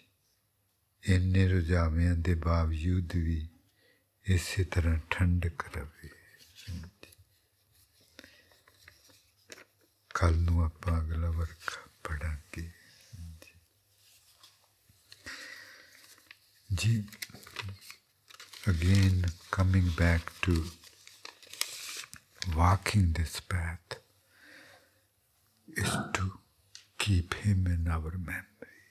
ਇੰਨੇ 1.02 1.48
ਰੁਝਾਵਿਆਂ 1.48 2.16
ਦੇ 2.16 2.35
ਬਾਵਜੂਦ 2.35 3.16
ਵੀ 3.16 3.48
ਇਸੇ 4.26 4.63
ਤਰ੍ਹਾਂ 4.63 4.97
ਠੰਡਕ 5.11 5.63
ਰਵੇ 5.76 6.09
ਕੱਲ 10.15 10.38
ਨੂੰ 10.38 10.63
ਆਪਾਂ 10.63 10.99
ਅਗਲਾ 11.01 11.30
ਵਰਕ 11.30 11.72
ਪੜਾਂਗੇ 12.03 12.72
ਜੀ 16.73 16.93
again 18.67 19.26
coming 19.55 19.89
back 19.97 20.31
to 20.45 20.53
walking 22.59 23.03
this 23.17 23.35
path 23.51 23.97
is 25.84 25.91
to 26.17 26.23
keep 26.97 27.35
him 27.43 27.67
in 27.67 27.91
our 27.97 28.13
memory 28.30 28.81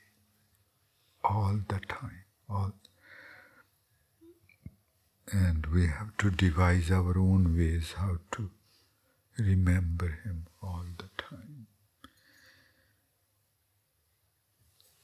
all 1.24 1.58
the 1.72 1.80
time 1.94 2.22
all 2.48 2.72
and 5.31 5.65
we 5.67 5.87
have 5.87 6.15
to 6.17 6.31
devise 6.31 6.89
our 6.91 7.17
own 7.17 7.55
ways 7.57 7.93
how 7.97 8.17
to 8.31 8.49
remember 9.37 10.19
him 10.23 10.47
all 10.61 10.85
the 10.97 11.09
time. 11.17 11.67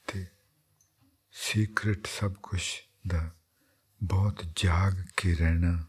The 0.07 0.27
secret 1.31 2.07
sab 2.07 2.41
kush, 2.41 2.81
the 3.03 3.31
both 4.02 4.53
jag 4.56 4.95
kirana 5.15 5.85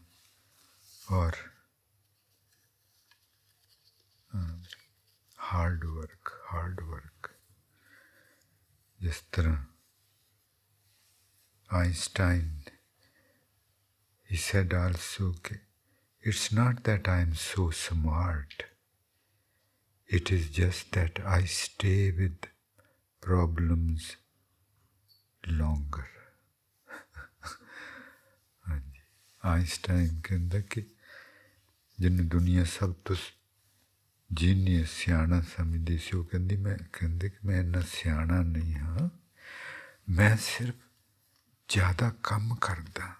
or 1.11 1.33
um, 4.33 4.61
hard 5.35 5.83
work, 5.95 6.31
hard 6.49 6.79
work. 6.89 7.31
Just 9.01 9.37
Einstein. 11.69 12.76
he 14.26 14.36
said 14.36 14.72
also 14.72 15.34
it's 16.20 16.52
not 16.52 16.84
that 16.84 17.08
I 17.08 17.20
am 17.20 17.34
so 17.34 17.70
smart. 17.70 18.64
It 20.08 20.30
is 20.30 20.50
just 20.50 20.92
that 20.92 21.20
I 21.26 21.44
stay 21.44 22.10
with 22.10 22.48
problems 23.22 24.16
longer. 25.48 26.08
ਹਾਂਜੀ 28.68 29.00
Einstein 29.44 30.20
ਕਹਿੰਦਾ 30.20 30.60
ਕਿ 30.60 30.84
ਜਿਹਨੂੰ 32.00 32.28
ਦੁਨੀਆ 32.28 32.64
ਸਭ 32.64 32.92
ਤੋਂ 33.04 33.16
genius 34.34 34.90
ਸਿਆਣਾ 34.90 35.40
ਸਮਝਦੀ 35.56 35.98
ਸੀ 35.98 36.16
ਉਹ 36.16 36.24
ਕਹਿੰਦੀ 36.24 36.56
ਮੈਂ 36.56 36.76
ਕਹਿੰਦੇ 36.92 37.28
ਕਿ 37.28 37.46
ਮੈਂ 37.46 37.60
ਇੰਨਾ 37.60 37.80
ਸਿਆਣਾ 37.80 38.42
ਨਹੀਂ 38.42 38.74
ਹਾਂ 38.74 39.08
ਮੈਂ 40.08 40.36
ਸਿਰਫ 40.36 40.74
ਜ਼ਿਆਦਾ 41.68 42.10
ਕੰਮ 42.22 42.54
ਕਰਦਾ 42.54 43.14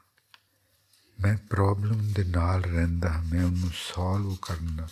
ਮੈਂ 1.18 1.36
ਪ੍ਰੋਬਲਮ 1.50 2.12
ਦੇ 2.12 2.24
ਨਾਲ 2.24 2.64
ਰਹਿੰਦਾ 2.64 3.10
ਮੈਂ 3.22 3.44
ਉਹਨੂੰ 3.44 3.70
ਸੋਲਵ 3.74 4.36
ਕਰਨਾ 4.42 4.88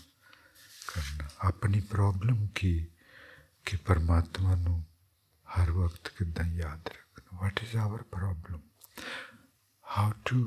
ਕਰਨਾ 0.89 1.29
ਆਪਣੀ 1.49 1.81
ਪ੍ਰੋਬਲਮ 1.91 2.47
ਕੀ 2.55 2.73
ਕਿ 3.67 3.77
ਪਰਮਾਤਮਾ 3.77 4.55
ਨੂੰ 4.55 4.83
ਹਰ 5.49 5.71
ਵਕਤ 5.71 6.09
ਕਿਦਾਂ 6.09 6.47
ਯਾਦ 6.47 6.89
ਰੱਖਣਾ 6.89 7.39
what 7.43 7.63
is 7.63 7.77
our 7.77 8.03
problem 8.13 8.61
how 9.85 10.13
to 10.25 10.47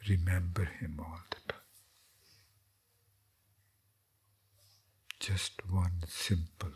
remember 0.00 0.66
him 0.82 1.00
all 1.00 1.20
the 1.20 1.34
time 1.48 1.62
just 5.20 5.62
one 5.70 6.00
simple 6.06 6.72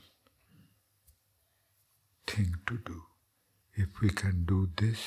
thing 2.29 2.55
to 2.67 2.79
do. 2.79 3.03
If 3.77 4.01
we 4.01 4.09
can 4.11 4.47
do 4.47 4.71
this, 4.77 5.03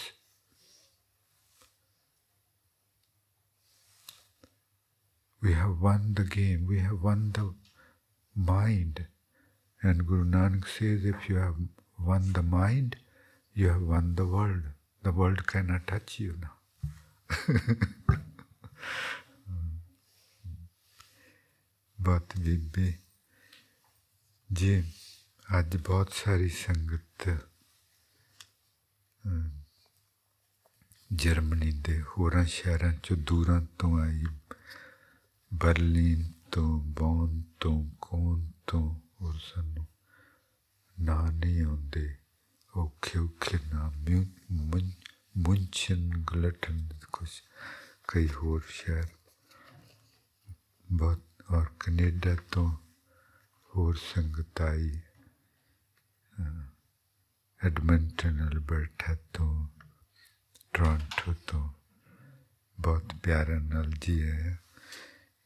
we 5.46 5.54
have 5.54 5.82
won 5.82 6.14
the 6.14 6.24
game, 6.24 6.68
we 6.68 6.80
have 6.80 7.02
won 7.02 7.32
the 7.34 7.54
mind. 8.36 9.08
And 9.82 10.06
Guru 10.06 10.26
Nanak 10.26 10.68
says 10.68 11.06
if 11.06 11.28
you 11.30 11.38
have 11.38 11.56
won 12.00 12.34
the 12.34 12.44
mind, 12.44 12.98
you 13.56 13.70
have 13.70 13.82
won 13.82 14.16
the 14.16 14.26
world. 14.26 14.64
The 15.04 15.12
world 15.12 15.48
cannot 15.48 15.88
touch 15.88 16.20
you 16.20 16.36
now. 16.42 16.58
ਬਹੁਤ 22.02 22.38
ਬੀਬੀ 22.42 22.94
ਜੀ 24.54 24.84
ਅੱਜ 25.60 25.76
ਬਹੁਤ 25.78 26.14
ਸਾਰੀ 26.14 26.50
ਸੰਗਤ 26.50 27.28
Germany 31.24 31.72
ਦੇ 31.86 32.02
ਹੋਰਾਂ 32.02 32.44
ਸ਼ਹਿਰਾਂ 32.54 32.92
ਚੋਂ 33.04 33.18
ਦੂਰਾਂ 33.18 33.62
ਤੋਂ 33.80 34.00
ਆਈ 34.00 34.24
ਬਰਲਿਨ 35.52 36.32
ਤੋਂ 36.52 36.80
ਬੌਨ 36.80 37.42
ਤੋਂ 37.60 37.90
ਕੋਨ 38.02 38.52
ਤੋਂ 38.68 39.00
ਔਰ 39.22 39.38
ਸਾਨੂੰ 39.38 39.86
ਨਾ 41.00 41.30
ਨਹੀਂ 41.32 41.62
ਆਉਂਦੇ 41.62 42.16
ਔਖੇ 42.74 43.20
ਔਖੇ 43.20 43.58
ਨਾਮ 43.74 43.94
ਮੁੰਚਨ 45.38 46.10
ਗਲਟਨ 46.34 46.88
ਕੁਛ 47.14 47.42
ਕਈ 48.08 48.28
ਹੋਰ 48.28 48.62
ਸ਼ਹਿਰ 48.70 49.06
ਬਹੁਤ 50.92 51.44
ਔਰ 51.52 51.66
ਕੈਨੇਡਾ 51.80 52.36
ਤੋਂ 52.52 52.70
ਹੋਰ 53.74 53.96
ਸੰਗਤ 53.96 54.62
ਆਈ 54.62 55.00
ਐਡਮੰਟਨ 57.62 58.48
ਅਲਬਰਟਾ 58.48 59.16
ਤੋਂ 59.34 59.68
ਟੋਰਾਂਟੋ 60.74 61.34
ਤੋਂ 61.48 61.70
ਬਹੁਤ 62.78 63.16
ਪਿਆਰਾ 63.24 63.60
ਨਾਲ 63.60 63.92
ਜੀ 63.92 64.22
ਹੈ 64.24 64.58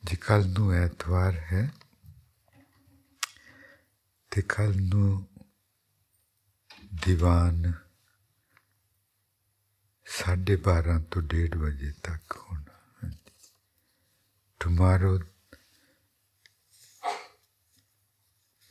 de 0.04 0.16
nu 0.54 0.72
एतवार 0.74 1.34
है 1.48 1.62
तिकल 4.32 4.72
नु 4.90 5.04
दीवान 7.04 7.56
साढ़े 10.06 10.56
बारह 10.66 10.98
तो 11.12 11.20
डेढ़ 11.32 11.54
बजे 11.64 11.90
तक 12.06 12.38
होना 12.44 13.10
tomorrow 14.60 15.18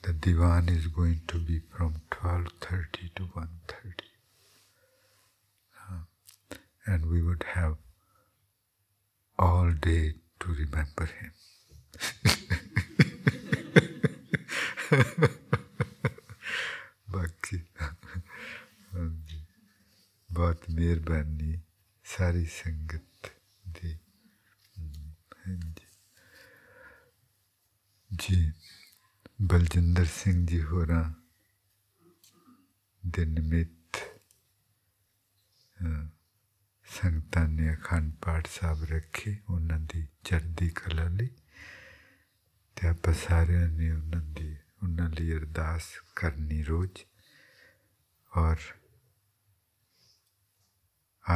The 0.04 0.14
divan 0.14 0.70
is 0.70 0.88
going 0.88 1.22
to 1.28 1.38
be 1.38 1.60
from 1.72 1.96
12.30 2.12 3.10
to 3.18 3.24
1.30. 3.24 4.06
Uh, 5.76 6.56
and 6.88 7.06
we 7.06 7.22
would 7.22 7.44
have 7.54 7.76
all 9.38 9.72
day 9.72 10.14
to 10.41 10.55
remember 10.55 11.07
him 11.07 11.33
ਬਾਕੀ 17.11 17.59
ਹਾਂਜੀ 18.95 19.45
ਬਹੁਤ 20.31 20.71
ਮਿਹਰਬਾਨੀ 20.71 21.61
ਸਾਰੀ 22.05 22.45
ਸੰਗਤ 22.47 23.31
ਦੀ 23.65 23.95
ਹਾਂਜੀ 25.47 25.87
ਜੀ 28.11 28.53
ਬਲਜਿੰਦਰ 29.43 30.05
ਸਿੰਘ 30.05 30.47
ਜੀ 30.47 30.63
ਹੋਰਾਂ 30.63 31.05
ਦੇ 33.03 33.25
ਨਿਮਿਤ 33.25 33.99
ਸੰਗਤਾਂ 36.90 37.48
ਨੇ 37.48 37.74
ਅਖੰਡ 37.74 38.14
ਪਾਠ 38.16 38.48
ਸਾਹਿਬ 38.48 38.84
ਰੱਖੇ 38.84 39.38
ਉਹਨਾਂ 39.50 39.80
ਦੀ 39.80 40.08
ਚੜ੍ਹਦੀ 40.24 40.70
ਕਲਾ 40.70 41.04
ਲਈ 41.04 41.30
ਤੇ 42.76 42.88
ਆਪਾਂ 42.88 43.14
ਸਾਰਿਆਂ 43.14 43.68
ਨੇ 43.68 43.92
ਉਹਨਾਂ 43.92 44.22
ਦੀ, 44.22 44.58
ਉਹਨਾਂ 44.84 45.10
ਲਈ 45.10 45.34
ਅਰਦਾਸ 45.34 45.84
ਕਰਨੀ 46.16 46.64
ਰੋਜ਼। 46.64 47.02
ਔਰ 48.38 48.56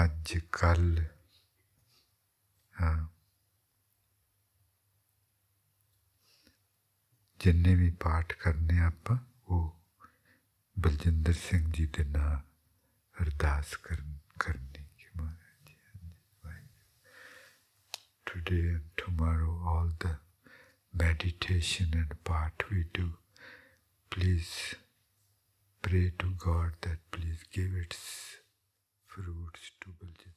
ਅੱਜ 0.03 0.38
ਕੱਲ, 0.51 1.05
ਹਾਂ, 2.81 3.07
ਜਿੰਨੇ 7.39 7.75
ਵੀ 7.75 7.91
ਪਾਠ 7.91 8.34
ਕਰਨੇ 8.34 8.80
ਆਪਾਂ, 8.80 9.17
ਉਹ 9.47 9.81
ਬਲਜਿੰਦਰ 10.80 11.34
ਸਿੰਘ 11.34 11.71
ਜੀ 11.71 11.85
ਦੇ 11.85 12.03
ਨਾਂ 12.03 12.38
ਅਰਦਾਸ 13.23 13.77
ਕਰਨ, 13.77 14.17
ਕਰਨੀ 14.39 14.82
today 18.34 18.68
and 18.69 18.81
tomorrow, 18.97 19.61
all 19.64 19.89
the 19.99 20.15
meditation 20.91 21.88
and 21.93 22.23
part 22.23 22.64
we 22.72 22.85
do, 22.91 23.14
please 24.10 24.73
pray 25.84 26.11
to 26.18 26.34
God 26.38 26.72
that 26.81 26.97
please 27.11 27.43
give 27.51 27.76
its 27.76 28.38
fruits 29.05 29.72
to 29.81 29.89
Belgium. 29.99 30.32